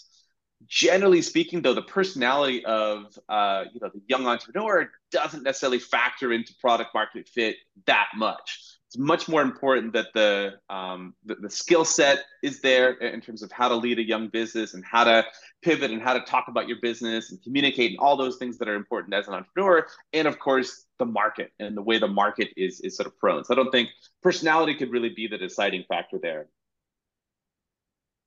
Generally 0.68 1.22
speaking, 1.22 1.62
though, 1.62 1.74
the 1.74 1.82
personality 1.82 2.64
of 2.64 3.06
uh, 3.28 3.64
you 3.72 3.80
know 3.80 3.90
the 3.92 4.02
young 4.08 4.26
entrepreneur 4.26 4.88
doesn't 5.10 5.42
necessarily 5.42 5.78
factor 5.80 6.32
into 6.32 6.52
product 6.60 6.90
market 6.94 7.28
fit 7.28 7.56
that 7.86 8.08
much 8.14 8.79
it's 8.90 8.98
much 8.98 9.28
more 9.28 9.40
important 9.40 9.92
that 9.92 10.08
the 10.14 10.54
um, 10.68 11.14
the, 11.24 11.36
the 11.36 11.48
skill 11.48 11.84
set 11.84 12.24
is 12.42 12.60
there 12.60 12.94
in 12.94 13.20
terms 13.20 13.40
of 13.40 13.52
how 13.52 13.68
to 13.68 13.76
lead 13.76 14.00
a 14.00 14.02
young 14.02 14.26
business 14.26 14.74
and 14.74 14.84
how 14.84 15.04
to 15.04 15.24
pivot 15.62 15.92
and 15.92 16.02
how 16.02 16.12
to 16.12 16.20
talk 16.22 16.48
about 16.48 16.66
your 16.66 16.78
business 16.82 17.30
and 17.30 17.40
communicate 17.40 17.92
and 17.92 18.00
all 18.00 18.16
those 18.16 18.36
things 18.38 18.58
that 18.58 18.68
are 18.68 18.74
important 18.74 19.14
as 19.14 19.28
an 19.28 19.34
entrepreneur. 19.34 19.86
And 20.12 20.26
of 20.26 20.40
course 20.40 20.86
the 20.98 21.06
market 21.06 21.52
and 21.60 21.76
the 21.76 21.82
way 21.82 22.00
the 22.00 22.08
market 22.08 22.48
is 22.56 22.80
is 22.80 22.96
sort 22.96 23.06
of 23.06 23.16
prone. 23.16 23.44
So 23.44 23.54
i 23.54 23.56
don't 23.56 23.70
think 23.70 23.90
personality 24.24 24.74
could 24.74 24.90
really 24.90 25.10
be 25.10 25.28
the 25.28 25.38
deciding 25.38 25.84
factor 25.88 26.18
there. 26.20 26.48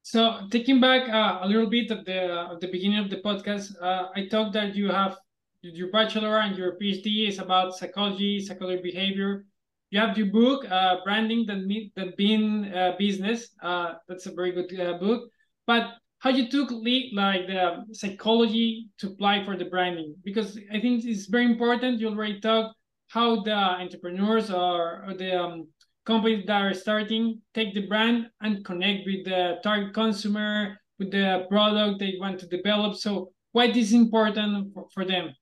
So 0.04 0.48
taking 0.50 0.80
back 0.80 1.10
uh, 1.10 1.40
a 1.42 1.48
little 1.48 1.70
bit 1.70 1.92
of 1.92 2.06
the 2.06 2.22
of 2.54 2.62
the 2.62 2.68
beginning 2.68 3.00
of 3.00 3.10
the 3.10 3.18
podcast 3.18 3.76
uh, 3.82 4.08
i 4.16 4.28
talked 4.28 4.54
that 4.54 4.76
you 4.78 4.88
have 4.90 5.18
your 5.62 5.92
bachelor 5.92 6.40
and 6.40 6.58
your 6.58 6.78
phd 6.80 7.28
is 7.28 7.40
about 7.40 7.76
psychology 7.76 8.40
psychology 8.40 8.82
behavior 8.82 9.46
you 9.94 10.00
have 10.00 10.18
your 10.18 10.28
book, 10.28 10.66
uh, 10.72 10.98
Branding 11.04 11.46
the, 11.46 11.92
the 11.96 12.14
Means 12.18 12.74
uh, 12.74 12.94
Business. 12.98 13.50
Uh, 13.62 13.94
that's 14.08 14.26
a 14.26 14.32
very 14.32 14.52
good 14.52 14.80
uh, 14.80 14.98
book. 14.98 15.30
But 15.68 15.92
how 16.18 16.32
you 16.32 16.50
took 16.50 16.72
lead, 16.72 17.14
like 17.14 17.46
the 17.46 17.86
psychology 17.92 18.88
to 18.98 19.08
apply 19.10 19.46
for 19.46 19.56
the 19.56 19.66
branding? 19.66 20.16
Because 20.24 20.58
I 20.74 20.80
think 20.80 21.06
it's 21.06 21.28
very 21.28 21.46
important. 21.46 22.00
You 22.00 22.10
already 22.10 22.40
talked 22.40 22.76
how 23.10 23.44
the 23.44 23.54
entrepreneurs 23.54 24.50
or, 24.50 25.06
or 25.08 25.14
the 25.14 25.40
um, 25.40 25.68
companies 26.08 26.44
that 26.48 26.60
are 26.64 26.74
starting 26.74 27.40
take 27.54 27.76
the 27.76 27.86
brand 27.86 28.32
and 28.42 28.66
connect 28.66 29.06
with 29.06 29.26
the 29.26 29.60
target 29.62 29.94
consumer, 29.94 30.76
with 30.98 31.12
the 31.12 31.46
product 31.52 32.00
they 32.00 32.16
want 32.20 32.40
to 32.40 32.48
develop. 32.48 32.96
So 32.96 33.30
why 33.52 33.68
this 33.68 33.90
is 33.90 33.94
important 33.94 34.74
for, 34.74 34.88
for 34.92 35.06
them? 35.06 35.36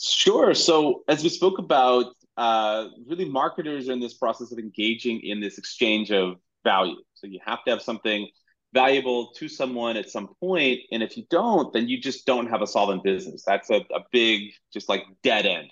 Sure. 0.00 0.54
So 0.54 1.02
as 1.08 1.22
we 1.22 1.28
spoke 1.28 1.58
about 1.58 2.14
uh, 2.40 2.88
really 3.06 3.26
marketers 3.26 3.88
are 3.88 3.92
in 3.92 4.00
this 4.00 4.14
process 4.14 4.50
of 4.50 4.58
engaging 4.58 5.20
in 5.20 5.40
this 5.40 5.58
exchange 5.58 6.10
of 6.10 6.36
value. 6.64 6.96
So 7.12 7.26
you 7.26 7.38
have 7.44 7.62
to 7.64 7.70
have 7.70 7.82
something 7.82 8.28
valuable 8.72 9.32
to 9.38 9.46
someone 9.46 9.98
at 9.98 10.08
some 10.08 10.28
point, 10.40 10.78
and 10.90 11.02
if 11.02 11.18
you 11.18 11.24
don't, 11.28 11.70
then 11.74 11.86
you 11.86 12.00
just 12.00 12.24
don't 12.24 12.48
have 12.48 12.62
a 12.62 12.66
solvent 12.66 13.04
business. 13.04 13.42
That's 13.46 13.68
a, 13.68 13.80
a 13.94 14.00
big, 14.10 14.52
just 14.72 14.88
like 14.88 15.04
dead 15.22 15.44
end. 15.44 15.68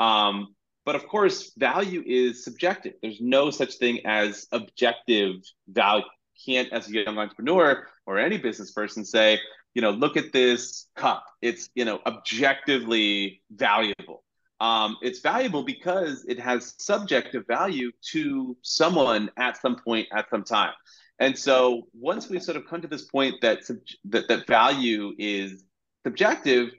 Um, 0.00 0.54
but 0.86 0.94
of 0.94 1.06
course, 1.06 1.52
value 1.58 2.02
is 2.06 2.44
subjective. 2.44 2.94
There's 3.02 3.20
no 3.20 3.50
such 3.50 3.74
thing 3.74 4.06
as 4.06 4.46
objective 4.52 5.34
value. 5.68 6.04
You 6.46 6.54
can't, 6.54 6.72
as 6.72 6.88
a 6.88 6.92
young 6.92 7.18
entrepreneur 7.18 7.86
or 8.06 8.18
any 8.18 8.38
business 8.38 8.70
person, 8.72 9.04
say, 9.04 9.38
you 9.74 9.82
know, 9.82 9.90
look 9.90 10.16
at 10.16 10.32
this 10.32 10.86
cup. 10.96 11.24
It's, 11.42 11.68
you 11.74 11.84
know, 11.84 12.00
objectively 12.06 13.42
valuable. 13.50 14.22
Um, 14.60 14.96
it's 15.02 15.20
valuable 15.20 15.62
because 15.62 16.24
it 16.26 16.40
has 16.40 16.74
subjective 16.78 17.46
value 17.46 17.92
to 18.12 18.56
someone 18.62 19.30
at 19.36 19.60
some 19.60 19.76
point 19.76 20.08
at 20.12 20.30
some 20.30 20.44
time. 20.44 20.72
And 21.18 21.38
so 21.38 21.88
once 21.94 22.28
we 22.28 22.38
sort 22.40 22.56
of 22.56 22.66
come 22.66 22.80
to 22.82 22.88
this 22.88 23.04
point 23.04 23.40
that 23.42 23.60
that, 24.06 24.28
that 24.28 24.46
value 24.46 25.12
is 25.18 25.64
subjective, 26.04 26.70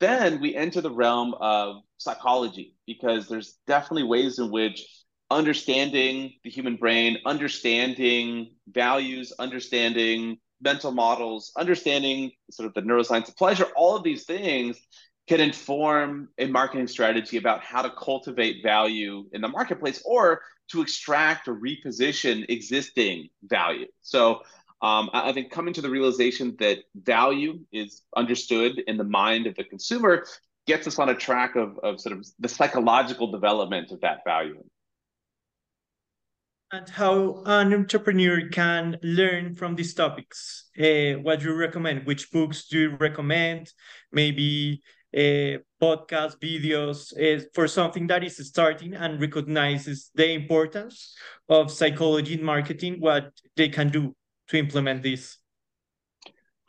then 0.00 0.40
we 0.40 0.54
enter 0.54 0.80
the 0.80 0.90
realm 0.90 1.34
of 1.40 1.82
psychology 1.98 2.74
because 2.86 3.28
there's 3.28 3.58
definitely 3.66 4.02
ways 4.02 4.38
in 4.38 4.50
which 4.50 4.84
understanding 5.30 6.32
the 6.44 6.50
human 6.50 6.76
brain, 6.76 7.18
understanding 7.24 8.54
values, 8.68 9.32
understanding 9.38 10.38
mental 10.60 10.92
models, 10.92 11.52
understanding 11.56 12.32
sort 12.50 12.66
of 12.66 12.74
the 12.74 12.82
neuroscience 12.82 13.28
of 13.28 13.36
pleasure, 13.36 13.66
all 13.76 13.96
of 13.96 14.02
these 14.02 14.24
things 14.24 14.78
can 15.28 15.40
inform 15.40 16.28
a 16.38 16.46
marketing 16.46 16.88
strategy 16.88 17.36
about 17.36 17.62
how 17.62 17.82
to 17.82 17.90
cultivate 17.90 18.62
value 18.62 19.24
in 19.32 19.40
the 19.40 19.48
marketplace 19.48 20.02
or 20.04 20.42
to 20.70 20.82
extract 20.82 21.48
or 21.48 21.54
reposition 21.54 22.44
existing 22.48 23.28
value. 23.44 23.86
So 24.00 24.42
um, 24.82 25.10
I 25.12 25.32
think 25.32 25.52
coming 25.52 25.74
to 25.74 25.80
the 25.80 25.90
realization 25.90 26.56
that 26.58 26.78
value 26.94 27.60
is 27.72 28.02
understood 28.16 28.82
in 28.86 28.96
the 28.96 29.04
mind 29.04 29.46
of 29.46 29.54
the 29.54 29.64
consumer 29.64 30.26
gets 30.66 30.86
us 30.86 30.98
on 30.98 31.08
a 31.08 31.14
track 31.14 31.54
of, 31.54 31.78
of 31.82 32.00
sort 32.00 32.16
of 32.16 32.26
the 32.40 32.48
psychological 32.48 33.30
development 33.30 33.92
of 33.92 34.00
that 34.00 34.18
value. 34.24 34.62
And 36.72 36.88
how 36.88 37.42
an 37.44 37.74
entrepreneur 37.74 38.48
can 38.48 38.96
learn 39.02 39.54
from 39.54 39.76
these 39.76 39.94
topics. 39.94 40.70
Uh, 40.76 41.20
what 41.20 41.40
do 41.40 41.50
you 41.50 41.54
recommend? 41.54 42.06
Which 42.06 42.32
books 42.32 42.66
do 42.66 42.80
you 42.80 42.96
recommend? 42.96 43.70
Maybe 44.10 44.82
uh, 45.14 45.58
podcast 45.80 46.38
videos 46.40 47.12
uh, 47.18 47.42
for 47.54 47.68
something 47.68 48.06
that 48.06 48.24
is 48.24 48.36
starting 48.48 48.94
and 48.94 49.20
recognizes 49.20 50.10
the 50.14 50.32
importance 50.32 51.14
of 51.48 51.70
psychology 51.70 52.34
in 52.34 52.44
marketing, 52.44 52.96
what 53.00 53.30
they 53.56 53.68
can 53.68 53.90
do 53.90 54.14
to 54.48 54.58
implement 54.58 55.02
this? 55.02 55.38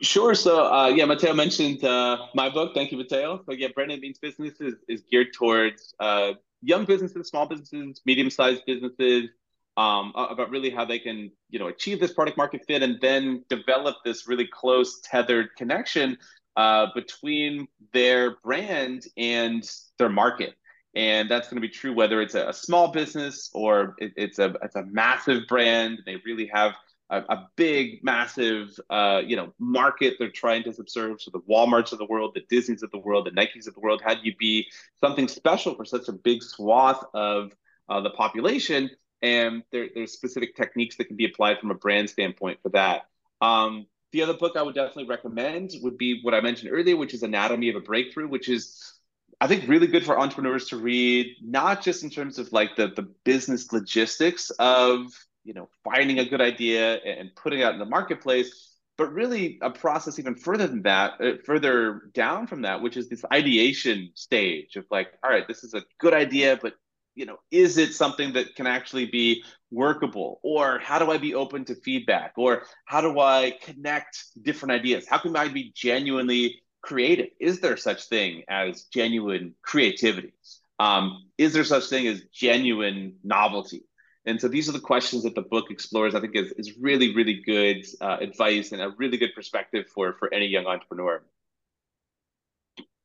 Sure. 0.00 0.34
So, 0.34 0.70
uh, 0.72 0.88
yeah, 0.88 1.04
Mateo 1.04 1.32
mentioned 1.32 1.84
uh, 1.84 2.26
my 2.34 2.50
book. 2.50 2.74
Thank 2.74 2.92
you, 2.92 2.98
Mateo. 2.98 3.42
So, 3.46 3.52
yeah, 3.52 3.68
Branding 3.74 4.00
Means 4.00 4.18
Business 4.18 4.60
is, 4.60 4.74
is 4.88 5.02
geared 5.10 5.32
towards 5.32 5.94
uh, 6.00 6.32
young 6.60 6.84
businesses, 6.84 7.28
small 7.28 7.46
businesses, 7.46 8.02
medium-sized 8.04 8.62
businesses, 8.66 9.30
um, 9.76 10.12
about 10.14 10.50
really 10.50 10.70
how 10.70 10.84
they 10.84 10.98
can, 10.98 11.30
you 11.50 11.58
know, 11.58 11.68
achieve 11.68 12.00
this 12.00 12.12
product 12.12 12.36
market 12.36 12.62
fit 12.66 12.82
and 12.82 13.00
then 13.00 13.44
develop 13.48 13.96
this 14.04 14.28
really 14.28 14.46
close 14.46 15.00
tethered 15.00 15.48
connection 15.56 16.16
uh, 16.56 16.86
between 16.94 17.68
their 17.92 18.36
brand 18.42 19.06
and 19.16 19.68
their 19.98 20.08
market. 20.08 20.54
And 20.94 21.28
that's 21.28 21.48
going 21.48 21.60
to 21.60 21.66
be 21.66 21.72
true 21.72 21.92
whether 21.92 22.22
it's 22.22 22.36
a, 22.36 22.48
a 22.48 22.52
small 22.52 22.92
business 22.92 23.50
or 23.52 23.96
it, 23.98 24.12
it's 24.16 24.38
a 24.38 24.54
it's 24.62 24.76
a 24.76 24.84
massive 24.84 25.42
brand. 25.48 25.98
They 26.06 26.16
really 26.24 26.46
have 26.54 26.74
a, 27.10 27.18
a 27.28 27.50
big, 27.56 28.02
massive, 28.02 28.78
uh, 28.90 29.20
you 29.24 29.36
know, 29.36 29.52
market 29.58 30.14
they're 30.18 30.30
trying 30.30 30.62
to 30.64 30.72
subserve. 30.72 31.20
So 31.20 31.30
the 31.30 31.40
WalMarts 31.40 31.92
of 31.92 31.98
the 31.98 32.06
world, 32.06 32.32
the 32.34 32.44
Disney's 32.48 32.82
of 32.82 32.90
the 32.90 32.98
world, 32.98 33.26
the 33.26 33.30
Nikes 33.30 33.66
of 33.66 33.74
the 33.74 33.80
world. 33.80 34.02
How 34.04 34.14
do 34.14 34.20
you 34.22 34.34
be 34.36 34.66
something 35.00 35.28
special 35.28 35.74
for 35.74 35.84
such 35.84 36.08
a 36.08 36.12
big 36.12 36.42
swath 36.42 37.04
of 37.12 37.52
uh, 37.88 38.00
the 38.00 38.10
population? 38.10 38.90
And 39.22 39.62
there, 39.72 39.88
there's 39.94 40.12
specific 40.12 40.54
techniques 40.54 40.96
that 40.96 41.06
can 41.06 41.16
be 41.16 41.24
applied 41.24 41.58
from 41.58 41.70
a 41.70 41.74
brand 41.74 42.10
standpoint 42.10 42.58
for 42.62 42.70
that. 42.70 43.02
Um, 43.40 43.86
the 44.14 44.22
other 44.22 44.34
book 44.34 44.56
I 44.56 44.62
would 44.62 44.76
definitely 44.76 45.06
recommend 45.06 45.72
would 45.82 45.98
be 45.98 46.20
what 46.22 46.34
I 46.34 46.40
mentioned 46.40 46.70
earlier, 46.72 46.96
which 46.96 47.14
is 47.14 47.24
Anatomy 47.24 47.68
of 47.68 47.74
a 47.74 47.80
Breakthrough, 47.80 48.28
which 48.28 48.48
is 48.48 48.94
I 49.40 49.48
think 49.48 49.68
really 49.68 49.88
good 49.88 50.06
for 50.06 50.18
entrepreneurs 50.18 50.68
to 50.68 50.76
read, 50.76 51.34
not 51.42 51.82
just 51.82 52.04
in 52.04 52.10
terms 52.10 52.38
of 52.38 52.52
like 52.52 52.76
the 52.76 52.86
the 52.86 53.08
business 53.24 53.72
logistics 53.72 54.50
of 54.60 55.08
you 55.42 55.52
know 55.52 55.68
finding 55.82 56.20
a 56.20 56.24
good 56.24 56.40
idea 56.40 56.94
and 56.98 57.34
putting 57.34 57.58
it 57.58 57.64
out 57.64 57.74
in 57.74 57.80
the 57.80 57.84
marketplace 57.84 58.70
but 58.96 59.12
really 59.12 59.58
a 59.60 59.70
process 59.70 60.20
even 60.20 60.36
further 60.36 60.68
than 60.68 60.82
that 60.82 61.20
uh, 61.20 61.32
further 61.44 62.02
down 62.14 62.46
from 62.46 62.62
that 62.62 62.80
which 62.80 62.96
is 62.96 63.08
this 63.08 63.24
ideation 63.32 64.10
stage 64.14 64.76
of 64.76 64.86
like 64.90 65.08
all 65.22 65.30
right 65.30 65.48
this 65.48 65.64
is 65.64 65.74
a 65.74 65.82
good 65.98 66.14
idea 66.14 66.58
but 66.62 66.74
you 67.14 67.26
know 67.26 67.38
is 67.50 67.78
it 67.78 67.94
something 67.94 68.32
that 68.32 68.54
can 68.54 68.66
actually 68.66 69.06
be 69.06 69.42
workable? 69.70 70.40
Or 70.42 70.78
how 70.78 70.98
do 70.98 71.10
i 71.10 71.18
be 71.18 71.34
open 71.34 71.64
to 71.66 71.74
feedback? 71.74 72.32
Or 72.36 72.64
how 72.84 73.00
do 73.00 73.18
i 73.20 73.56
connect 73.62 74.18
different 74.42 74.72
ideas? 74.72 75.06
How 75.08 75.18
can 75.18 75.36
i 75.36 75.48
be 75.48 75.72
genuinely 75.74 76.62
creative? 76.82 77.28
Is 77.40 77.60
there 77.60 77.76
such 77.76 78.04
thing 78.04 78.44
as 78.48 78.84
genuine 78.84 79.54
creativity? 79.62 80.32
Um, 80.78 81.26
is 81.38 81.52
there 81.52 81.64
such 81.64 81.86
thing 81.86 82.06
as 82.06 82.22
genuine 82.32 83.16
novelty? 83.22 83.84
And 84.26 84.40
so 84.40 84.48
these 84.48 84.68
are 84.68 84.72
the 84.72 84.80
questions 84.80 85.22
that 85.24 85.34
the 85.34 85.42
book 85.42 85.70
explores. 85.70 86.14
I 86.14 86.20
think 86.20 86.34
is, 86.34 86.52
is 86.52 86.78
really, 86.78 87.14
really 87.14 87.42
good 87.44 87.84
uh, 88.00 88.16
advice 88.20 88.72
and 88.72 88.80
a 88.80 88.90
really 88.96 89.18
good 89.18 89.34
perspective 89.34 89.86
for, 89.94 90.14
for 90.14 90.32
any 90.32 90.46
young 90.46 90.66
entrepreneur. 90.66 91.22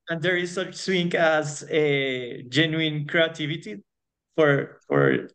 And 0.09 0.21
there 0.21 0.37
is 0.37 0.53
such 0.53 0.79
thing 0.81 1.13
as 1.15 1.63
a 1.69 2.43
genuine 2.49 3.05
creativity 3.05 3.83
for 4.39 4.79
for 4.87 5.29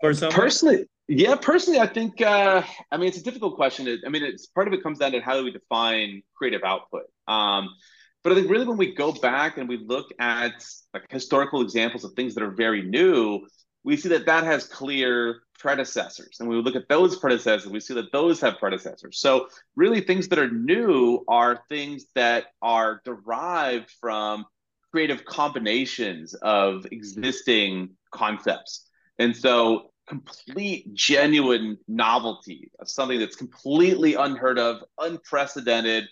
for 0.00 0.14
some 0.14 0.30
personally. 0.30 0.86
Yeah, 1.08 1.36
personally, 1.36 1.78
I 1.78 1.86
think 1.86 2.20
uh, 2.20 2.62
I 2.90 2.96
mean 2.96 3.08
it's 3.08 3.18
a 3.18 3.22
difficult 3.22 3.56
question. 3.56 4.00
I 4.04 4.08
mean, 4.08 4.24
it's 4.24 4.46
part 4.46 4.66
of 4.66 4.74
it 4.74 4.82
comes 4.82 4.98
down 4.98 5.12
to 5.12 5.20
how 5.20 5.36
do 5.36 5.44
we 5.44 5.52
define 5.52 6.22
creative 6.34 6.62
output. 6.64 7.04
Um, 7.28 7.68
but 8.22 8.32
I 8.32 8.34
think 8.34 8.50
really 8.50 8.66
when 8.66 8.76
we 8.76 8.92
go 8.94 9.12
back 9.12 9.56
and 9.58 9.68
we 9.68 9.78
look 9.78 10.08
at 10.18 10.64
like 10.92 11.04
historical 11.10 11.62
examples 11.62 12.02
of 12.04 12.12
things 12.14 12.34
that 12.34 12.42
are 12.42 12.50
very 12.50 12.82
new, 12.82 13.46
we 13.84 13.96
see 13.96 14.08
that 14.08 14.26
that 14.26 14.42
has 14.42 14.66
clear 14.66 15.42
predecessors. 15.60 16.38
And 16.40 16.48
we 16.48 16.56
look 16.56 16.74
at 16.74 16.88
those 16.88 17.16
predecessors, 17.16 17.70
we 17.70 17.78
see 17.78 17.94
that 17.94 18.10
those 18.12 18.40
have 18.40 18.58
predecessors. 18.58 19.20
So, 19.20 19.48
really, 19.76 20.00
things 20.00 20.26
that 20.28 20.40
are 20.40 20.50
new 20.50 21.24
are 21.28 21.60
things 21.68 22.06
that 22.16 22.46
are 22.60 23.00
derived 23.04 23.92
from 24.00 24.44
creative 24.96 25.26
combinations 25.26 26.32
of 26.36 26.86
existing 26.90 27.90
concepts. 28.12 28.88
And 29.18 29.36
so, 29.36 29.90
complete, 30.08 30.94
genuine 30.94 31.76
novelty 31.86 32.70
of 32.78 32.88
something 32.88 33.18
that's 33.18 33.36
completely 33.36 34.14
unheard 34.14 34.58
of, 34.58 34.82
unprecedented, 34.98 36.04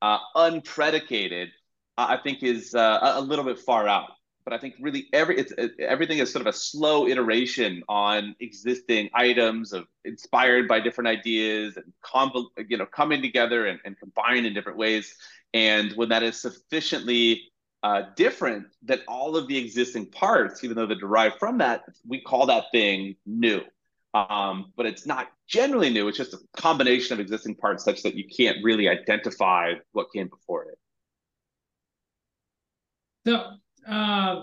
uh, 0.00 0.18
unpredicated, 0.34 1.50
uh, 1.96 2.06
I 2.08 2.16
think 2.16 2.42
is 2.42 2.74
uh, 2.74 2.98
a 3.14 3.20
little 3.20 3.44
bit 3.44 3.60
far 3.60 3.86
out 3.86 4.10
but 4.44 4.52
I 4.52 4.58
think 4.58 4.74
really 4.80 5.06
every 5.12 5.38
it's 5.38 5.52
it, 5.56 5.78
everything 5.78 6.18
is 6.18 6.32
sort 6.32 6.40
of 6.40 6.52
a 6.52 6.52
slow 6.52 7.06
iteration 7.06 7.82
on 7.88 8.34
existing 8.40 9.08
items 9.14 9.72
of 9.72 9.86
inspired 10.04 10.66
by 10.66 10.80
different 10.80 11.06
ideas 11.06 11.76
and 11.76 11.92
convol, 12.04 12.46
you 12.68 12.76
know 12.76 12.86
coming 12.86 13.22
together 13.22 13.66
and, 13.66 13.78
and 13.84 13.96
combined 13.98 14.46
in 14.46 14.52
different 14.52 14.78
ways. 14.78 15.14
And 15.54 15.92
when 15.92 16.08
that 16.08 16.22
is 16.22 16.40
sufficiently 16.40 17.51
uh, 17.82 18.02
different 18.16 18.66
than 18.82 19.00
all 19.08 19.36
of 19.36 19.48
the 19.48 19.56
existing 19.56 20.06
parts, 20.06 20.62
even 20.62 20.76
though 20.76 20.86
they're 20.86 20.98
derived 20.98 21.38
from 21.38 21.58
that, 21.58 21.82
we 22.06 22.20
call 22.20 22.46
that 22.46 22.64
thing 22.72 23.16
new. 23.26 23.60
Um, 24.14 24.72
but 24.76 24.86
it's 24.86 25.06
not 25.06 25.28
generally 25.48 25.90
new. 25.90 26.06
It's 26.08 26.18
just 26.18 26.34
a 26.34 26.38
combination 26.56 27.14
of 27.14 27.20
existing 27.20 27.56
parts 27.56 27.82
such 27.82 28.02
that 28.02 28.14
you 28.14 28.24
can't 28.28 28.58
really 28.62 28.88
identify 28.88 29.74
what 29.92 30.12
came 30.12 30.28
before 30.28 30.64
it. 30.64 30.78
So 33.26 33.52
uh, 33.88 34.42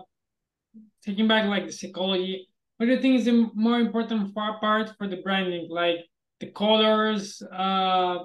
taking 1.05 1.27
back 1.27 1.45
like 1.45 1.65
the 1.65 1.71
psychology, 1.71 2.47
what 2.77 2.87
do 2.87 2.93
you 2.93 3.01
think 3.01 3.19
is 3.19 3.25
the 3.25 3.49
more 3.53 3.79
important 3.79 4.33
part 4.33 4.91
for 4.97 5.07
the 5.07 5.17
branding? 5.17 5.67
Like 5.69 5.97
the 6.39 6.47
colors, 6.47 7.41
uh, 7.51 8.19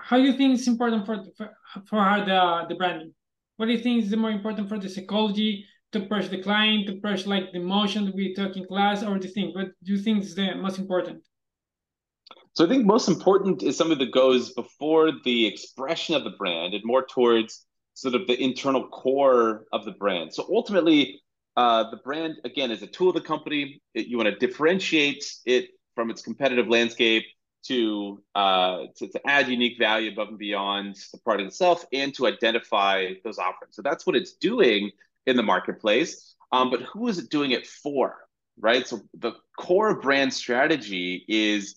how 0.00 0.16
do 0.16 0.22
you 0.22 0.36
think 0.36 0.58
it's 0.58 0.66
important 0.66 1.06
for 1.06 1.24
for, 1.36 1.50
for 1.88 2.24
the 2.26 2.66
the 2.68 2.74
branding? 2.74 3.14
What 3.56 3.66
do 3.66 3.72
you 3.72 3.78
think 3.78 4.02
is 4.02 4.10
the 4.10 4.16
more 4.16 4.30
important 4.30 4.68
for 4.68 4.78
the 4.78 4.88
psychology 4.88 5.66
to 5.92 6.00
push 6.00 6.28
the 6.28 6.42
client, 6.42 6.86
to 6.86 6.94
push 6.94 7.26
like 7.26 7.52
the 7.52 7.60
emotion 7.60 8.12
we 8.14 8.34
talk 8.34 8.56
in 8.56 8.66
class, 8.66 9.02
or 9.02 9.18
the 9.18 9.28
thing? 9.28 9.52
What 9.54 9.68
do 9.84 9.92
you 9.92 9.98
think 9.98 10.22
is 10.22 10.34
the 10.34 10.54
most 10.54 10.78
important? 10.78 11.22
So 12.54 12.66
I 12.66 12.68
think 12.68 12.84
most 12.84 13.08
important 13.08 13.62
is 13.62 13.76
something 13.76 13.98
that 13.98 14.12
goes 14.12 14.52
before 14.52 15.10
the 15.24 15.46
expression 15.46 16.14
of 16.14 16.24
the 16.24 16.30
brand 16.30 16.74
and 16.74 16.82
more 16.84 17.04
towards 17.04 17.66
sort 17.94 18.14
of 18.14 18.26
the 18.26 18.42
internal 18.42 18.88
core 18.88 19.64
of 19.72 19.84
the 19.84 19.92
brand. 19.92 20.34
So 20.34 20.46
ultimately, 20.50 21.20
uh, 21.56 21.90
the 21.90 21.98
brand 21.98 22.36
again 22.44 22.70
is 22.70 22.82
a 22.82 22.86
tool 22.86 23.10
of 23.10 23.14
the 23.14 23.20
company. 23.20 23.82
It, 23.94 24.06
you 24.06 24.16
want 24.16 24.28
to 24.28 24.46
differentiate 24.46 25.24
it 25.44 25.68
from 25.94 26.10
its 26.10 26.22
competitive 26.22 26.68
landscape 26.68 27.24
to, 27.68 28.22
uh, 28.34 28.84
to 28.96 29.08
to 29.08 29.20
add 29.26 29.48
unique 29.48 29.78
value 29.78 30.10
above 30.12 30.28
and 30.28 30.38
beyond 30.38 30.96
the 31.12 31.18
product 31.18 31.48
itself, 31.48 31.84
and 31.92 32.14
to 32.14 32.26
identify 32.26 33.12
those 33.24 33.38
offerings. 33.38 33.76
So 33.76 33.82
that's 33.82 34.06
what 34.06 34.16
it's 34.16 34.32
doing 34.32 34.90
in 35.26 35.36
the 35.36 35.42
marketplace. 35.42 36.34
Um, 36.50 36.70
but 36.70 36.82
who 36.82 37.08
is 37.08 37.18
it 37.18 37.30
doing 37.30 37.52
it 37.52 37.66
for? 37.66 38.16
Right. 38.58 38.86
So 38.86 39.00
the 39.18 39.32
core 39.58 40.00
brand 40.00 40.34
strategy 40.34 41.24
is 41.26 41.76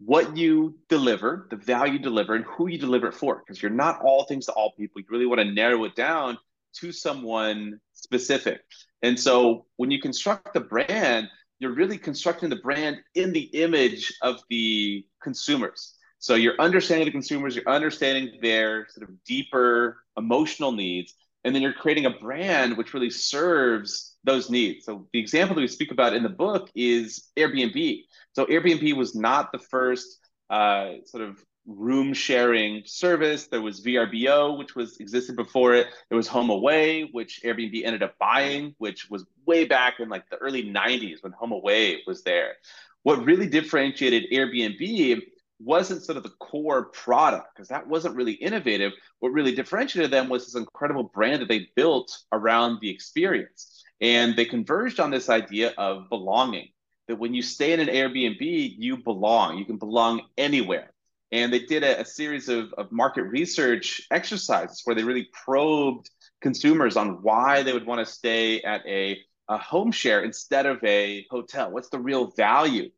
what 0.00 0.36
you 0.36 0.76
deliver, 0.88 1.46
the 1.50 1.56
value 1.56 1.94
you 1.94 1.98
deliver, 1.98 2.34
and 2.34 2.44
who 2.44 2.68
you 2.68 2.78
deliver 2.78 3.08
it 3.08 3.14
for. 3.14 3.36
Because 3.36 3.62
you're 3.62 3.70
not 3.70 4.00
all 4.02 4.24
things 4.24 4.46
to 4.46 4.52
all 4.52 4.72
people. 4.72 5.00
You 5.00 5.06
really 5.10 5.26
want 5.26 5.40
to 5.40 5.44
narrow 5.44 5.84
it 5.84 5.94
down 5.94 6.38
to 6.80 6.92
someone 6.92 7.80
specific. 7.92 8.60
And 9.02 9.18
so 9.18 9.66
when 9.76 9.90
you 9.90 10.00
construct 10.00 10.54
the 10.54 10.60
brand, 10.60 11.28
you're 11.58 11.74
really 11.74 11.98
constructing 11.98 12.48
the 12.48 12.56
brand 12.56 12.98
in 13.14 13.32
the 13.32 13.42
image 13.52 14.12
of 14.22 14.40
the 14.48 15.04
consumers. 15.22 15.94
So 16.20 16.34
you're 16.34 16.60
understanding 16.60 17.06
the 17.06 17.12
consumers, 17.12 17.54
you're 17.54 17.68
understanding 17.68 18.38
their 18.42 18.86
sort 18.88 19.08
of 19.08 19.24
deeper 19.24 19.98
emotional 20.16 20.72
needs, 20.72 21.14
and 21.44 21.54
then 21.54 21.62
you're 21.62 21.72
creating 21.72 22.06
a 22.06 22.10
brand 22.10 22.76
which 22.76 22.92
really 22.92 23.10
serves 23.10 24.16
those 24.24 24.50
needs. 24.50 24.84
So 24.84 25.06
the 25.12 25.20
example 25.20 25.54
that 25.54 25.60
we 25.60 25.68
speak 25.68 25.92
about 25.92 26.14
in 26.14 26.22
the 26.22 26.28
book 26.28 26.70
is 26.74 27.28
Airbnb. 27.36 28.02
So 28.32 28.46
Airbnb 28.46 28.96
was 28.96 29.14
not 29.14 29.52
the 29.52 29.58
first 29.58 30.18
uh, 30.50 30.94
sort 31.04 31.22
of 31.22 31.38
room 31.68 32.14
sharing 32.14 32.82
service. 32.86 33.46
There 33.46 33.60
was 33.60 33.84
VRBO, 33.84 34.58
which 34.58 34.74
was 34.74 34.96
existed 34.98 35.36
before 35.36 35.74
it. 35.74 35.88
There 36.08 36.16
was 36.16 36.26
Home 36.28 36.50
Away, 36.50 37.04
which 37.12 37.42
Airbnb 37.44 37.84
ended 37.84 38.02
up 38.02 38.16
buying, 38.18 38.74
which 38.78 39.10
was 39.10 39.24
way 39.46 39.66
back 39.66 40.00
in 40.00 40.08
like 40.08 40.28
the 40.30 40.38
early 40.38 40.64
90s 40.64 41.22
when 41.22 41.32
Home 41.32 41.52
Away 41.52 42.02
was 42.06 42.22
there. 42.22 42.54
What 43.02 43.24
really 43.24 43.46
differentiated 43.46 44.30
Airbnb 44.32 45.22
wasn't 45.60 46.02
sort 46.02 46.16
of 46.16 46.22
the 46.22 46.34
core 46.40 46.86
product 46.86 47.54
because 47.54 47.68
that 47.68 47.86
wasn't 47.86 48.16
really 48.16 48.32
innovative. 48.32 48.92
What 49.18 49.32
really 49.32 49.54
differentiated 49.54 50.10
them 50.10 50.28
was 50.28 50.46
this 50.46 50.54
incredible 50.54 51.04
brand 51.04 51.42
that 51.42 51.48
they 51.48 51.68
built 51.74 52.16
around 52.32 52.78
the 52.80 52.90
experience. 52.90 53.84
And 54.00 54.36
they 54.36 54.44
converged 54.44 55.00
on 55.00 55.10
this 55.10 55.28
idea 55.28 55.74
of 55.76 56.08
belonging 56.08 56.68
that 57.08 57.18
when 57.18 57.34
you 57.34 57.42
stay 57.42 57.72
in 57.72 57.80
an 57.80 57.88
Airbnb, 57.88 58.38
you 58.78 58.98
belong. 58.98 59.58
You 59.58 59.64
can 59.64 59.78
belong 59.78 60.22
anywhere. 60.36 60.92
And 61.30 61.52
they 61.52 61.60
did 61.60 61.82
a, 61.82 62.00
a 62.00 62.04
series 62.04 62.48
of, 62.48 62.72
of 62.74 62.90
market 62.90 63.24
research 63.24 64.02
exercises 64.10 64.82
where 64.84 64.96
they 64.96 65.04
really 65.04 65.28
probed 65.32 66.08
consumers 66.40 66.96
on 66.96 67.22
why 67.22 67.62
they 67.62 67.72
would 67.72 67.86
want 67.86 68.06
to 68.06 68.12
stay 68.12 68.62
at 68.62 68.86
a, 68.86 69.18
a 69.48 69.58
home 69.58 69.92
share 69.92 70.22
instead 70.22 70.66
of 70.66 70.82
a 70.84 71.26
hotel. 71.30 71.70
What's 71.70 71.90
the 71.90 71.98
real 71.98 72.32
value 72.36 72.90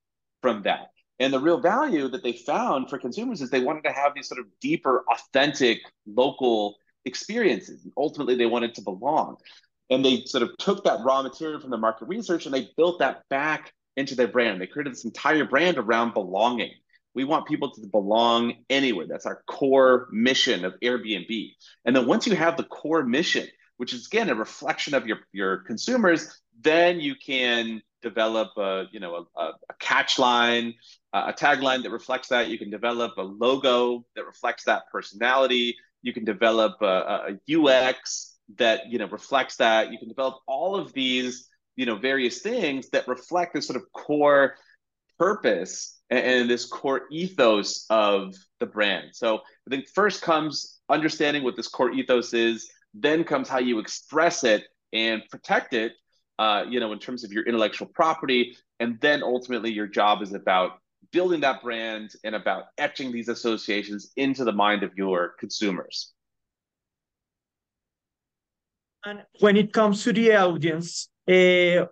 from 0.43 0.63
that? 0.63 0.91
And 1.19 1.33
the 1.33 1.41
real 1.41 1.61
value 1.61 2.09
that 2.09 2.23
they 2.23 2.33
found 2.33 2.89
for 2.89 2.99
consumers 2.99 3.43
is 3.43 3.51
they 3.51 3.61
wanted 3.61 3.85
to 3.85 3.93
have 3.93 4.15
these 4.15 4.29
sort 4.29 4.41
of 4.41 4.47
deeper, 4.61 5.05
authentic, 5.11 5.81
local 6.07 6.77
experiences. 7.05 7.85
And 7.85 7.93
ultimately, 7.97 8.37
they 8.37 8.47
wanted 8.47 8.75
to 8.77 8.83
belong. 8.83 9.37
And 9.91 10.05
they 10.05 10.23
sort 10.25 10.43
of 10.43 10.57
took 10.59 10.85
that 10.85 11.01
raw 11.05 11.23
material 11.23 11.61
from 11.61 11.71
the 11.71 11.77
market 11.77 12.09
research 12.09 12.47
and 12.47 12.55
they 12.55 12.71
built 12.77 13.01
that 13.01 13.29
back 13.29 13.73
into 13.97 14.15
their 14.15 14.29
brand. 14.29 14.61
They 14.61 14.67
created 14.67 14.93
this 14.93 15.05
entire 15.05 15.45
brand 15.45 15.79
around 15.79 16.15
belonging. 16.15 16.73
We 17.15 17.25
want 17.25 17.47
people 17.47 17.73
to 17.73 17.87
belong 17.87 18.55
anywhere. 18.69 19.07
That's 19.09 19.27
our 19.27 19.43
core 19.49 20.09
mission 20.13 20.65
of 20.65 20.75
Airbnb. 20.83 21.55
And 21.85 21.95
then 21.97 22.07
once 22.07 22.27
you 22.27 22.37
have 22.37 22.57
the 22.57 22.65
core 22.65 23.05
mission, 23.05 23.49
which 23.79 23.93
is 23.93 24.07
again 24.07 24.29
a 24.29 24.35
reflection 24.35 24.95
of 24.95 25.07
your, 25.07 25.19
your 25.33 25.59
consumers, 25.59 26.41
then 26.61 27.01
you 27.01 27.15
can 27.15 27.83
develop 28.03 28.51
a 28.57 28.85
you 28.93 29.01
know 29.01 29.27
a, 29.37 29.43
a 29.43 29.75
catch 29.79 30.19
line, 30.19 30.75
a 31.13 31.33
tagline 31.33 31.83
that 31.83 31.91
reflects 31.91 32.29
that. 32.29 32.49
You 32.49 32.59
can 32.59 32.71
develop 32.71 33.17
a 33.17 33.23
logo 33.23 34.05
that 34.17 34.25
reflects 34.25 34.65
that 34.65 34.85
personality. 34.93 35.77
You 36.03 36.13
can 36.13 36.25
develop 36.25 36.81
a, 36.81 37.37
a 37.49 37.59
UX 37.59 38.39
that 38.57 38.91
you 38.91 38.99
know 38.99 39.09
reflects 39.09 39.57
that. 39.57 39.93
You 39.93 39.99
can 39.99 40.09
develop 40.09 40.37
all 40.47 40.77
of 40.77 40.93
these 40.93 41.49
you 41.77 41.87
know 41.87 41.97
various 41.97 42.43
things 42.43 42.91
that 42.91 43.09
reflect 43.09 43.55
this 43.55 43.67
sort 43.67 43.77
of 43.77 43.91
core 43.93 44.55
purpose 45.21 46.01
and, 46.09 46.25
and 46.25 46.51
this 46.51 46.65
core 46.65 47.03
ethos 47.13 47.85
of 47.91 48.35
the 48.59 48.67
brand. 48.67 49.09
So 49.13 49.37
I 49.37 49.71
think 49.71 49.87
first 49.95 50.23
comes 50.23 50.81
understanding 50.89 51.43
what 51.45 51.57
this 51.57 51.69
core 51.69 51.93
ethos 51.93 52.33
is, 52.33 52.71
then 52.95 53.23
comes 53.23 53.49
how 53.49 53.59
you 53.59 53.79
express 53.79 54.43
it 54.45 54.65
and 54.95 55.23
protect 55.31 55.75
it, 55.75 55.93
uh, 56.39 56.65
you 56.69 56.81
know, 56.81 56.93
in 56.93 56.99
terms 56.99 57.23
of 57.23 57.33
your 57.33 57.45
intellectual 57.45 57.87
property. 57.89 58.57
And 58.81 58.99
then 59.01 59.23
ultimately 59.23 59.71
your 59.71 59.87
job 59.87 60.23
is 60.23 60.33
about 60.33 60.71
building 61.13 61.41
that 61.43 61.63
brand 61.63 62.13
and 62.25 62.35
about 62.35 62.65
etching 62.79 63.13
these 63.13 63.29
associations 63.29 64.13
into 64.17 64.45
the 64.45 64.53
mind 64.53 64.83
of 64.83 64.93
your 64.97 65.35
consumers. 65.39 66.13
And 69.05 69.23
when 69.41 69.57
it 69.57 69.73
comes 69.73 70.03
to 70.05 70.13
the 70.13 70.35
audience, 70.35 71.09
uh, 71.29 71.87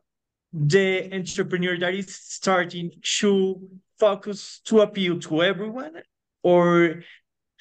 the 0.52 1.12
entrepreneur 1.12 1.78
that 1.78 1.94
is 1.94 2.14
starting 2.14 2.90
should 3.02 3.56
focus 3.98 4.60
to 4.64 4.80
appeal 4.80 5.18
to 5.20 5.42
everyone 5.42 6.02
or 6.42 7.02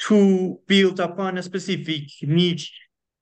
to 0.08 0.60
build 0.68 1.00
upon 1.00 1.38
a 1.38 1.44
specific 1.44 2.04
niche 2.22 2.72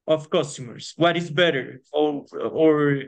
of 0.07 0.30
customers? 0.30 0.93
What 0.97 1.18
is 1.18 1.30
better, 1.30 1.82
or 1.91 2.26
or 2.34 3.03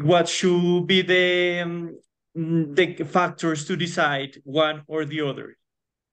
what 0.00 0.28
should 0.28 0.86
be 0.86 1.02
the 1.02 1.60
um, 1.62 1.98
the 2.34 3.04
factors 3.04 3.66
to 3.66 3.76
decide 3.76 4.40
one 4.44 4.82
or 4.86 5.04
the 5.04 5.20
other? 5.22 5.56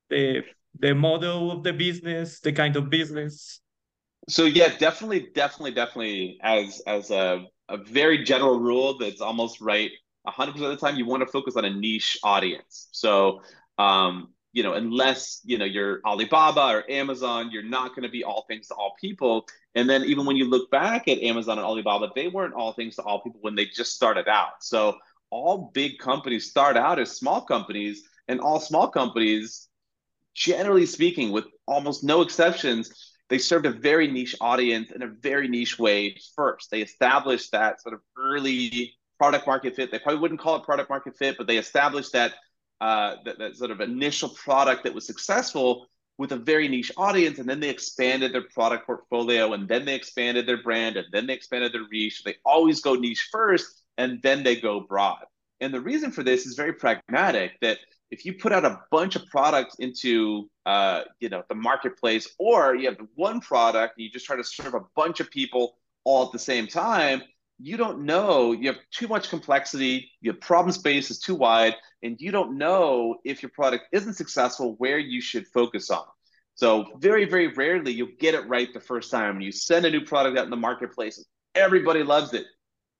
The 0.09 0.43
the 0.79 0.95
model 0.95 1.51
of 1.51 1.63
the 1.63 1.73
business, 1.73 2.39
the 2.39 2.51
kind 2.51 2.75
of 2.75 2.89
business. 2.89 3.61
So 4.27 4.45
yeah, 4.45 4.75
definitely, 4.77 5.27
definitely, 5.33 5.71
definitely. 5.71 6.39
As 6.41 6.81
as 6.87 7.11
a 7.11 7.45
a 7.69 7.77
very 7.77 8.23
general 8.23 8.59
rule 8.59 8.97
that's 8.97 9.21
almost 9.21 9.61
right 9.61 9.91
100% 10.27 10.49
of 10.49 10.59
the 10.59 10.77
time 10.77 10.95
you 10.95 11.05
want 11.05 11.21
to 11.21 11.27
focus 11.27 11.55
on 11.57 11.65
a 11.65 11.69
niche 11.69 12.17
audience. 12.23 12.87
So 12.91 13.41
um, 13.77 14.29
you 14.53 14.61
know 14.61 14.73
unless 14.73 15.41
you 15.43 15.57
know 15.57 15.65
you're 15.65 15.99
alibaba 16.05 16.61
or 16.61 16.89
amazon 16.89 17.49
you're 17.51 17.63
not 17.63 17.89
going 17.89 18.03
to 18.03 18.09
be 18.09 18.23
all 18.23 18.45
things 18.47 18.67
to 18.67 18.75
all 18.75 18.93
people. 19.01 19.45
And 19.75 19.89
then 19.89 20.03
even 20.03 20.25
when 20.25 20.35
you 20.35 20.45
look 20.49 20.69
back 20.71 21.07
at 21.07 21.19
amazon 21.19 21.57
and 21.57 21.65
alibaba 21.65 22.11
they 22.15 22.27
weren't 22.27 22.53
all 22.53 22.73
things 22.73 22.95
to 22.95 23.01
all 23.01 23.21
people 23.21 23.39
when 23.41 23.55
they 23.55 23.65
just 23.65 23.93
started 23.93 24.27
out. 24.27 24.61
So 24.63 24.97
all 25.31 25.71
big 25.73 25.97
companies 25.97 26.49
start 26.49 26.77
out 26.77 26.99
as 26.99 27.17
small 27.17 27.41
companies 27.41 28.03
and 28.27 28.39
all 28.39 28.59
small 28.59 28.87
companies 28.87 29.67
generally 30.35 30.85
speaking 30.85 31.31
with 31.31 31.45
almost 31.67 32.03
no 32.03 32.21
exceptions 32.21 33.12
they 33.29 33.37
served 33.37 33.65
a 33.65 33.71
very 33.71 34.07
niche 34.07 34.35
audience 34.41 34.91
in 34.91 35.01
a 35.01 35.07
very 35.07 35.47
niche 35.47 35.79
way 35.79 36.17
first. 36.35 36.69
They 36.69 36.81
established 36.81 37.51
that 37.51 37.81
sort 37.81 37.95
of 37.95 38.01
early 38.17 38.93
product 39.17 39.47
market 39.47 39.75
fit. 39.75 39.91
They 39.91 39.99
probably 39.99 40.19
wouldn't 40.19 40.39
call 40.39 40.57
it 40.57 40.63
product 40.63 40.89
market 40.89 41.17
fit, 41.17 41.37
but 41.37 41.47
they 41.47 41.57
established 41.57 42.13
that, 42.13 42.33
uh, 42.81 43.15
that, 43.25 43.39
that 43.39 43.55
sort 43.55 43.71
of 43.71 43.81
initial 43.81 44.29
product 44.29 44.83
that 44.83 44.93
was 44.93 45.07
successful 45.07 45.87
with 46.17 46.31
a 46.31 46.37
very 46.37 46.67
niche 46.67 46.91
audience. 46.97 47.39
And 47.39 47.47
then 47.47 47.59
they 47.59 47.69
expanded 47.69 48.33
their 48.33 48.43
product 48.53 48.85
portfolio 48.85 49.53
and 49.53 49.67
then 49.67 49.85
they 49.85 49.95
expanded 49.95 50.45
their 50.45 50.61
brand 50.61 50.97
and 50.97 51.07
then 51.11 51.25
they 51.25 51.33
expanded 51.33 51.73
their 51.73 51.87
reach. 51.89 52.23
They 52.23 52.35
always 52.45 52.81
go 52.81 52.95
niche 52.95 53.29
first 53.31 53.83
and 53.97 54.21
then 54.21 54.43
they 54.43 54.57
go 54.57 54.81
broad. 54.81 55.23
And 55.61 55.73
the 55.73 55.81
reason 55.81 56.11
for 56.11 56.23
this 56.23 56.45
is 56.45 56.55
very 56.55 56.73
pragmatic 56.73 57.53
that 57.61 57.79
if 58.11 58.25
you 58.25 58.33
put 58.33 58.51
out 58.51 58.65
a 58.65 58.79
bunch 58.91 59.15
of 59.15 59.25
products 59.27 59.75
into 59.79 60.49
uh, 60.65 61.01
you 61.19 61.29
know 61.29 61.43
the 61.49 61.55
marketplace 61.55 62.27
or 62.39 62.75
you 62.75 62.87
have 62.87 62.97
one 63.15 63.39
product 63.41 63.97
and 63.97 64.05
you 64.05 64.11
just 64.11 64.25
try 64.25 64.35
to 64.35 64.43
serve 64.43 64.73
a 64.73 64.81
bunch 64.95 65.19
of 65.19 65.29
people 65.29 65.77
all 66.03 66.25
at 66.25 66.31
the 66.31 66.39
same 66.39 66.67
time 66.67 67.21
you 67.59 67.77
don't 67.77 68.01
know 68.03 68.51
you 68.51 68.67
have 68.67 68.79
too 68.91 69.07
much 69.07 69.29
complexity 69.29 70.09
your 70.21 70.33
problem 70.33 70.71
space 70.71 71.11
is 71.11 71.19
too 71.19 71.35
wide 71.35 71.75
and 72.01 72.19
you 72.19 72.31
don't 72.31 72.57
know 72.57 73.15
if 73.23 73.41
your 73.41 73.51
product 73.51 73.85
isn't 73.91 74.13
successful 74.13 74.75
where 74.79 74.99
you 74.99 75.21
should 75.21 75.47
focus 75.47 75.89
on. 75.89 76.03
So 76.55 76.85
very 76.97 77.25
very 77.25 77.47
rarely 77.47 77.93
you'll 77.93 78.17
get 78.19 78.35
it 78.35 78.47
right 78.47 78.73
the 78.73 78.79
first 78.79 79.09
time. 79.09 79.39
You 79.39 79.51
send 79.51 79.85
a 79.85 79.91
new 79.91 80.01
product 80.01 80.37
out 80.37 80.45
in 80.45 80.51
the 80.51 80.57
marketplace 80.57 81.23
everybody 81.55 82.03
loves 82.03 82.33
it. 82.33 82.45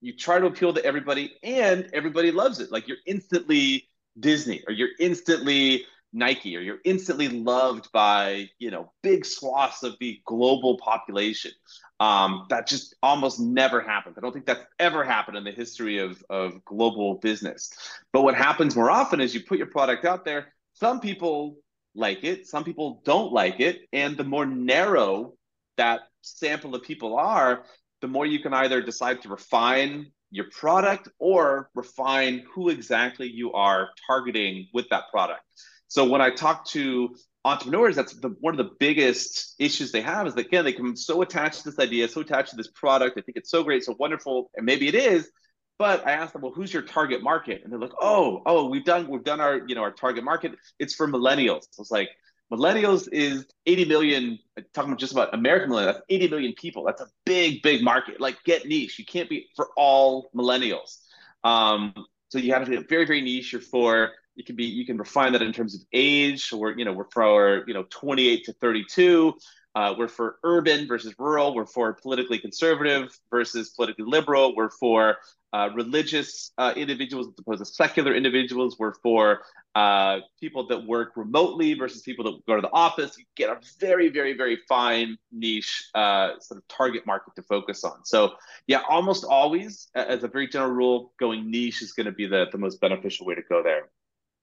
You 0.02 0.16
try 0.16 0.40
to 0.40 0.46
appeal 0.48 0.74
to 0.74 0.84
everybody 0.84 1.34
and 1.44 1.90
everybody 1.94 2.32
loves 2.32 2.60
it. 2.60 2.72
Like 2.72 2.88
you're 2.88 2.98
instantly 3.06 3.88
Disney 4.20 4.64
or 4.68 4.74
you're 4.74 4.90
instantly 5.00 5.86
Nike 6.14 6.56
or 6.56 6.60
you're 6.60 6.80
instantly 6.86 7.28
loved 7.28 7.92
by 7.92 8.50
you 8.60 8.70
know 8.72 8.92
big 9.02 9.26
swaths 9.26 9.84
of 9.84 9.96
the 10.00 10.22
global 10.26 10.78
population. 10.78 11.52
Um, 12.00 12.46
that 12.50 12.68
just 12.68 12.96
almost 13.02 13.40
never 13.40 13.82
happens. 13.82 14.18
I 14.18 14.22
don't 14.22 14.34
think 14.34 14.46
that's 14.46 14.66
ever 14.80 15.04
happened 15.04 15.38
in 15.38 15.44
the 15.44 15.52
history 15.52 16.00
of, 16.00 16.22
of 16.30 16.64
global 16.66 17.16
business. 17.16 17.72
But 18.12 18.24
what 18.24 18.36
happens 18.36 18.76
more 18.76 18.92
often 18.92 19.22
is 19.22 19.34
you 19.34 19.42
put 19.42 19.58
your 19.58 19.68
product 19.68 20.04
out 20.04 20.26
there. 20.26 20.54
Some 20.74 21.00
people 21.00 21.58
like 21.96 22.24
it, 22.24 22.48
some 22.48 22.64
people 22.64 23.02
don't 23.06 23.32
like 23.32 23.60
it, 23.60 23.88
and 23.94 24.18
the 24.18 24.24
more 24.24 24.46
narrow 24.46 25.34
that 25.78 26.02
sample 26.22 26.76
of 26.76 26.84
people 26.84 27.18
are, 27.18 27.64
the 28.02 28.08
more 28.08 28.26
you 28.26 28.40
can 28.40 28.54
either 28.54 28.82
decide 28.82 29.22
to 29.22 29.30
refine 29.30 30.12
your 30.34 30.46
product 30.50 31.08
or 31.20 31.70
refine 31.76 32.44
who 32.54 32.70
exactly 32.70 33.30
you 33.30 33.54
are 33.54 33.90
targeting 34.08 34.68
with 34.74 34.90
that 34.90 35.04
product. 35.12 35.42
So 35.88 36.10
when 36.10 36.22
I 36.22 36.32
talk 36.32 36.66
to 36.70 37.16
entrepreneurs, 37.46 37.96
that's 37.96 38.16
the, 38.16 38.30
one 38.40 38.58
of 38.60 38.66
the 38.66 38.74
biggest 38.80 39.54
issues 39.60 39.92
they 39.92 40.02
have 40.02 40.26
is 40.26 40.34
that 40.34 40.48
again, 40.48 40.66
they 40.66 40.74
come 40.74 40.96
so 40.96 41.22
attached 41.22 41.60
to 41.64 41.70
this 41.70 41.78
idea, 41.78 42.08
so 42.08 42.22
attached 42.22 42.50
to 42.50 42.56
this 42.56 42.72
product. 42.74 43.16
They 43.16 43.22
think 43.22 43.38
it's 43.38 43.52
so 43.52 43.64
great, 43.64 43.84
so 43.84 43.96
wonderful, 44.00 44.50
and 44.56 44.66
maybe 44.66 44.88
it 44.88 44.96
is. 44.96 45.30
But 45.78 46.06
I 46.08 46.14
ask 46.14 46.34
them, 46.34 46.42
well, 46.42 46.52
who's 46.52 46.74
your 46.74 46.82
target 46.82 47.22
market? 47.22 47.62
And 47.64 47.72
they're 47.72 47.80
like, 47.80 47.94
oh, 48.02 48.42
oh, 48.48 48.70
we've 48.70 48.86
done 48.86 49.08
we've 49.08 49.24
done 49.24 49.40
our 49.40 49.62
you 49.68 49.76
know 49.76 49.82
our 49.82 49.92
target 49.92 50.24
market. 50.24 50.54
It's 50.80 50.96
for 50.96 51.08
millennials. 51.08 51.64
So 51.72 51.82
it's 51.82 51.92
like 51.92 52.10
millennials 52.54 53.08
is 53.12 53.46
80 53.66 53.86
million. 53.86 54.40
Talking 54.74 54.92
about 54.92 55.00
just 55.00 55.12
about 55.12 55.34
American 55.34 55.70
millennials, 55.70 55.94
that's 55.94 56.02
80 56.10 56.28
million 56.30 56.54
people. 56.54 56.84
That's 56.84 57.02
a 57.02 57.08
big, 57.26 57.62
big 57.62 57.84
market. 57.84 58.22
Like 58.22 58.44
get 58.44 58.66
niche. 58.66 59.00
You 59.00 59.06
can't 59.06 59.30
be 59.30 59.48
for 59.56 59.70
all 59.76 60.30
millennials. 60.36 61.00
Um, 61.44 61.94
so 62.30 62.38
you 62.38 62.54
have 62.54 62.66
to 62.66 62.70
be 62.70 62.78
very, 62.88 63.06
very 63.06 63.22
niche. 63.22 63.52
You're 63.52 63.62
for 63.62 64.12
you 64.36 64.44
can 64.44 64.56
be 64.56 64.66
you 64.66 64.86
can 64.86 64.98
refine 64.98 65.34
that 65.34 65.42
in 65.42 65.54
terms 65.54 65.76
of 65.76 65.82
age. 65.94 66.50
So 66.50 66.58
we're 66.58 66.78
you 66.78 66.86
know 66.86 66.94
we're 66.94 67.10
for 67.12 67.64
you 67.68 67.74
know 67.74 67.86
28 67.90 68.46
to 68.46 68.54
32. 68.54 69.34
Uh, 69.76 69.96
we're 69.98 70.08
for 70.08 70.38
urban 70.44 70.88
versus 70.88 71.14
rural. 71.18 71.56
We're 71.56 71.66
for 71.66 71.94
politically 71.94 72.40
conservative 72.40 73.18
versus 73.32 73.70
politically 73.70 74.06
liberal. 74.06 74.56
We're 74.56 74.70
for 74.70 75.18
uh, 75.52 75.70
religious 75.76 76.52
uh, 76.58 76.74
individuals 76.76 77.28
as 77.28 77.34
opposed 77.40 77.60
to 77.60 77.66
secular 77.66 78.16
individuals. 78.16 78.78
We're 78.80 78.96
for 78.96 79.42
uh, 79.76 80.20
people 80.40 80.68
that 80.68 80.86
work 80.86 81.14
remotely 81.16 81.74
versus 81.76 82.02
people 82.02 82.26
that 82.26 82.46
go 82.48 82.56
to 82.56 82.62
the 82.62 82.72
office. 82.72 83.18
You 83.18 83.26
get 83.36 83.50
a 83.50 83.60
very, 83.80 84.10
very, 84.10 84.36
very 84.36 84.58
fine 84.68 85.18
niche 85.32 85.90
uh, 85.94 86.40
sort 86.40 86.58
of 86.58 86.68
target 86.68 87.06
market 87.06 87.36
to 87.36 87.44
focus 87.44 87.84
on. 87.84 88.04
So, 88.04 88.34
yeah, 88.68 88.82
almost 88.90 89.26
always, 89.26 89.90
as 89.96 90.24
a 90.24 90.28
very 90.28 90.48
general 90.48 90.72
rule, 90.72 91.14
going 91.20 91.50
niche 91.50 91.82
is 91.82 91.94
going 91.94 92.08
to 92.08 92.12
be 92.12 92.26
the, 92.26 92.48
the 92.52 92.58
most 92.58 92.82
beneficial 92.82 93.26
way 93.26 93.36
to 93.36 93.44
go 93.48 93.62
there. 93.64 93.90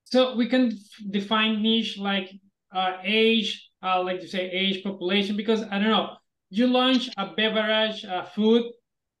So 0.05 0.35
we 0.35 0.47
can 0.47 0.77
define 1.09 1.61
niche 1.61 1.97
like 1.97 2.31
uh, 2.73 2.97
age, 3.03 3.70
uh, 3.83 4.01
like 4.03 4.21
you 4.21 4.27
say, 4.27 4.49
age, 4.49 4.83
population, 4.83 5.35
because 5.35 5.63
I 5.63 5.79
don't 5.79 5.89
know, 5.89 6.17
you 6.49 6.67
launch 6.67 7.09
a 7.17 7.33
beverage, 7.35 8.03
a 8.03 8.29
food, 8.35 8.63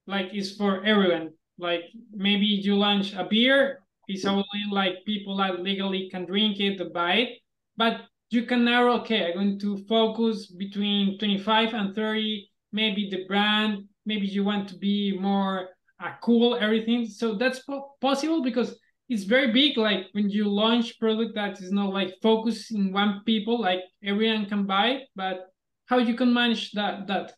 like 0.07 0.29
it's 0.33 0.55
for 0.55 0.83
everyone. 0.83 1.31
Like 1.57 1.83
maybe 2.11 2.45
you 2.45 2.75
launch 2.75 3.13
a 3.13 3.25
beer, 3.25 3.81
it's 4.07 4.25
only 4.25 4.45
like 4.71 5.05
people 5.05 5.37
that 5.37 5.61
legally 5.61 6.09
can 6.11 6.25
drink 6.25 6.59
it, 6.59 6.93
buy 6.93 7.13
it, 7.13 7.29
but 7.77 8.01
you 8.29 8.43
can 8.43 8.65
narrow. 8.65 8.99
Okay, 9.01 9.27
I'm 9.27 9.33
going 9.33 9.59
to 9.59 9.77
focus 9.85 10.47
between 10.47 11.17
25 11.19 11.73
and 11.73 11.95
30. 11.95 12.49
Maybe 12.71 13.09
the 13.09 13.25
brand. 13.27 13.85
Maybe 14.05 14.25
you 14.25 14.43
want 14.43 14.67
to 14.69 14.77
be 14.77 15.17
more 15.19 15.69
uh, 16.03 16.13
cool, 16.21 16.55
everything. 16.55 17.05
So 17.05 17.35
that's 17.35 17.59
po 17.59 17.95
possible 18.01 18.41
because 18.41 18.75
it's 19.11 19.25
very 19.25 19.51
big 19.51 19.77
like 19.77 20.07
when 20.13 20.29
you 20.29 20.47
launch 20.47 20.97
product 20.97 21.35
that 21.35 21.59
is 21.59 21.69
not 21.69 21.91
like 21.91 22.15
focused 22.21 22.71
in 22.71 22.93
one 22.93 23.21
people 23.25 23.59
like 23.59 23.81
everyone 24.01 24.45
can 24.45 24.65
buy 24.65 25.01
but 25.17 25.51
how 25.87 25.97
you 25.97 26.15
can 26.15 26.33
manage 26.33 26.71
that 26.71 27.07
that? 27.07 27.33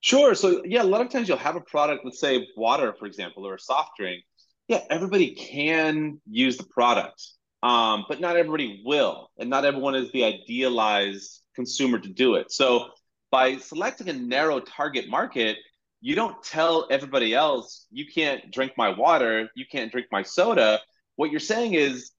Sure 0.00 0.34
so 0.34 0.62
yeah 0.64 0.82
a 0.82 0.90
lot 0.94 1.02
of 1.02 1.10
times 1.10 1.28
you'll 1.28 1.46
have 1.48 1.56
a 1.56 1.60
product 1.60 2.02
let's 2.02 2.18
say 2.18 2.48
water 2.56 2.94
for 2.98 3.04
example 3.04 3.46
or 3.46 3.54
a 3.56 3.60
soft 3.60 3.90
drink. 3.98 4.24
Yeah 4.68 4.82
everybody 4.88 5.34
can 5.34 6.18
use 6.26 6.56
the 6.56 6.64
product 6.64 7.22
um, 7.62 8.06
but 8.08 8.18
not 8.18 8.36
everybody 8.36 8.82
will 8.86 9.28
and 9.38 9.50
not 9.50 9.66
everyone 9.66 9.94
is 9.94 10.10
the 10.12 10.24
idealized 10.24 11.42
consumer 11.54 11.98
to 11.98 12.08
do 12.08 12.36
it. 12.36 12.50
So 12.50 12.86
by 13.30 13.58
selecting 13.58 14.08
a 14.08 14.14
narrow 14.14 14.60
target 14.60 15.10
market 15.10 15.58
you 16.00 16.14
don't 16.14 16.42
tell 16.42 16.86
everybody 16.90 17.34
else 17.34 17.86
you 17.90 18.06
can't 18.06 18.52
drink 18.52 18.72
my 18.76 18.90
water 18.90 19.48
you 19.54 19.64
can't 19.70 19.90
drink 19.90 20.06
my 20.12 20.22
soda. 20.22 20.80
What 21.16 21.30
you're 21.30 21.40
saying 21.40 21.74
is 21.74 22.12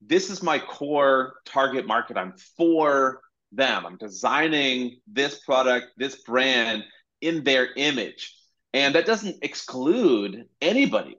this 0.00 0.30
is 0.30 0.42
my 0.42 0.58
core 0.58 1.34
target 1.44 1.86
market. 1.86 2.16
I'm 2.16 2.34
for 2.56 3.20
them. 3.52 3.84
I'm 3.84 3.96
designing 3.96 5.00
this 5.06 5.40
product 5.40 5.88
this 5.96 6.22
brand 6.22 6.84
in 7.20 7.44
their 7.44 7.68
image. 7.76 8.34
And 8.72 8.94
that 8.94 9.06
doesn't 9.06 9.36
exclude 9.42 10.46
anybody 10.60 11.16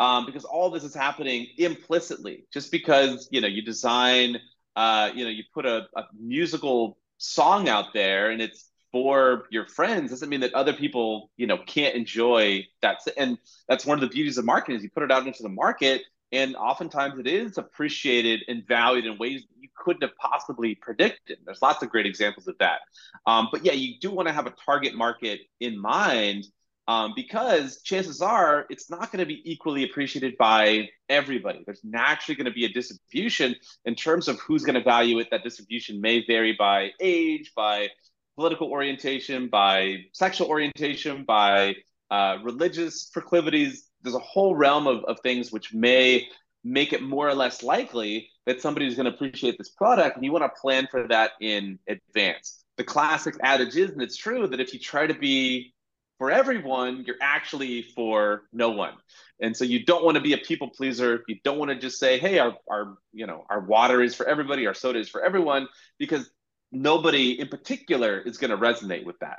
um, 0.00 0.26
because 0.26 0.44
all 0.44 0.70
this 0.70 0.84
is 0.84 0.94
happening 0.94 1.46
implicitly. 1.58 2.46
Just 2.52 2.72
because 2.72 3.28
you 3.30 3.40
know 3.40 3.48
you 3.48 3.62
design 3.62 4.38
uh, 4.76 5.10
you 5.14 5.24
know 5.24 5.30
you 5.30 5.44
put 5.52 5.66
a, 5.66 5.86
a 5.96 6.04
musical 6.18 6.98
song 7.18 7.68
out 7.68 7.94
there 7.94 8.30
and 8.30 8.42
it's 8.42 8.70
for 8.94 9.46
your 9.50 9.66
friends 9.66 10.10
doesn't 10.10 10.28
mean 10.28 10.38
that 10.38 10.54
other 10.54 10.72
people 10.72 11.28
you 11.36 11.48
know 11.48 11.58
can't 11.66 11.96
enjoy 11.96 12.64
that 12.80 12.98
and 13.16 13.36
that's 13.66 13.84
one 13.84 13.98
of 13.98 14.00
the 14.00 14.06
beauties 14.06 14.38
of 14.38 14.44
marketing 14.44 14.76
is 14.76 14.84
you 14.84 14.90
put 14.90 15.02
it 15.02 15.10
out 15.10 15.26
into 15.26 15.42
the 15.42 15.48
market 15.48 16.02
and 16.30 16.54
oftentimes 16.54 17.18
it 17.18 17.26
is 17.26 17.58
appreciated 17.58 18.42
and 18.46 18.64
valued 18.68 19.04
in 19.04 19.18
ways 19.18 19.40
that 19.40 19.60
you 19.60 19.68
couldn't 19.76 20.02
have 20.02 20.16
possibly 20.16 20.76
predicted 20.76 21.38
there's 21.44 21.60
lots 21.60 21.82
of 21.82 21.90
great 21.90 22.06
examples 22.06 22.46
of 22.46 22.56
that 22.58 22.82
um, 23.26 23.48
but 23.50 23.64
yeah 23.64 23.72
you 23.72 23.98
do 24.00 24.12
want 24.12 24.28
to 24.28 24.32
have 24.32 24.46
a 24.46 24.54
target 24.64 24.94
market 24.94 25.40
in 25.58 25.76
mind 25.76 26.44
um, 26.86 27.14
because 27.16 27.80
chances 27.82 28.20
are 28.20 28.66
it's 28.70 28.90
not 28.90 29.10
going 29.10 29.20
to 29.20 29.26
be 29.26 29.40
equally 29.50 29.84
appreciated 29.84 30.36
by 30.36 30.88
everybody. 31.08 31.62
There's 31.64 31.82
naturally 31.82 32.36
going 32.36 32.44
to 32.44 32.52
be 32.52 32.66
a 32.66 32.68
distribution 32.68 33.56
in 33.86 33.94
terms 33.94 34.28
of 34.28 34.38
who's 34.40 34.64
going 34.64 34.74
to 34.74 34.82
value 34.82 35.18
it. 35.18 35.28
That 35.30 35.42
distribution 35.42 36.00
may 36.00 36.26
vary 36.26 36.54
by 36.58 36.90
age, 37.00 37.52
by 37.56 37.88
political 38.36 38.68
orientation, 38.68 39.48
by 39.48 39.98
sexual 40.12 40.48
orientation, 40.48 41.24
by 41.24 41.74
uh, 42.10 42.38
religious 42.42 43.04
proclivities. 43.06 43.88
There's 44.02 44.14
a 44.14 44.20
whole 44.20 44.54
realm 44.54 44.86
of, 44.86 45.04
of 45.04 45.20
things 45.20 45.52
which 45.52 45.72
may 45.72 46.28
make 46.62 46.92
it 46.92 47.02
more 47.02 47.28
or 47.28 47.34
less 47.34 47.62
likely 47.62 48.28
that 48.46 48.60
somebody's 48.60 48.94
going 48.94 49.06
to 49.06 49.12
appreciate 49.12 49.56
this 49.58 49.70
product, 49.70 50.16
and 50.16 50.24
you 50.24 50.32
want 50.32 50.44
to 50.44 50.60
plan 50.60 50.86
for 50.90 51.06
that 51.08 51.32
in 51.40 51.78
advance. 51.88 52.64
The 52.76 52.84
classic 52.84 53.36
adage 53.42 53.76
is, 53.76 53.90
and 53.90 54.02
it's 54.02 54.16
true, 54.16 54.46
that 54.48 54.60
if 54.60 54.72
you 54.72 54.80
try 54.80 55.06
to 55.06 55.14
be 55.14 55.74
for 56.18 56.30
everyone, 56.30 57.04
you're 57.06 57.16
actually 57.20 57.82
for 57.82 58.42
no 58.52 58.70
one. 58.70 58.94
And 59.40 59.56
so 59.56 59.64
you 59.64 59.84
don't 59.84 60.04
want 60.04 60.16
to 60.16 60.20
be 60.20 60.32
a 60.32 60.38
people 60.38 60.70
pleaser. 60.70 61.24
You 61.28 61.36
don't 61.44 61.58
want 61.58 61.70
to 61.70 61.78
just 61.78 61.98
say, 61.98 62.18
"Hey, 62.18 62.38
our, 62.38 62.54
our 62.70 62.96
you 63.12 63.26
know 63.26 63.44
our 63.50 63.60
water 63.60 64.02
is 64.02 64.14
for 64.14 64.26
everybody, 64.26 64.66
our 64.66 64.74
soda 64.74 64.98
is 64.98 65.08
for 65.08 65.24
everyone," 65.24 65.68
because 65.98 66.30
nobody 66.74 67.40
in 67.40 67.48
particular 67.48 68.20
is 68.20 68.36
going 68.36 68.50
to 68.50 68.56
resonate 68.56 69.04
with 69.04 69.18
that. 69.20 69.38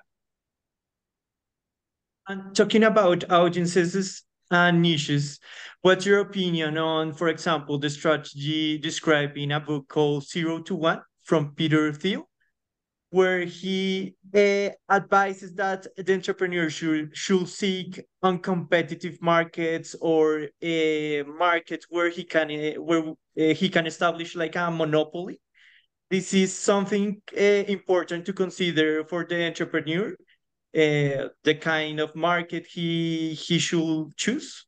And 2.28 2.56
talking 2.56 2.84
about 2.84 3.30
audiences 3.32 4.24
and 4.50 4.82
niches, 4.82 5.40
what's 5.82 6.06
your 6.06 6.22
opinion 6.22 6.78
on, 6.78 7.14
for 7.14 7.28
example, 7.30 7.78
the 7.78 7.90
strategy 7.90 8.78
described 8.80 9.38
in 9.38 9.52
a 9.52 9.60
book 9.60 9.88
called 9.88 10.28
Zero 10.28 10.62
to 10.64 10.76
One 10.76 11.02
from 11.24 11.54
Peter 11.54 11.94
Thiel, 11.94 12.28
where 13.12 13.42
he 13.42 14.16
uh, 14.34 14.70
advises 14.90 15.54
that 15.54 15.86
the 15.98 16.14
entrepreneur 16.14 16.70
should, 16.70 17.16
should 17.16 17.48
seek 17.48 18.02
uncompetitive 18.24 19.22
markets 19.22 19.96
or 20.02 20.48
a 20.64 21.22
market 21.24 21.86
where 21.90 22.10
he 22.10 22.24
can 22.24 22.50
uh, 22.50 22.82
where 22.82 23.10
uh, 23.10 23.54
he 23.54 23.70
can 23.70 23.86
establish 23.86 24.36
like 24.36 24.56
a 24.56 24.72
monopoly 24.72 25.40
this 26.10 26.34
is 26.34 26.56
something 26.58 27.22
uh, 27.36 27.64
important 27.68 28.26
to 28.26 28.34
consider 28.34 29.04
for 29.06 29.26
the 29.26 29.46
entrepreneur, 29.46 30.10
uh, 30.76 31.30
the 31.44 31.56
kind 31.60 32.00
of 32.00 32.16
market 32.16 32.66
he 32.68 33.34
he 33.34 33.60
should 33.60 34.16
choose. 34.18 34.66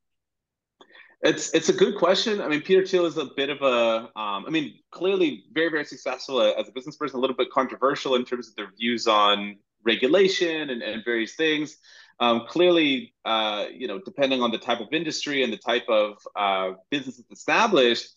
It's 1.21 1.53
it's 1.53 1.69
a 1.69 1.73
good 1.73 1.97
question. 1.97 2.41
I 2.41 2.47
mean, 2.47 2.61
Peter 2.61 2.85
Thiel 2.85 3.05
is 3.05 3.17
a 3.17 3.29
bit 3.35 3.49
of 3.49 3.61
a, 3.61 4.09
um, 4.19 4.45
I 4.45 4.49
mean, 4.49 4.79
clearly 4.91 5.43
very 5.51 5.69
very 5.69 5.85
successful 5.85 6.41
as 6.41 6.67
a 6.67 6.71
business 6.71 6.95
person. 6.95 7.17
A 7.17 7.21
little 7.21 7.35
bit 7.35 7.49
controversial 7.51 8.15
in 8.15 8.23
terms 8.23 8.49
of 8.49 8.55
their 8.55 8.71
views 8.77 9.07
on 9.07 9.57
regulation 9.83 10.69
and, 10.69 10.81
and 10.81 11.03
various 11.03 11.35
things. 11.35 11.77
Um, 12.19 12.45
clearly, 12.47 13.13
uh, 13.25 13.65
you 13.71 13.87
know, 13.87 13.99
depending 14.03 14.41
on 14.41 14.51
the 14.51 14.57
type 14.57 14.79
of 14.79 14.87
industry 14.91 15.43
and 15.43 15.53
the 15.53 15.57
type 15.57 15.87
of 15.87 16.17
uh, 16.35 16.71
business 16.89 17.17
that's 17.17 17.39
established, 17.39 18.09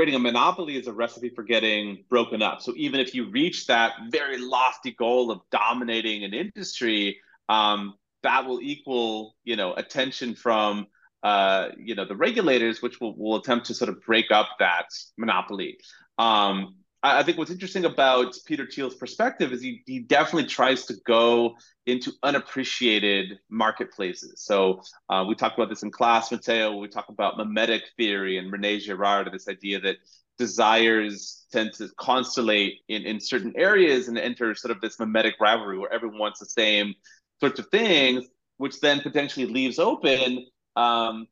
creating 0.00 0.14
a 0.14 0.18
monopoly 0.18 0.76
is 0.76 0.86
a 0.86 0.92
recipe 0.94 1.28
for 1.28 1.42
getting 1.42 2.02
broken 2.08 2.40
up. 2.40 2.62
So 2.62 2.72
even 2.74 3.00
if 3.00 3.14
you 3.14 3.28
reach 3.28 3.66
that 3.66 3.92
very 4.10 4.38
lofty 4.38 4.92
goal 4.92 5.30
of 5.30 5.42
dominating 5.52 6.24
an 6.24 6.32
industry, 6.32 7.18
um, 7.50 7.92
that 8.22 8.46
will 8.46 8.62
equal, 8.62 9.36
you 9.44 9.56
know, 9.56 9.74
attention 9.74 10.34
from, 10.34 10.86
uh, 11.22 11.68
you 11.76 11.94
know, 11.94 12.06
the 12.06 12.16
regulators, 12.16 12.80
which 12.80 12.98
will, 12.98 13.14
will 13.14 13.36
attempt 13.36 13.66
to 13.66 13.74
sort 13.74 13.90
of 13.90 14.00
break 14.00 14.30
up 14.30 14.48
that 14.58 14.86
monopoly. 15.18 15.76
Um, 16.16 16.76
I 17.02 17.22
think 17.22 17.38
what's 17.38 17.50
interesting 17.50 17.86
about 17.86 18.36
Peter 18.46 18.66
Thiel's 18.66 18.94
perspective 18.94 19.52
is 19.52 19.62
he, 19.62 19.82
he 19.86 20.00
definitely 20.00 20.48
tries 20.48 20.84
to 20.86 20.94
go 21.06 21.56
into 21.86 22.12
unappreciated 22.22 23.38
marketplaces. 23.48 24.42
So 24.44 24.82
uh, 25.08 25.24
we 25.26 25.34
talked 25.34 25.56
about 25.58 25.70
this 25.70 25.82
in 25.82 25.90
class, 25.90 26.30
Mateo. 26.30 26.76
We 26.76 26.88
talk 26.88 27.08
about 27.08 27.38
mimetic 27.38 27.82
theory 27.96 28.36
and 28.36 28.52
Rene 28.52 28.80
Girard, 28.80 29.32
this 29.32 29.48
idea 29.48 29.80
that 29.80 29.96
desires 30.38 31.46
tend 31.52 31.72
to 31.74 31.88
constellate 31.98 32.74
in, 32.88 33.02
in 33.02 33.18
certain 33.20 33.54
areas 33.56 34.08
and 34.08 34.18
enter 34.18 34.54
sort 34.54 34.70
of 34.72 34.80
this 34.82 34.98
mimetic 34.98 35.34
rivalry 35.40 35.78
where 35.78 35.92
everyone 35.92 36.18
wants 36.18 36.40
the 36.40 36.46
same 36.46 36.94
sorts 37.40 37.58
of 37.58 37.66
things. 37.68 38.26
which 38.58 38.78
then 38.80 39.00
potentially 39.00 39.46
leaves 39.46 39.78
open 39.78 40.46
um, 40.76 41.26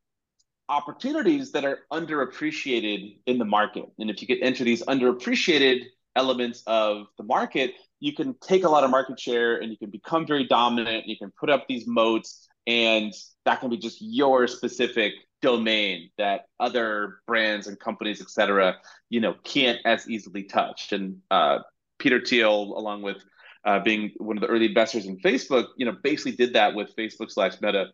opportunities 0.68 1.52
that 1.52 1.64
are 1.64 1.80
underappreciated 1.92 3.18
in 3.26 3.38
the 3.38 3.44
market. 3.44 3.84
And 3.98 4.10
if 4.10 4.20
you 4.20 4.26
can 4.26 4.42
enter 4.42 4.64
these 4.64 4.82
underappreciated 4.84 5.84
elements 6.16 6.62
of 6.66 7.06
the 7.16 7.24
market, 7.24 7.74
you 8.00 8.12
can 8.14 8.34
take 8.40 8.64
a 8.64 8.68
lot 8.68 8.84
of 8.84 8.90
market 8.90 9.18
share 9.18 9.56
and 9.56 9.70
you 9.70 9.78
can 9.78 9.90
become 9.90 10.26
very 10.26 10.46
dominant. 10.46 11.06
You 11.06 11.16
can 11.16 11.32
put 11.38 11.50
up 11.50 11.66
these 11.68 11.86
moats, 11.86 12.48
and 12.66 13.12
that 13.44 13.60
can 13.60 13.70
be 13.70 13.78
just 13.78 13.98
your 14.00 14.46
specific 14.46 15.14
domain 15.40 16.10
that 16.18 16.46
other 16.58 17.20
brands 17.26 17.66
and 17.66 17.78
companies, 17.78 18.20
et 18.20 18.28
cetera, 18.28 18.76
you 19.08 19.20
know, 19.20 19.34
can't 19.44 19.78
as 19.84 20.08
easily 20.08 20.42
touch. 20.44 20.92
And 20.92 21.18
uh, 21.30 21.60
Peter 21.98 22.20
Thiel, 22.20 22.74
along 22.76 23.02
with 23.02 23.18
uh, 23.64 23.80
being 23.80 24.12
one 24.18 24.36
of 24.36 24.42
the 24.42 24.48
early 24.48 24.66
investors 24.66 25.06
in 25.06 25.18
Facebook, 25.20 25.66
you 25.76 25.86
know, 25.86 25.96
basically 26.02 26.32
did 26.32 26.54
that 26.54 26.74
with 26.74 26.94
Facebook 26.96 27.30
slash 27.30 27.54
Meta 27.60 27.86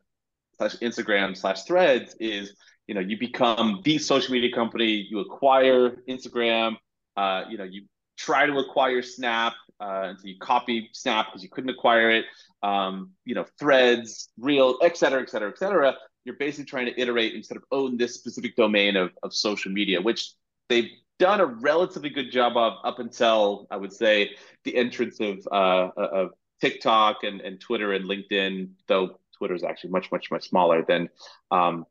slash 0.57 0.77
Instagram 0.77 1.37
slash 1.37 1.63
Threads. 1.65 2.17
Is 2.21 2.55
you 2.87 2.95
know 2.95 3.01
you 3.01 3.19
become 3.19 3.81
the 3.85 3.99
social 3.99 4.33
media 4.33 4.53
company, 4.53 5.07
you 5.09 5.21
acquire 5.21 5.97
Instagram, 6.09 6.77
uh, 7.17 7.45
you 7.49 7.59
know, 7.59 7.65
you 7.65 7.85
try 8.17 8.47
to 8.47 8.59
acquire 8.59 9.03
Snap, 9.03 9.55
uh, 9.81 10.03
and 10.09 10.19
so 10.19 10.27
you 10.27 10.37
copy 10.41 10.89
Snap 10.93 11.27
because 11.27 11.43
you 11.43 11.49
couldn't 11.49 11.71
acquire 11.71 12.11
it. 12.11 12.25
Um, 12.63 13.11
you 13.25 13.35
know, 13.35 13.45
Threads, 13.59 14.31
real, 14.39 14.79
et 14.83 14.97
cetera, 14.97 15.21
et 15.23 15.31
cetera, 15.31 15.51
et 15.51 15.59
cetera. 15.59 15.95
You're 16.25 16.37
basically 16.37 16.65
trying 16.65 16.87
to 16.87 17.01
iterate 17.01 17.35
instead 17.35 17.57
of 17.57 17.65
own 17.71 17.99
this 17.99 18.15
specific 18.15 18.57
domain 18.57 18.97
of, 18.97 19.11
of 19.23 19.35
social 19.35 19.71
media, 19.71 20.01
which 20.01 20.33
they've 20.69 20.89
done 21.19 21.41
a 21.41 21.47
relatively 21.47 22.09
good 22.09 22.33
job 22.33 22.57
of 22.57 22.75
up 22.83 22.99
until 22.99 23.67
I 23.71 23.77
would 23.77 23.93
say 23.93 24.31
the 24.65 24.75
entrance 24.77 25.21
of 25.21 25.47
uh, 25.53 25.91
of 25.97 26.31
TikTok 26.61 27.25
and, 27.25 27.41
and 27.43 27.61
Twitter 27.61 27.93
and 27.93 28.07
LinkedIn, 28.07 28.71
though 28.89 29.21
Twitter 29.37 29.55
is 29.55 29.65
actually 29.65 29.91
much 29.91 30.11
much 30.11 30.31
much 30.31 30.49
smaller 30.49 30.85
than 30.87 31.09
um, 31.51 31.87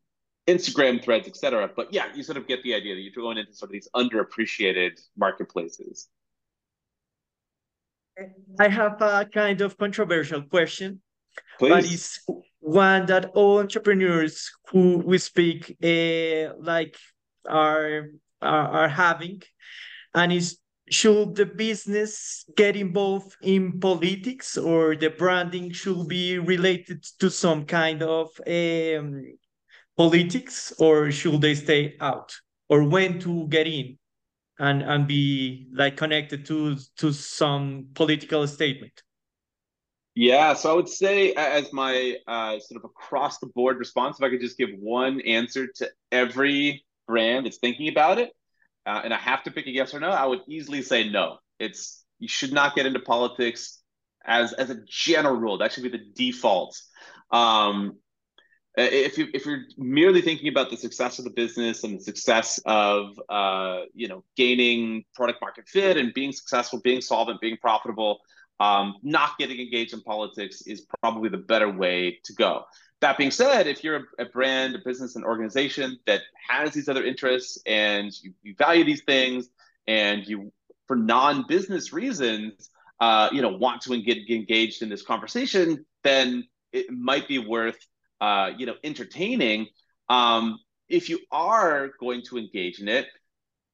Instagram, 0.47 1.03
Threads, 1.03 1.27
etc. 1.27 1.69
But 1.75 1.93
yeah, 1.93 2.05
you 2.15 2.23
sort 2.23 2.37
of 2.37 2.47
get 2.47 2.63
the 2.63 2.73
idea 2.73 2.95
that 2.95 3.01
you're 3.01 3.11
going 3.13 3.37
into 3.37 3.53
sort 3.53 3.69
of 3.69 3.73
these 3.73 3.89
underappreciated 3.95 4.99
marketplaces. 5.17 6.07
I 8.59 8.67
have 8.67 9.01
a 9.01 9.25
kind 9.25 9.61
of 9.61 9.77
controversial 9.77 10.43
question, 10.43 11.01
Please. 11.57 11.69
but 11.69 11.85
it's 11.85 12.25
one 12.59 13.05
that 13.07 13.31
all 13.33 13.59
entrepreneurs 13.59 14.51
who 14.69 14.97
we 14.97 15.17
speak 15.17 15.75
uh, 15.83 16.53
like 16.59 16.95
are, 17.49 18.09
are 18.41 18.67
are 18.67 18.87
having, 18.87 19.41
and 20.13 20.31
is 20.31 20.59
should 20.89 21.35
the 21.35 21.45
business 21.45 22.45
get 22.55 22.75
involved 22.75 23.35
in 23.41 23.79
politics 23.79 24.57
or 24.57 24.95
the 24.95 25.09
branding 25.09 25.71
should 25.71 26.07
be 26.07 26.39
related 26.39 27.03
to 27.19 27.29
some 27.29 27.65
kind 27.65 28.03
of 28.03 28.29
um, 28.47 29.23
politics 29.95 30.73
or 30.79 31.11
should 31.11 31.41
they 31.41 31.55
stay 31.55 31.95
out? 31.99 32.33
Or 32.69 32.83
when 32.83 33.19
to 33.19 33.47
get 33.47 33.67
in 33.67 33.97
and 34.59 34.81
and 34.81 35.07
be 35.07 35.67
like 35.73 35.97
connected 35.97 36.45
to 36.45 36.77
to 36.97 37.11
some 37.11 37.87
political 37.93 38.47
statement? 38.47 39.03
Yeah 40.15 40.53
so 40.53 40.71
i 40.71 40.73
would 40.75 40.89
say 40.89 41.33
as 41.33 41.73
my 41.73 42.17
uh, 42.27 42.59
sort 42.59 42.83
of 42.83 42.85
across 42.85 43.39
the 43.39 43.47
board 43.47 43.77
response 43.79 44.17
if 44.19 44.23
i 44.23 44.29
could 44.29 44.41
just 44.41 44.57
give 44.57 44.69
one 44.79 45.21
answer 45.21 45.67
to 45.75 45.89
every 46.11 46.85
brand 47.07 47.45
that's 47.45 47.57
thinking 47.57 47.89
about 47.89 48.19
it 48.19 48.31
uh, 48.85 49.01
and 49.03 49.13
i 49.13 49.17
have 49.17 49.43
to 49.43 49.51
pick 49.51 49.67
a 49.67 49.71
yes 49.71 49.93
or 49.93 49.99
no 49.99 50.09
i 50.09 50.25
would 50.25 50.41
easily 50.47 50.81
say 50.81 51.09
no. 51.09 51.37
It's 51.59 52.03
you 52.19 52.27
should 52.27 52.53
not 52.53 52.75
get 52.75 52.85
into 52.85 52.99
politics 52.99 53.81
as 54.25 54.53
as 54.53 54.69
a 54.69 54.77
general 54.87 55.35
rule. 55.35 55.57
That 55.57 55.71
should 55.73 55.83
be 55.83 55.89
the 55.89 56.03
default. 56.15 56.79
Um, 57.31 57.97
if 58.75 59.17
you 59.17 59.27
if 59.33 59.45
you're 59.45 59.63
merely 59.77 60.21
thinking 60.21 60.47
about 60.47 60.69
the 60.69 60.77
success 60.77 61.19
of 61.19 61.25
the 61.25 61.31
business 61.31 61.83
and 61.83 61.99
the 61.99 62.03
success 62.03 62.59
of 62.65 63.19
uh, 63.29 63.81
you 63.93 64.07
know 64.07 64.23
gaining 64.35 65.03
product 65.13 65.39
market 65.41 65.67
fit 65.67 65.97
and 65.97 66.13
being 66.13 66.31
successful, 66.31 66.81
being 66.83 67.01
solvent, 67.01 67.39
being 67.39 67.57
profitable, 67.57 68.19
um, 68.59 68.95
not 69.03 69.37
getting 69.37 69.59
engaged 69.59 69.93
in 69.93 70.01
politics 70.01 70.61
is 70.61 70.85
probably 71.01 71.29
the 71.29 71.37
better 71.37 71.69
way 71.69 72.19
to 72.23 72.33
go. 72.33 72.63
That 73.03 73.17
being 73.17 73.31
said, 73.31 73.67
if 73.67 73.83
you're 73.83 73.97
a, 73.97 74.23
a 74.23 74.25
brand, 74.25 74.75
a 74.75 74.79
business, 74.79 75.17
an 75.17 75.25
organization 75.25 75.99
that 76.05 76.21
has 76.47 76.71
these 76.71 76.87
other 76.87 77.03
interests 77.03 77.61
and 77.65 78.13
you, 78.23 78.31
you 78.43 78.55
value 78.57 78.85
these 78.85 79.03
things 79.03 79.49
and 79.87 80.25
you, 80.25 80.53
for 80.87 80.95
non-business 80.95 81.91
reasons, 81.91 82.69
uh, 83.01 83.27
you 83.33 83.41
know, 83.41 83.49
want 83.49 83.81
to 83.81 84.01
get 84.01 84.29
engaged 84.29 84.81
in 84.83 84.87
this 84.87 85.01
conversation, 85.01 85.85
then 86.03 86.47
it 86.71 86.89
might 86.91 87.27
be 87.27 87.39
worth 87.39 87.77
uh, 88.21 88.51
you 88.57 88.65
know, 88.65 88.75
entertaining. 88.85 89.67
Um, 90.07 90.57
if 90.87 91.09
you 91.09 91.19
are 91.29 91.89
going 91.99 92.21
to 92.29 92.37
engage 92.37 92.79
in 92.79 92.87
it, 92.87 93.07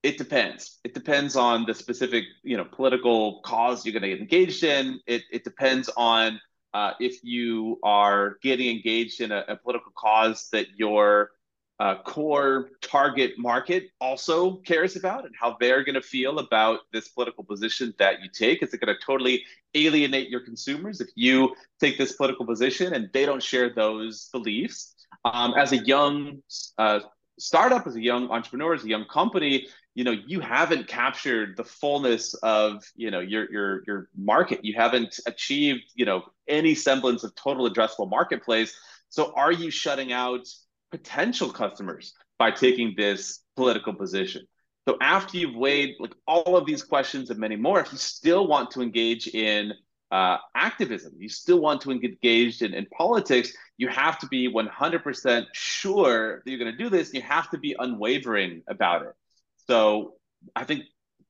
it 0.02 0.18
depends. 0.18 0.80
It 0.84 0.96
depends 0.96 1.36
on 1.36 1.68
the 1.68 1.76
specific, 1.76 2.24
you 2.42 2.58
know, 2.58 2.66
political 2.66 3.42
cause 3.42 3.86
you're 3.86 3.94
going 3.94 4.02
to 4.02 4.10
get 4.10 4.22
engaged 4.22 4.64
in. 4.64 5.00
It, 5.06 5.22
it 5.32 5.44
depends 5.44 5.88
on 5.96 6.40
uh, 6.74 6.93
if 6.99 7.24
you 7.24 7.80
are 7.84 8.38
getting 8.41 8.76
engaged 8.76 9.22
in 9.22 9.32
a, 9.32 9.43
a 9.47 9.55
political 9.55 9.91
cause 9.95 10.49
that 10.51 10.67
your 10.78 11.32
uh, 11.80 11.95
core 12.03 12.72
target 12.82 13.34
market 13.38 13.86
also 14.01 14.57
cares 14.57 14.97
about 14.97 15.26
and 15.26 15.34
how 15.39 15.55
they're 15.59 15.84
going 15.84 15.95
to 15.95 16.01
feel 16.01 16.39
about 16.39 16.82
this 16.91 17.07
political 17.07 17.43
position 17.43 17.93
that 17.97 18.22
you 18.22 18.30
take. 18.30 18.61
Is 18.61 18.74
it 18.74 18.82
going 18.82 18.93
to 18.93 19.01
totally 19.05 19.43
alienate 19.74 20.30
your 20.30 20.41
consumers 20.41 20.99
if 20.99 21.07
you 21.15 21.55
take 21.80 21.97
this 21.97 22.13
political 22.13 22.45
position 22.45 22.93
and 22.93 23.09
they 23.13 23.26
don't 23.26 23.41
share 23.41 23.74
those 23.74 24.30
beliefs? 24.34 24.93
Um, 25.24 25.53
as 25.57 25.72
a 25.72 25.78
young 25.78 26.43
uh, 26.78 26.99
startup, 27.39 27.88
as 27.88 27.95
a 27.95 28.01
young 28.01 28.30
entrepreneur, 28.30 28.74
as 28.74 28.84
a 28.84 28.89
young 28.89 29.05
company, 29.05 29.67
you 29.95 30.03
know 30.03 30.11
you 30.11 30.39
haven't 30.39 30.88
captured 30.88 31.57
the 31.57 31.63
fullness 31.63 32.34
of 32.36 32.84
you 32.95 33.11
know 33.11 33.20
your 33.20 33.51
your 33.51 33.84
your 33.88 34.09
market. 34.15 34.63
You 34.63 34.76
haven't 34.76 35.20
achieved 35.26 35.91
you 35.95 36.05
know 36.05 36.24
any 36.50 36.76
semblance 36.76 37.24
of 37.24 37.34
total 37.36 37.70
addressable 37.70 38.10
marketplace. 38.10 38.76
So 39.10 39.34
are 39.36 39.52
you 39.52 39.72
shutting 39.72 40.12
out 40.12 40.45
potential 40.91 41.50
customers 41.50 42.14
by 42.38 42.52
taking 42.52 42.93
this 42.95 43.41
political 43.56 43.93
position. 43.93 44.43
So 44.88 44.97
after 45.02 45.38
you've 45.38 45.56
weighed 45.56 45.95
like 46.00 46.14
all 46.26 46.56
of 46.56 46.66
these 46.66 46.84
questions 46.84 47.30
and 47.30 47.39
many 47.39 47.56
more, 47.56 47.80
if 47.80 47.91
you 47.91 47.97
still 47.97 48.47
want 48.47 48.72
to 48.72 48.82
engage 48.82 49.28
in 49.28 49.74
uh, 50.10 50.38
activism, 50.56 51.14
you 51.20 51.30
still 51.30 51.60
want 51.60 51.82
to 51.82 51.91
engage 51.91 52.62
in, 52.62 52.74
in 52.74 52.88
politics, 52.88 53.54
you 53.78 53.88
have 53.89 54.18
to 54.20 54.28
be 54.28 54.52
100% 54.52 55.45
sure 55.54 56.41
that 56.43 56.50
you're 56.50 56.60
going 56.60 56.72
to 56.72 56.78
do 56.78 56.89
this. 56.89 57.14
You 57.14 57.22
have 57.22 57.52
to 57.52 57.60
be 57.60 57.76
unwavering 57.78 58.64
about 58.68 59.04
it. 59.04 59.14
So 59.68 60.14
I 60.56 60.64
think 60.64 60.86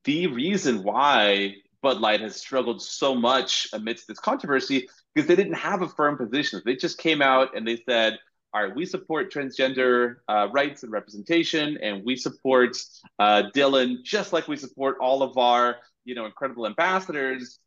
the 0.06 0.28
reason 0.28 0.84
why 0.84 1.56
Bud 1.82 2.00
Light 2.00 2.22
has 2.22 2.38
struggled 2.38 2.82
so 2.82 3.16
much 3.16 3.68
amidst 3.74 4.08
this 4.08 4.20
controversy 4.20 4.88
because 5.14 5.28
they 5.28 5.36
didn't 5.36 5.54
have 5.54 5.82
a 5.82 5.88
firm 5.88 6.18
position. 6.18 6.62
They 6.66 6.76
just 6.76 6.98
came 6.98 7.22
out 7.22 7.56
and 7.56 7.68
they 7.68 7.82
said, 7.88 8.18
all 8.54 8.64
right, 8.64 8.76
we 8.76 8.86
support 8.86 9.32
transgender 9.32 10.18
uh, 10.28 10.48
rights 10.52 10.84
and 10.84 10.92
representation, 10.92 11.78
and 11.84 12.04
we 12.04 12.16
support 12.16 12.76
uh, 13.20 13.44
Dylan 13.56 14.04
just 14.04 14.34
like 14.34 14.48
we 14.48 14.58
support 14.58 14.98
all 15.00 15.22
of 15.22 15.38
our, 15.38 15.78
you 16.04 16.16
know, 16.16 16.26
incredible 16.26 16.66
ambassadors. 16.66 17.60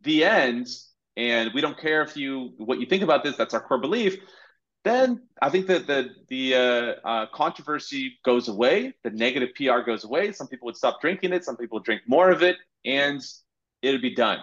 The 0.00 0.24
end, 0.24 0.66
and 1.16 1.50
we 1.54 1.60
don't 1.60 1.78
care 1.78 2.02
if 2.02 2.16
you 2.16 2.54
what 2.56 2.80
you 2.80 2.86
think 2.86 3.02
about 3.02 3.22
this. 3.22 3.36
That's 3.36 3.54
our 3.54 3.60
core 3.60 3.78
belief. 3.78 4.16
Then 4.82 5.22
I 5.40 5.50
think 5.50 5.66
that 5.66 5.86
the 5.86 6.10
the 6.28 6.54
uh, 6.54 7.08
uh 7.08 7.26
controversy 7.32 8.14
goes 8.24 8.48
away, 8.48 8.94
the 9.04 9.10
negative 9.10 9.50
PR 9.54 9.80
goes 9.80 10.04
away. 10.04 10.32
Some 10.32 10.48
people 10.48 10.66
would 10.66 10.76
stop 10.76 11.00
drinking 11.00 11.32
it, 11.34 11.44
some 11.44 11.56
people 11.56 11.76
would 11.76 11.84
drink 11.84 12.02
more 12.08 12.30
of 12.30 12.42
it, 12.42 12.56
and 12.84 13.20
it'd 13.82 14.02
be 14.02 14.14
done. 14.14 14.38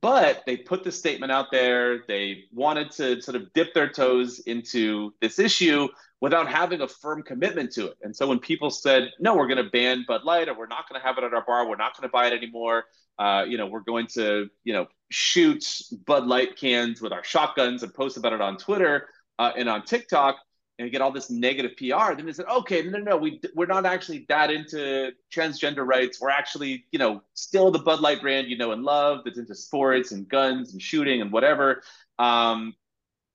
But 0.00 0.42
they 0.46 0.56
put 0.56 0.82
the 0.82 0.90
statement 0.90 1.30
out 1.30 1.50
there. 1.52 2.04
They 2.08 2.44
wanted 2.52 2.90
to 2.92 3.20
sort 3.20 3.36
of 3.36 3.52
dip 3.52 3.74
their 3.74 3.88
toes 3.88 4.40
into 4.40 5.14
this 5.20 5.38
issue 5.38 5.88
without 6.20 6.48
having 6.48 6.80
a 6.80 6.88
firm 6.88 7.22
commitment 7.22 7.70
to 7.72 7.88
it. 7.88 7.98
And 8.02 8.14
so 8.14 8.26
when 8.26 8.38
people 8.38 8.70
said, 8.70 9.10
no, 9.20 9.36
we're 9.36 9.46
going 9.46 9.62
to 9.62 9.70
ban 9.70 10.04
Bud 10.08 10.24
Light 10.24 10.48
or 10.48 10.56
we're 10.56 10.66
not 10.66 10.88
going 10.88 11.00
to 11.00 11.06
have 11.06 11.18
it 11.18 11.24
at 11.24 11.34
our 11.34 11.44
bar, 11.44 11.68
we're 11.68 11.76
not 11.76 11.96
going 11.96 12.08
to 12.08 12.12
buy 12.12 12.26
it 12.26 12.32
anymore, 12.32 12.84
uh, 13.18 13.44
you 13.46 13.58
know, 13.58 13.66
we're 13.66 13.80
going 13.80 14.06
to, 14.14 14.48
you 14.64 14.72
know, 14.72 14.86
shoot 15.10 15.64
Bud 16.06 16.26
Light 16.26 16.56
cans 16.56 17.00
with 17.00 17.12
our 17.12 17.22
shotguns 17.22 17.82
and 17.82 17.92
post 17.92 18.16
about 18.16 18.32
it 18.32 18.40
on 18.40 18.56
Twitter 18.56 19.08
uh, 19.38 19.52
and 19.56 19.68
on 19.68 19.84
TikTok 19.84 20.38
and 20.78 20.90
get 20.90 21.00
all 21.00 21.12
this 21.12 21.30
negative 21.30 21.72
PR. 21.76 22.14
Then 22.14 22.26
they 22.26 22.32
said, 22.32 22.46
okay, 22.46 22.82
no, 22.82 22.98
no, 22.98 23.12
no, 23.12 23.16
we 23.16 23.40
we're 23.54 23.66
not 23.66 23.86
actually 23.86 24.26
that 24.28 24.50
into 24.50 25.12
transgender 25.32 25.86
rights. 25.86 26.20
We're 26.20 26.30
actually, 26.30 26.86
you 26.90 26.98
know, 26.98 27.22
still 27.34 27.70
the 27.70 27.78
Bud 27.78 28.00
Light 28.00 28.20
brand 28.20 28.48
you 28.48 28.56
know 28.56 28.72
and 28.72 28.82
love 28.82 29.20
that's 29.24 29.38
into 29.38 29.54
sports 29.54 30.12
and 30.12 30.28
guns 30.28 30.72
and 30.72 30.82
shooting 30.82 31.20
and 31.20 31.30
whatever. 31.30 31.82
Um, 32.18 32.74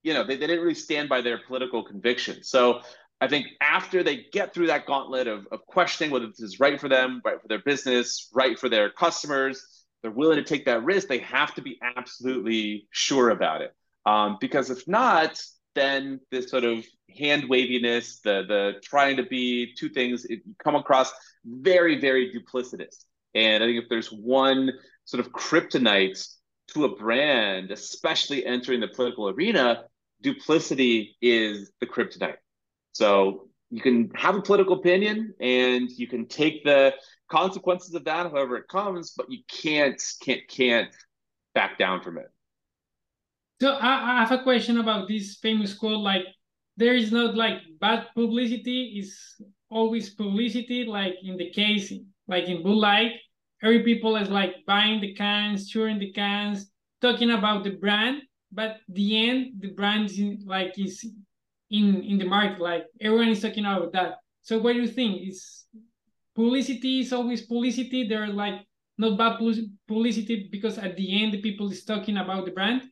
you 0.02 0.14
know, 0.14 0.24
they, 0.24 0.36
they 0.36 0.46
didn't 0.46 0.62
really 0.62 0.74
stand 0.74 1.08
by 1.08 1.20
their 1.20 1.38
political 1.38 1.82
conviction. 1.82 2.42
So 2.42 2.80
I 3.20 3.28
think 3.28 3.48
after 3.60 4.02
they 4.02 4.26
get 4.32 4.54
through 4.54 4.68
that 4.68 4.86
gauntlet 4.86 5.26
of, 5.26 5.46
of 5.52 5.66
questioning 5.66 6.10
whether 6.10 6.26
this 6.26 6.40
is 6.40 6.58
right 6.58 6.80
for 6.80 6.88
them, 6.88 7.20
right 7.24 7.40
for 7.40 7.48
their 7.48 7.58
business, 7.58 8.30
right 8.32 8.58
for 8.58 8.68
their 8.68 8.90
customers, 8.90 9.66
they're 10.02 10.10
willing 10.10 10.38
to 10.38 10.44
take 10.44 10.64
that 10.64 10.82
risk. 10.82 11.08
They 11.08 11.18
have 11.18 11.54
to 11.56 11.62
be 11.62 11.78
absolutely 11.96 12.88
sure 12.90 13.30
about 13.30 13.60
it. 13.60 13.74
Um, 14.06 14.38
because 14.40 14.70
if 14.70 14.88
not, 14.88 15.42
then 15.74 16.20
this 16.30 16.50
sort 16.50 16.64
of 16.64 16.84
hand 17.18 17.48
waviness, 17.48 18.20
the 18.20 18.44
the 18.46 18.80
trying 18.82 19.16
to 19.16 19.24
be 19.24 19.74
two 19.74 19.88
things, 19.88 20.24
it 20.26 20.40
come 20.62 20.74
across 20.74 21.12
very, 21.44 22.00
very 22.00 22.32
duplicitous. 22.32 23.04
And 23.34 23.62
I 23.62 23.66
think 23.66 23.82
if 23.82 23.88
there's 23.88 24.10
one 24.12 24.70
sort 25.04 25.24
of 25.24 25.32
kryptonite 25.32 26.26
to 26.74 26.84
a 26.84 26.96
brand, 26.96 27.70
especially 27.70 28.44
entering 28.44 28.80
the 28.80 28.88
political 28.88 29.28
arena, 29.28 29.84
duplicity 30.22 31.16
is 31.20 31.70
the 31.80 31.86
kryptonite. 31.86 32.36
So 32.92 33.48
you 33.70 33.80
can 33.80 34.10
have 34.14 34.34
a 34.34 34.42
political 34.42 34.74
opinion 34.74 35.34
and 35.40 35.88
you 35.90 36.06
can 36.08 36.26
take 36.26 36.64
the 36.64 36.94
consequences 37.30 37.94
of 37.94 38.04
that 38.04 38.26
however 38.26 38.56
it 38.56 38.68
comes, 38.68 39.12
but 39.16 39.30
you 39.30 39.38
can't 39.48 40.00
can't 40.20 40.46
can't 40.48 40.88
back 41.54 41.78
down 41.78 42.02
from 42.02 42.18
it. 42.18 42.26
So 43.60 43.72
I, 43.72 44.12
I 44.12 44.20
have 44.20 44.32
a 44.32 44.42
question 44.42 44.78
about 44.78 45.06
this 45.06 45.36
famous 45.36 45.74
quote 45.74 46.00
like 46.00 46.24
there 46.76 46.94
is 46.94 47.12
not 47.12 47.36
like 47.36 47.58
bad 47.78 48.06
publicity 48.14 48.98
is 48.98 49.36
always 49.68 50.14
publicity 50.14 50.84
like 50.84 51.14
in 51.22 51.36
the 51.36 51.50
case 51.50 51.92
like 52.26 52.44
in 52.44 52.62
Bud 52.62 52.76
Light 52.76 53.12
every 53.62 53.82
people 53.82 54.16
is 54.16 54.30
like 54.30 54.54
buying 54.66 55.00
the 55.00 55.14
cans 55.14 55.68
cheering 55.68 55.98
the 55.98 56.10
cans 56.12 56.70
talking 57.02 57.32
about 57.32 57.64
the 57.64 57.76
brand 57.76 58.22
but 58.50 58.78
the 58.88 59.28
end 59.28 59.52
the 59.60 59.68
brand 59.72 60.06
is 60.06 60.18
like 60.46 60.78
is 60.78 61.04
in 61.70 62.02
in 62.02 62.18
the 62.18 62.24
market 62.24 62.60
like 62.60 62.86
everyone 63.00 63.28
is 63.28 63.42
talking 63.42 63.64
about 63.64 63.92
that. 63.92 64.14
So 64.42 64.58
what 64.58 64.72
do 64.72 64.80
you 64.80 64.88
think? 64.88 65.28
Is 65.28 65.66
publicity 66.34 67.00
is 67.00 67.12
always 67.12 67.42
publicity? 67.42 68.08
They're 68.08 68.28
like 68.28 68.66
not 68.98 69.18
bad 69.18 69.38
publicity 69.86 70.48
because 70.50 70.78
at 70.78 70.96
the 70.96 71.22
end 71.22 71.34
the 71.34 71.42
people 71.42 71.70
is 71.70 71.84
talking 71.84 72.16
about 72.16 72.46
the 72.46 72.52
brand 72.52 72.89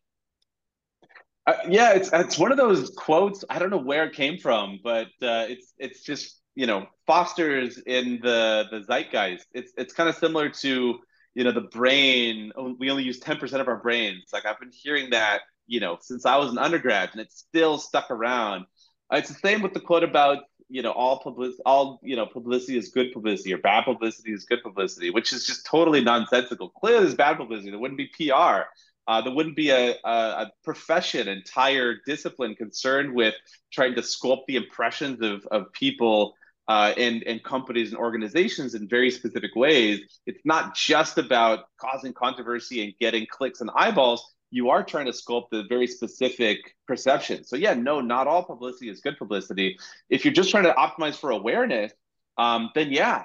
uh, 1.48 1.54
yeah 1.68 1.92
it's 1.92 2.10
it's 2.12 2.38
one 2.38 2.52
of 2.52 2.58
those 2.58 2.90
quotes 2.90 3.44
i 3.50 3.58
don't 3.58 3.70
know 3.70 3.76
where 3.78 4.04
it 4.04 4.14
came 4.14 4.38
from 4.38 4.78
but 4.82 5.08
uh, 5.22 5.46
it's 5.48 5.74
it's 5.78 6.02
just 6.02 6.38
you 6.58 6.66
know 6.66 6.88
fosters 7.06 7.78
in 7.78 8.18
the 8.20 8.66
the 8.72 8.80
zeitgeist. 8.80 9.46
It's 9.54 9.72
it's 9.78 9.94
kind 9.94 10.08
of 10.08 10.16
similar 10.16 10.48
to 10.48 10.98
you 11.34 11.44
know 11.44 11.52
the 11.52 11.68
brain 11.78 12.52
oh, 12.56 12.74
we 12.80 12.90
only 12.90 13.04
use 13.04 13.20
10% 13.20 13.60
of 13.60 13.68
our 13.68 13.76
brains. 13.76 14.24
Like 14.32 14.44
i've 14.44 14.58
been 14.58 14.72
hearing 14.72 15.10
that 15.10 15.42
you 15.68 15.78
know 15.78 15.98
since 16.00 16.26
i 16.26 16.36
was 16.36 16.50
an 16.50 16.58
undergrad 16.58 17.10
and 17.12 17.20
it's 17.20 17.38
still 17.38 17.78
stuck 17.78 18.10
around. 18.10 18.66
It's 19.12 19.28
the 19.28 19.34
same 19.36 19.62
with 19.62 19.72
the 19.72 19.80
quote 19.80 20.02
about 20.02 20.38
you 20.68 20.82
know 20.82 20.90
all 20.90 21.20
publicity 21.20 21.62
all 21.64 22.00
you 22.02 22.16
know 22.16 22.26
publicity 22.26 22.76
is 22.76 22.88
good 22.88 23.12
publicity 23.12 23.54
or 23.54 23.58
bad 23.58 23.84
publicity 23.84 24.32
is 24.32 24.44
good 24.44 24.62
publicity 24.64 25.10
which 25.10 25.32
is 25.32 25.46
just 25.46 25.64
totally 25.64 26.02
nonsensical. 26.02 26.70
Clearly 26.70 27.04
there's 27.04 27.14
bad 27.14 27.36
publicity. 27.36 27.70
There 27.70 27.78
wouldn't 27.78 27.98
be 27.98 28.08
pr 28.08 28.64
uh, 29.08 29.22
there 29.22 29.32
wouldn't 29.32 29.56
be 29.56 29.70
a, 29.70 29.96
a, 30.04 30.52
profession 30.62 31.28
entire 31.28 31.96
discipline 32.06 32.54
concerned 32.54 33.14
with 33.14 33.34
trying 33.72 33.94
to 33.94 34.02
sculpt 34.02 34.42
the 34.46 34.56
impressions 34.56 35.22
of, 35.22 35.46
of 35.46 35.72
people 35.72 36.34
uh, 36.68 36.92
and, 36.98 37.22
and 37.22 37.42
companies 37.42 37.88
and 37.88 37.98
organizations 37.98 38.74
in 38.74 38.86
very 38.86 39.10
specific 39.10 39.56
ways. 39.56 40.00
It's 40.26 40.44
not 40.44 40.76
just 40.76 41.16
about 41.16 41.60
causing 41.80 42.12
controversy 42.12 42.84
and 42.84 42.92
getting 43.00 43.26
clicks 43.26 43.62
and 43.62 43.70
eyeballs. 43.74 44.34
You 44.50 44.68
are 44.68 44.84
trying 44.84 45.06
to 45.06 45.12
sculpt 45.12 45.48
the 45.50 45.64
very 45.70 45.86
specific 45.86 46.58
perception. 46.86 47.44
So 47.44 47.56
yeah, 47.56 47.72
no, 47.72 48.02
not 48.02 48.26
all 48.26 48.44
publicity 48.44 48.90
is 48.90 49.00
good 49.00 49.16
publicity. 49.16 49.78
If 50.10 50.26
you're 50.26 50.34
just 50.34 50.50
trying 50.50 50.64
to 50.64 50.74
optimize 50.74 51.14
for 51.14 51.30
awareness, 51.30 51.92
um, 52.36 52.70
then 52.74 52.92
yeah, 52.92 53.24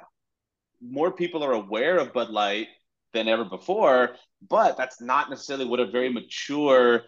more 0.81 1.11
people 1.11 1.43
are 1.43 1.51
aware 1.51 1.97
of 1.97 2.13
Bud 2.13 2.29
Light 2.29 2.67
than 3.13 3.27
ever 3.27 3.43
before. 3.43 4.15
But 4.50 4.78
that's 4.78 5.02
not 5.02 5.30
necessarily 5.30 5.66
what 5.66 5.80
a 5.80 5.86
very 5.86 6.10
mature 6.10 7.04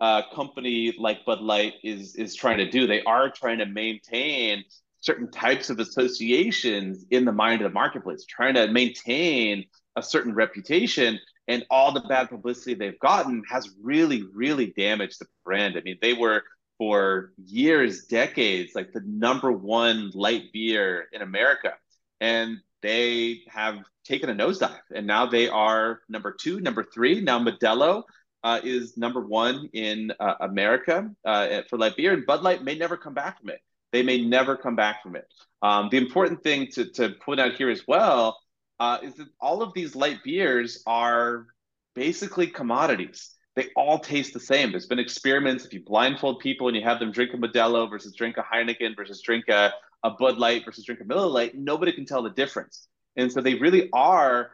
uh, 0.00 0.22
company 0.34 0.94
like 0.98 1.24
Bud 1.24 1.40
Light 1.40 1.74
is 1.82 2.14
is 2.14 2.34
trying 2.34 2.58
to 2.58 2.70
do. 2.70 2.86
They 2.86 3.02
are 3.02 3.30
trying 3.30 3.58
to 3.58 3.66
maintain 3.66 4.64
certain 5.00 5.30
types 5.30 5.70
of 5.70 5.78
associations 5.78 7.04
in 7.10 7.24
the 7.24 7.32
mind 7.32 7.62
of 7.62 7.70
the 7.70 7.74
marketplace, 7.74 8.24
trying 8.24 8.54
to 8.54 8.68
maintain 8.68 9.64
a 9.96 10.02
certain 10.02 10.34
reputation. 10.34 11.18
And 11.46 11.64
all 11.70 11.92
the 11.92 12.04
bad 12.08 12.28
publicity 12.28 12.74
they've 12.74 12.98
gotten 12.98 13.42
has 13.50 13.70
really, 13.82 14.22
really 14.34 14.66
damaged 14.76 15.18
the 15.18 15.26
brand. 15.44 15.76
I 15.76 15.80
mean, 15.80 15.96
they 16.02 16.12
were 16.12 16.42
for 16.76 17.32
years, 17.44 18.04
decades, 18.04 18.72
like 18.74 18.92
the 18.92 19.02
number 19.04 19.50
one 19.50 20.10
light 20.14 20.52
beer 20.52 21.06
in 21.12 21.22
America. 21.22 21.72
And 22.20 22.58
they 22.82 23.42
have 23.48 23.84
taken 24.04 24.30
a 24.30 24.34
nosedive. 24.34 24.80
And 24.94 25.06
now 25.06 25.26
they 25.26 25.48
are 25.48 26.00
number 26.08 26.32
two, 26.32 26.60
number 26.60 26.84
three. 26.92 27.20
Now 27.20 27.38
Modelo 27.38 28.02
uh, 28.44 28.60
is 28.62 28.96
number 28.96 29.20
one 29.20 29.68
in 29.72 30.12
uh, 30.20 30.34
America 30.40 31.10
uh, 31.24 31.62
for 31.68 31.78
light 31.78 31.96
beer. 31.96 32.12
And 32.12 32.24
Bud 32.26 32.42
Light 32.42 32.62
may 32.62 32.76
never 32.76 32.96
come 32.96 33.14
back 33.14 33.40
from 33.40 33.50
it. 33.50 33.60
They 33.92 34.02
may 34.02 34.24
never 34.24 34.56
come 34.56 34.76
back 34.76 35.02
from 35.02 35.16
it. 35.16 35.26
Um, 35.62 35.88
the 35.90 35.96
important 35.96 36.42
thing 36.42 36.68
to, 36.72 36.90
to 36.92 37.10
point 37.10 37.40
out 37.40 37.54
here 37.54 37.70
as 37.70 37.82
well 37.88 38.38
uh, 38.80 38.98
is 39.02 39.14
that 39.14 39.28
all 39.40 39.62
of 39.62 39.72
these 39.74 39.96
light 39.96 40.22
beers 40.22 40.82
are 40.86 41.46
basically 41.94 42.46
commodities. 42.46 43.34
They 43.56 43.70
all 43.74 43.98
taste 43.98 44.34
the 44.34 44.40
same. 44.40 44.70
There's 44.70 44.86
been 44.86 45.00
experiments. 45.00 45.64
If 45.64 45.72
you 45.72 45.82
blindfold 45.82 46.38
people 46.38 46.68
and 46.68 46.76
you 46.76 46.84
have 46.84 47.00
them 47.00 47.10
drink 47.10 47.34
a 47.34 47.36
Modelo 47.36 47.90
versus 47.90 48.14
drink 48.14 48.36
a 48.36 48.42
Heineken 48.42 48.94
versus 48.94 49.20
drink 49.20 49.48
a, 49.48 49.72
a 50.02 50.10
Bud 50.10 50.38
Light 50.38 50.64
versus 50.64 50.84
drink 50.84 51.00
a 51.00 51.04
Miller 51.04 51.26
Lite, 51.26 51.54
nobody 51.56 51.92
can 51.92 52.06
tell 52.06 52.22
the 52.22 52.30
difference. 52.30 52.88
And 53.16 53.32
so 53.32 53.40
they 53.40 53.54
really 53.54 53.90
are 53.92 54.52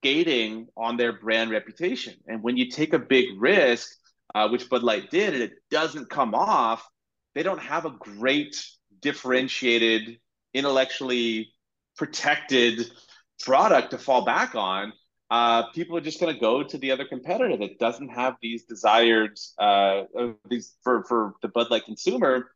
skating 0.00 0.68
on 0.76 0.96
their 0.96 1.12
brand 1.12 1.50
reputation. 1.50 2.14
And 2.28 2.42
when 2.42 2.56
you 2.56 2.70
take 2.70 2.92
a 2.92 2.98
big 2.98 3.26
risk, 3.38 3.90
uh, 4.34 4.48
which 4.48 4.68
Bud 4.68 4.82
Light 4.82 5.10
did, 5.10 5.34
and 5.34 5.42
it 5.42 5.52
doesn't 5.70 6.10
come 6.10 6.34
off, 6.34 6.86
they 7.34 7.42
don't 7.42 7.60
have 7.60 7.86
a 7.86 7.90
great 7.90 8.64
differentiated, 9.00 10.18
intellectually 10.52 11.52
protected 11.96 12.90
product 13.40 13.90
to 13.90 13.98
fall 13.98 14.24
back 14.24 14.54
on. 14.54 14.92
Uh, 15.30 15.70
people 15.72 15.96
are 15.96 16.00
just 16.00 16.20
going 16.20 16.32
to 16.32 16.40
go 16.40 16.62
to 16.62 16.78
the 16.78 16.90
other 16.90 17.04
competitor 17.04 17.56
that 17.56 17.78
doesn't 17.78 18.08
have 18.08 18.36
these 18.40 18.64
desired 18.64 19.38
uh, 19.58 20.02
these 20.48 20.76
for 20.82 21.04
for 21.04 21.34
the 21.42 21.48
Bud 21.48 21.70
Light 21.70 21.84
consumer 21.84 22.50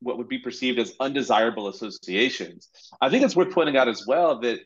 what 0.00 0.18
would 0.18 0.28
be 0.28 0.38
perceived 0.38 0.78
as 0.78 0.94
undesirable 1.00 1.68
associations. 1.68 2.70
I 3.00 3.10
think 3.10 3.24
it's 3.24 3.36
worth 3.36 3.52
pointing 3.52 3.76
out 3.76 3.88
as 3.88 4.04
well 4.06 4.40
that 4.40 4.60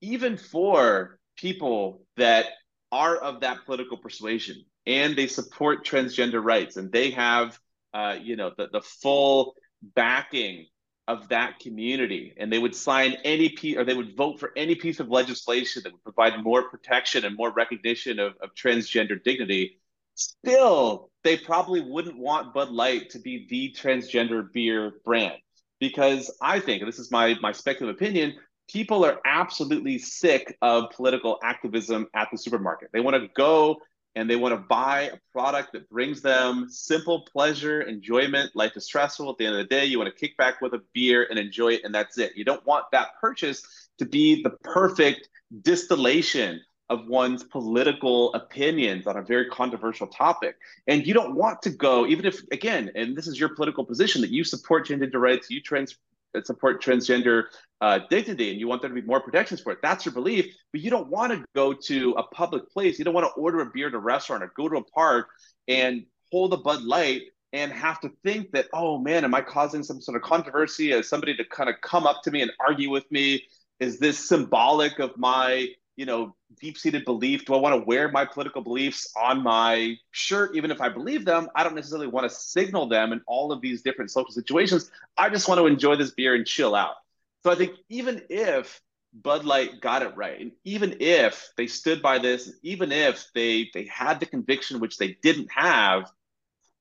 even 0.00 0.36
for 0.36 1.18
people 1.36 2.02
that 2.16 2.46
are 2.90 3.16
of 3.16 3.40
that 3.40 3.64
political 3.66 3.96
persuasion 3.96 4.64
and 4.86 5.14
they 5.14 5.26
support 5.26 5.84
transgender 5.84 6.42
rights 6.42 6.76
and 6.76 6.90
they 6.90 7.10
have 7.10 7.58
uh, 7.94 8.16
you 8.20 8.36
know 8.36 8.50
the, 8.56 8.68
the 8.72 8.80
full 8.80 9.54
backing 9.94 10.66
of 11.06 11.28
that 11.28 11.58
community 11.58 12.34
and 12.36 12.52
they 12.52 12.58
would 12.58 12.74
sign 12.74 13.16
any 13.24 13.48
piece 13.48 13.76
or 13.76 13.84
they 13.84 13.94
would 13.94 14.16
vote 14.16 14.38
for 14.38 14.52
any 14.56 14.74
piece 14.74 15.00
of 15.00 15.08
legislation 15.08 15.82
that 15.82 15.92
would 15.92 16.02
provide 16.02 16.42
more 16.42 16.68
protection 16.68 17.24
and 17.24 17.36
more 17.36 17.50
recognition 17.50 18.18
of, 18.18 18.34
of 18.42 18.54
transgender 18.54 19.22
dignity 19.22 19.78
still 20.18 21.10
they 21.24 21.36
probably 21.36 21.80
wouldn't 21.80 22.18
want 22.18 22.54
bud 22.54 22.70
light 22.70 23.10
to 23.10 23.18
be 23.18 23.46
the 23.48 23.74
transgender 23.78 24.52
beer 24.52 24.92
brand 25.04 25.38
because 25.80 26.36
i 26.42 26.58
think 26.58 26.84
this 26.84 26.98
is 26.98 27.10
my 27.10 27.36
my 27.40 27.52
speculative 27.52 27.96
opinion 27.96 28.34
people 28.68 29.04
are 29.04 29.20
absolutely 29.24 29.98
sick 29.98 30.56
of 30.62 30.90
political 30.90 31.38
activism 31.42 32.06
at 32.14 32.28
the 32.30 32.38
supermarket 32.38 32.88
they 32.92 33.00
want 33.00 33.14
to 33.14 33.28
go 33.36 33.78
and 34.18 34.28
they 34.28 34.36
want 34.36 34.52
to 34.52 34.66
buy 34.68 35.02
a 35.02 35.18
product 35.32 35.72
that 35.72 35.88
brings 35.88 36.20
them 36.20 36.66
simple 36.68 37.24
pleasure, 37.32 37.82
enjoyment. 37.82 38.50
Life 38.56 38.72
is 38.76 38.84
stressful. 38.84 39.30
At 39.30 39.36
the 39.38 39.46
end 39.46 39.54
of 39.54 39.60
the 39.60 39.72
day, 39.72 39.84
you 39.84 39.96
want 39.96 40.12
to 40.12 40.18
kick 40.18 40.36
back 40.36 40.60
with 40.60 40.74
a 40.74 40.82
beer 40.92 41.28
and 41.30 41.38
enjoy 41.38 41.74
it, 41.74 41.82
and 41.84 41.94
that's 41.94 42.18
it. 42.18 42.32
You 42.34 42.44
don't 42.44 42.66
want 42.66 42.86
that 42.90 43.10
purchase 43.20 43.62
to 43.98 44.04
be 44.04 44.42
the 44.42 44.50
perfect 44.64 45.28
distillation 45.62 46.60
of 46.90 47.06
one's 47.06 47.44
political 47.44 48.32
opinions 48.34 49.06
on 49.06 49.16
a 49.16 49.22
very 49.22 49.46
controversial 49.50 50.06
topic. 50.06 50.56
And 50.86 51.06
you 51.06 51.14
don't 51.14 51.34
want 51.34 51.60
to 51.62 51.70
go, 51.70 52.06
even 52.06 52.24
if, 52.24 52.40
again, 52.50 52.90
and 52.94 53.16
this 53.16 53.26
is 53.26 53.38
your 53.38 53.54
political 53.54 53.84
position 53.84 54.20
that 54.22 54.30
you 54.30 54.44
support 54.44 54.86
gender 54.86 55.18
rights, 55.18 55.50
you 55.50 55.60
trans 55.60 55.96
support 56.44 56.82
transgender 56.82 57.44
uh, 57.80 58.00
dignity 58.10 58.50
and 58.50 58.60
you 58.60 58.68
want 58.68 58.82
there 58.82 58.90
to 58.90 58.94
be 58.94 59.06
more 59.06 59.20
protections 59.20 59.60
for 59.60 59.72
it. 59.72 59.78
That's 59.82 60.04
your 60.04 60.12
belief, 60.12 60.54
but 60.72 60.80
you 60.80 60.90
don't 60.90 61.08
want 61.08 61.32
to 61.32 61.44
go 61.54 61.72
to 61.72 62.12
a 62.12 62.22
public 62.22 62.70
place. 62.70 62.98
You 62.98 63.04
don't 63.04 63.14
want 63.14 63.26
to 63.26 63.32
order 63.32 63.60
a 63.60 63.66
beer 63.66 63.88
at 63.88 63.94
a 63.94 63.98
restaurant 63.98 64.42
or 64.42 64.52
go 64.56 64.68
to 64.68 64.76
a 64.76 64.84
park 64.84 65.28
and 65.68 66.04
hold 66.30 66.52
a 66.52 66.58
Bud 66.58 66.82
Light 66.82 67.22
and 67.52 67.72
have 67.72 68.00
to 68.00 68.10
think 68.22 68.50
that, 68.52 68.66
oh 68.74 68.98
man, 68.98 69.24
am 69.24 69.34
I 69.34 69.40
causing 69.40 69.82
some 69.82 70.00
sort 70.00 70.16
of 70.16 70.22
controversy 70.22 70.92
as 70.92 71.08
somebody 71.08 71.34
to 71.36 71.44
kind 71.44 71.70
of 71.70 71.76
come 71.80 72.06
up 72.06 72.22
to 72.24 72.30
me 72.30 72.42
and 72.42 72.52
argue 72.60 72.90
with 72.90 73.10
me? 73.10 73.44
Is 73.80 73.98
this 73.98 74.28
symbolic 74.28 74.98
of 74.98 75.16
my 75.16 75.68
you 75.98 76.06
know, 76.06 76.32
deep 76.60 76.78
seated 76.78 77.04
belief? 77.04 77.44
Do 77.44 77.54
I 77.54 77.56
want 77.56 77.74
to 77.74 77.84
wear 77.84 78.08
my 78.08 78.24
political 78.24 78.62
beliefs 78.62 79.12
on 79.20 79.42
my 79.42 79.96
shirt, 80.12 80.54
even 80.54 80.70
if 80.70 80.80
I 80.80 80.88
believe 80.88 81.24
them? 81.24 81.50
I 81.56 81.64
don't 81.64 81.74
necessarily 81.74 82.06
want 82.06 82.30
to 82.30 82.34
signal 82.34 82.88
them 82.88 83.12
in 83.12 83.20
all 83.26 83.50
of 83.50 83.60
these 83.60 83.82
different 83.82 84.12
social 84.12 84.30
situations. 84.30 84.92
I 85.16 85.28
just 85.28 85.48
want 85.48 85.58
to 85.58 85.66
enjoy 85.66 85.96
this 85.96 86.12
beer 86.12 86.36
and 86.36 86.46
chill 86.46 86.76
out. 86.76 86.94
So 87.42 87.50
I 87.50 87.56
think 87.56 87.72
even 87.88 88.22
if 88.30 88.80
Bud 89.12 89.44
Light 89.44 89.80
got 89.80 90.02
it 90.02 90.16
right, 90.16 90.40
and 90.40 90.52
even 90.62 90.98
if 91.00 91.50
they 91.56 91.66
stood 91.66 92.00
by 92.00 92.20
this, 92.20 92.52
even 92.62 92.92
if 92.92 93.26
they 93.34 93.68
they 93.74 93.86
had 93.86 94.20
the 94.20 94.26
conviction 94.26 94.78
which 94.78 94.98
they 94.98 95.18
didn't 95.20 95.50
have, 95.50 96.12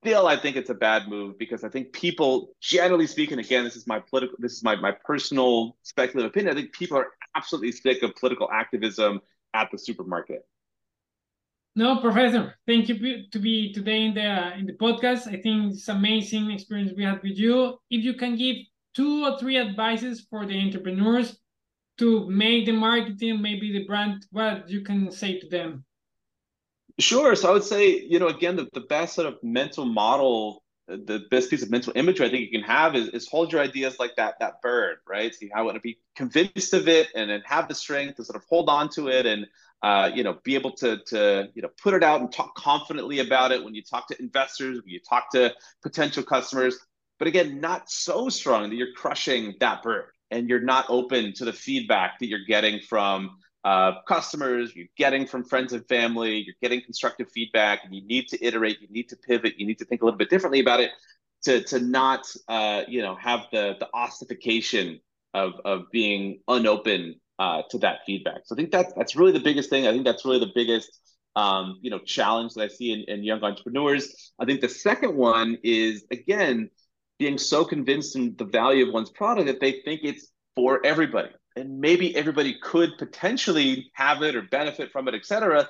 still, 0.03 0.28
I 0.28 0.38
think 0.38 0.57
it's 0.57 0.70
a 0.70 0.76
bad 0.76 1.07
move 1.07 1.39
because 1.39 1.63
I 1.63 1.70
think 1.70 1.91
people, 1.91 2.55
generally 2.61 3.07
speaking, 3.07 3.39
again, 3.39 3.63
this 3.63 3.76
is 3.76 3.88
my 3.88 3.99
political, 3.99 4.36
this 4.38 4.53
is 4.53 4.63
my 4.63 4.76
my 4.76 4.91
personal 4.91 5.76
speculative 5.82 6.30
opinion. 6.30 6.55
I 6.55 6.59
think 6.59 6.72
people 6.72 6.97
are 6.97 7.07
absolutely 7.38 7.72
sick 7.72 8.04
of 8.04 8.16
political 8.16 8.50
activism 8.52 9.22
at 9.54 9.70
the 9.72 9.78
supermarket. 9.78 10.42
No, 11.76 11.98
Professor, 11.98 12.56
thank 12.66 12.90
you 12.90 13.30
to 13.32 13.40
be 13.40 13.72
today 13.72 14.06
in 14.06 14.14
the 14.16 14.58
in 14.58 14.66
the 14.66 14.74
podcast. 14.74 15.28
I 15.28 15.40
think 15.44 15.74
it's 15.74 15.88
amazing 15.88 16.50
experience 16.50 16.92
we 16.98 17.04
had 17.04 17.22
with 17.22 17.38
you. 17.38 17.78
If 17.92 18.04
you 18.04 18.16
can 18.16 18.36
give 18.36 18.56
two 18.96 19.24
or 19.26 19.38
three 19.38 19.58
advices 19.58 20.26
for 20.30 20.48
the 20.48 20.60
entrepreneurs 20.60 21.38
to 22.00 22.28
make 22.30 22.66
the 22.66 22.72
marketing, 22.72 23.42
maybe 23.42 23.72
the 23.72 23.86
brand, 23.86 24.26
what 24.32 24.68
you 24.70 24.82
can 24.82 25.12
say 25.12 25.40
to 25.40 25.48
them? 25.48 25.86
Sure. 27.00 27.36
So 27.36 27.50
I 27.50 27.54
would 27.54 27.64
say, 27.64 28.02
you 28.02 28.18
know, 28.18 28.28
again, 28.28 28.56
the, 28.56 28.68
the 28.74 28.88
best 28.96 29.14
sort 29.16 29.28
of 29.28 29.36
mental 29.44 29.86
model, 29.86 30.64
the 30.88 31.26
best 31.30 31.50
piece 31.50 31.64
of 31.64 31.70
mental 31.70 31.94
imagery 31.96 32.26
I 32.26 32.30
think 32.30 32.44
you 32.44 32.60
can 32.60 32.68
have 32.68 32.96
is, 32.96 33.10
is 33.10 33.28
hold 33.28 33.52
your 33.52 33.62
ideas 33.62 34.00
like 34.00 34.16
that 34.16 34.40
that 34.40 34.62
bird, 34.62 34.98
right? 35.08 35.36
You 35.42 35.50
want 35.56 35.76
to 35.76 35.82
be 35.82 36.00
convinced 36.16 36.74
of 36.74 36.88
it 36.88 37.10
and 37.16 37.30
then 37.30 37.42
have 37.46 37.68
the 37.68 37.76
strength 37.76 38.16
to 38.18 38.26
sort 38.26 38.38
of 38.38 38.44
hold 38.50 38.70
on 38.70 38.90
to 38.92 39.10
it 39.10 39.26
and 39.26 39.48
uh, 39.84 40.10
you 40.14 40.24
know, 40.24 40.38
be 40.44 40.56
able 40.56 40.72
to 40.72 40.98
to 41.06 41.50
you 41.54 41.62
know 41.62 41.70
put 41.82 41.94
it 41.94 42.04
out 42.04 42.22
and 42.22 42.32
talk 42.32 42.56
confidently 42.56 43.20
about 43.20 43.52
it 43.52 43.64
when 43.64 43.76
you 43.76 43.84
talk 43.84 44.08
to 44.08 44.20
investors, 44.20 44.82
when 44.82 44.90
you 44.90 45.00
talk 45.00 45.30
to 45.32 45.54
potential 45.84 46.24
customers. 46.24 46.78
But 47.20 47.28
again, 47.28 47.60
not 47.60 47.90
so 47.90 48.30
strong 48.30 48.70
that 48.70 48.76
you're 48.76 48.94
crushing 48.96 49.56
that 49.60 49.84
bird 49.84 50.12
and 50.32 50.50
you're 50.50 50.62
not 50.62 50.86
open 50.90 51.34
to 51.34 51.46
the 51.46 51.54
feedback 51.54 52.20
that 52.20 52.28
you're 52.28 52.46
getting 52.48 52.80
from 52.80 53.38
uh, 53.68 54.01
customers, 54.07 54.74
you're 54.78 54.88
getting 54.95 55.28
from 55.28 55.43
friends 55.43 55.74
and 55.74 55.86
family, 55.89 56.38
you're 56.38 56.55
getting 56.61 56.82
constructive 56.82 57.30
feedback, 57.34 57.84
and 57.84 57.93
you 57.93 58.01
need 58.07 58.26
to 58.30 58.41
iterate, 58.41 58.80
you 58.80 58.88
need 58.89 59.09
to 59.09 59.18
pivot, 59.18 59.59
you 59.59 59.68
need 59.68 59.78
to 59.78 59.84
think 59.84 60.01
a 60.01 60.05
little 60.05 60.18
bit 60.18 60.30
differently 60.30 60.61
about 60.61 60.80
it 60.80 60.91
to 61.43 61.61
to 61.63 61.82
not 61.82 62.26
uh, 62.47 62.84
you 62.88 63.01
know 63.01 63.15
have 63.15 63.41
the 63.51 63.76
the 63.82 63.89
ossification 63.93 65.01
of 65.34 65.51
of 65.65 65.91
being 65.91 66.39
unopen 66.47 67.15
uh, 67.39 67.63
to 67.70 67.78
that 67.80 67.97
feedback. 68.05 68.39
So 68.45 68.55
I 68.55 68.57
think 68.57 68.72
that's 68.72 68.93
that's 68.93 69.18
really 69.18 69.34
the 69.34 69.41
biggest 69.41 69.70
thing. 69.70 69.86
I 69.86 69.91
think 69.91 70.05
that's 70.05 70.24
really 70.24 70.39
the 70.39 70.53
biggest 70.55 70.89
um, 71.36 71.78
you 71.82 71.91
know 71.91 71.99
challenge 71.99 72.53
that 72.53 72.63
I 72.63 72.68
see 72.70 72.93
in, 72.93 73.01
in 73.13 73.22
young 73.26 73.43
entrepreneurs. 73.43 74.32
I 74.39 74.45
think 74.45 74.61
the 74.61 74.70
second 74.70 75.13
one 75.13 75.57
is 75.61 76.05
again 76.09 76.70
being 77.20 77.38
so 77.38 77.65
convinced 77.65 78.15
in 78.15 78.34
the 78.38 78.45
value 78.45 78.88
of 78.88 78.93
one's 78.93 79.09
product 79.09 79.47
that 79.47 79.59
they 79.59 79.82
think 79.84 80.01
it's 80.05 80.32
for 80.55 80.80
everybody 80.86 81.32
and 81.58 81.80
maybe 81.80 82.16
everybody 82.16 82.58
could 82.62 82.91
potentially 82.97 83.89
have 83.93 84.22
it 84.22 84.36
or 84.36 84.43
benefit 84.43 84.91
from 84.91 85.08
it 85.08 85.16
et 85.16 85.26
cetera 85.26 85.68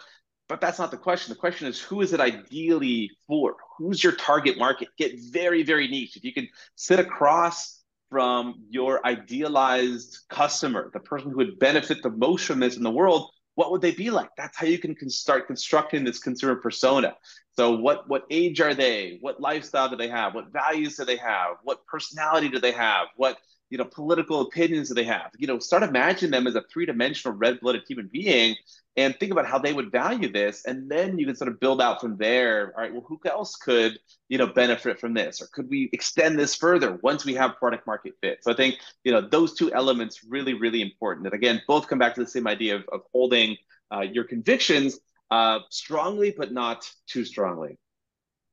but 0.49 0.61
that's 0.61 0.79
not 0.79 0.91
the 0.91 0.97
question. 0.97 1.33
The 1.33 1.39
question 1.39 1.67
is 1.67 1.79
who 1.79 2.01
is 2.01 2.13
it 2.13 2.19
ideally 2.21 3.11
for? 3.27 3.57
Who's 3.77 4.03
your 4.03 4.13
target 4.13 4.57
market? 4.57 4.89
Get 4.97 5.11
very 5.31 5.63
very 5.63 5.88
niche. 5.88 6.15
If 6.15 6.23
you 6.23 6.33
can 6.33 6.47
sit 6.75 6.99
across 6.99 7.83
from 8.09 8.63
your 8.69 9.05
idealized 9.05 10.19
customer 10.29 10.89
the 10.93 10.99
person 11.01 11.31
who 11.31 11.38
would 11.38 11.59
benefit 11.59 12.01
the 12.01 12.09
most 12.09 12.45
from 12.45 12.59
this 12.61 12.77
in 12.77 12.83
the 12.83 12.91
world 12.91 13.29
what 13.55 13.71
would 13.71 13.81
they 13.81 13.91
be 13.91 14.11
like? 14.11 14.29
That's 14.38 14.55
how 14.55 14.67
you 14.67 14.77
can 14.77 14.95
start 15.09 15.47
constructing 15.47 16.03
this 16.03 16.19
consumer 16.19 16.57
persona. 16.57 17.15
So 17.57 17.75
what 17.75 18.07
what 18.07 18.25
age 18.29 18.61
are 18.61 18.75
they? 18.75 19.17
What 19.19 19.41
lifestyle 19.41 19.89
do 19.89 19.95
they 19.95 20.09
have? 20.09 20.35
What 20.35 20.53
values 20.53 20.95
do 20.95 21.05
they 21.05 21.17
have? 21.17 21.57
What 21.63 21.83
personality 21.88 22.49
do 22.49 22.59
they 22.59 22.71
have? 22.71 23.07
What 23.15 23.38
you 23.70 23.78
know 23.78 23.86
political 23.86 24.41
opinions 24.41 24.89
do 24.89 24.95
they 24.95 25.03
have. 25.03 25.32
You 25.38 25.47
know 25.47 25.59
start 25.59 25.84
imagining 25.84 26.32
them 26.32 26.47
as 26.47 26.55
a 26.55 26.63
three-dimensional 26.72 27.38
red-blooded 27.38 27.84
human 27.88 28.09
being 28.11 28.55
and 28.95 29.15
think 29.20 29.32
about 29.32 29.45
how 29.45 29.59
they 29.59 29.74
would 29.74 29.91
value 29.91 30.32
this. 30.32 30.65
And 30.65 30.89
then 30.89 31.20
you 31.20 31.26
can 31.26 31.36
sort 31.36 31.49
of 31.49 31.59
build 31.59 31.82
out 31.82 32.01
from 32.01 32.18
there. 32.18 32.74
All 32.76 32.82
right 32.82 32.93
well 32.93 33.05
who 33.07 33.20
else 33.26 33.55
could 33.55 33.99
you 34.30 34.38
know 34.38 34.47
benefit 34.47 34.99
from 34.99 35.13
this? 35.13 35.41
Or 35.41 35.47
could 35.53 35.70
we 35.70 35.89
extend 35.93 36.39
this 36.39 36.55
further 36.55 36.99
once 37.03 37.26
we 37.26 37.34
have 37.36 37.57
product 37.57 37.86
market 37.86 38.13
fit? 38.22 38.39
So 38.41 38.51
i 38.51 38.55
think 38.55 38.76
you 39.03 39.11
know 39.11 39.22
those 39.22 39.53
two 39.53 39.74
elements 39.74 40.24
really 40.28 40.53
really 40.53 40.82
important. 40.82 41.28
And 41.28 41.34
again 41.34 41.61
both 41.68 41.88
come 41.88 41.99
back 41.99 42.15
to 42.15 42.22
the 42.24 42.30
same 42.30 42.47
idea 42.47 42.76
of, 42.76 42.86
of 42.91 43.01
holding 43.11 43.57
uh, 43.93 44.01
your 44.01 44.24
convictions 44.24 44.99
uh, 45.32 45.59
strongly 45.70 46.34
but 46.38 46.51
not 46.51 46.89
too 47.07 47.26
strongly. 47.26 47.78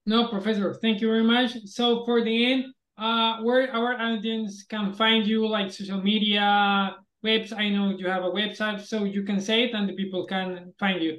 No 0.07 0.29
professor 0.29 0.75
thank 0.75 1.01
you 1.01 1.09
very 1.09 1.25
much. 1.25 1.57
So 1.67 2.05
for 2.05 2.23
the 2.23 2.53
end 2.53 2.65
uh, 2.99 3.39
where 3.43 3.73
our 3.73 3.95
audience 3.95 4.65
can 4.65 4.93
find 4.93 5.27
you, 5.27 5.47
like 5.47 5.73
social 5.73 6.01
media, 6.01 6.97
webs. 7.23 7.53
I 7.53 7.69
know 7.69 7.91
you 7.91 8.09
have 8.09 8.23
a 8.23 8.31
website, 8.31 8.87
so 8.87 9.03
you 9.05 9.25
can 9.25 9.41
say 9.41 9.65
it 9.65 9.75
and 9.75 9.89
the 9.89 9.95
people 9.95 10.27
can 10.27 10.73
find 10.79 11.03
you. 11.03 11.19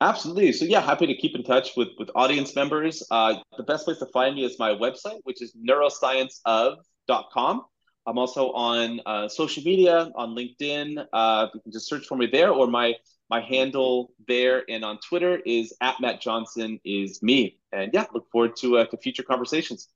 Absolutely. 0.00 0.50
So 0.52 0.64
yeah, 0.64 0.80
happy 0.80 1.06
to 1.06 1.14
keep 1.14 1.36
in 1.36 1.44
touch 1.44 1.76
with 1.76 1.90
with 1.98 2.10
audience 2.16 2.56
members. 2.56 3.06
Uh, 3.10 3.34
the 3.56 3.62
best 3.62 3.84
place 3.84 3.98
to 3.98 4.06
find 4.06 4.34
me 4.34 4.44
is 4.44 4.58
my 4.58 4.70
website, 4.70 5.20
which 5.22 5.40
is 5.40 5.54
neuroscienceof.com. 5.54 7.62
I'm 8.04 8.18
also 8.18 8.50
on 8.50 9.00
uh, 9.06 9.28
social 9.28 9.62
media, 9.62 10.10
on 10.16 10.34
LinkedIn. 10.34 11.06
Uh, 11.12 11.46
you 11.54 11.60
can 11.60 11.70
just 11.70 11.88
search 11.88 12.06
for 12.06 12.16
me 12.16 12.26
there, 12.26 12.50
or 12.50 12.66
my 12.66 12.94
my 13.30 13.40
handle 13.40 14.12
there 14.26 14.64
and 14.68 14.84
on 14.84 14.98
Twitter 15.08 15.40
is 15.46 15.72
at 15.80 16.00
Matt 16.00 16.20
Johnson 16.20 16.80
is 16.84 17.22
me. 17.22 17.60
And 17.70 17.92
yeah, 17.94 18.06
look 18.12 18.28
forward 18.32 18.56
to 18.56 18.78
uh, 18.78 18.86
to 18.86 18.96
future 18.96 19.22
conversations. 19.22 19.88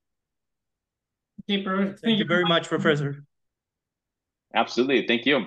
Thank, 1.49 2.01
Thank 2.01 2.19
you 2.19 2.25
very 2.25 2.45
much, 2.45 2.69
Professor. 2.69 3.25
Absolutely. 4.55 5.07
Thank 5.07 5.27
you. 5.27 5.47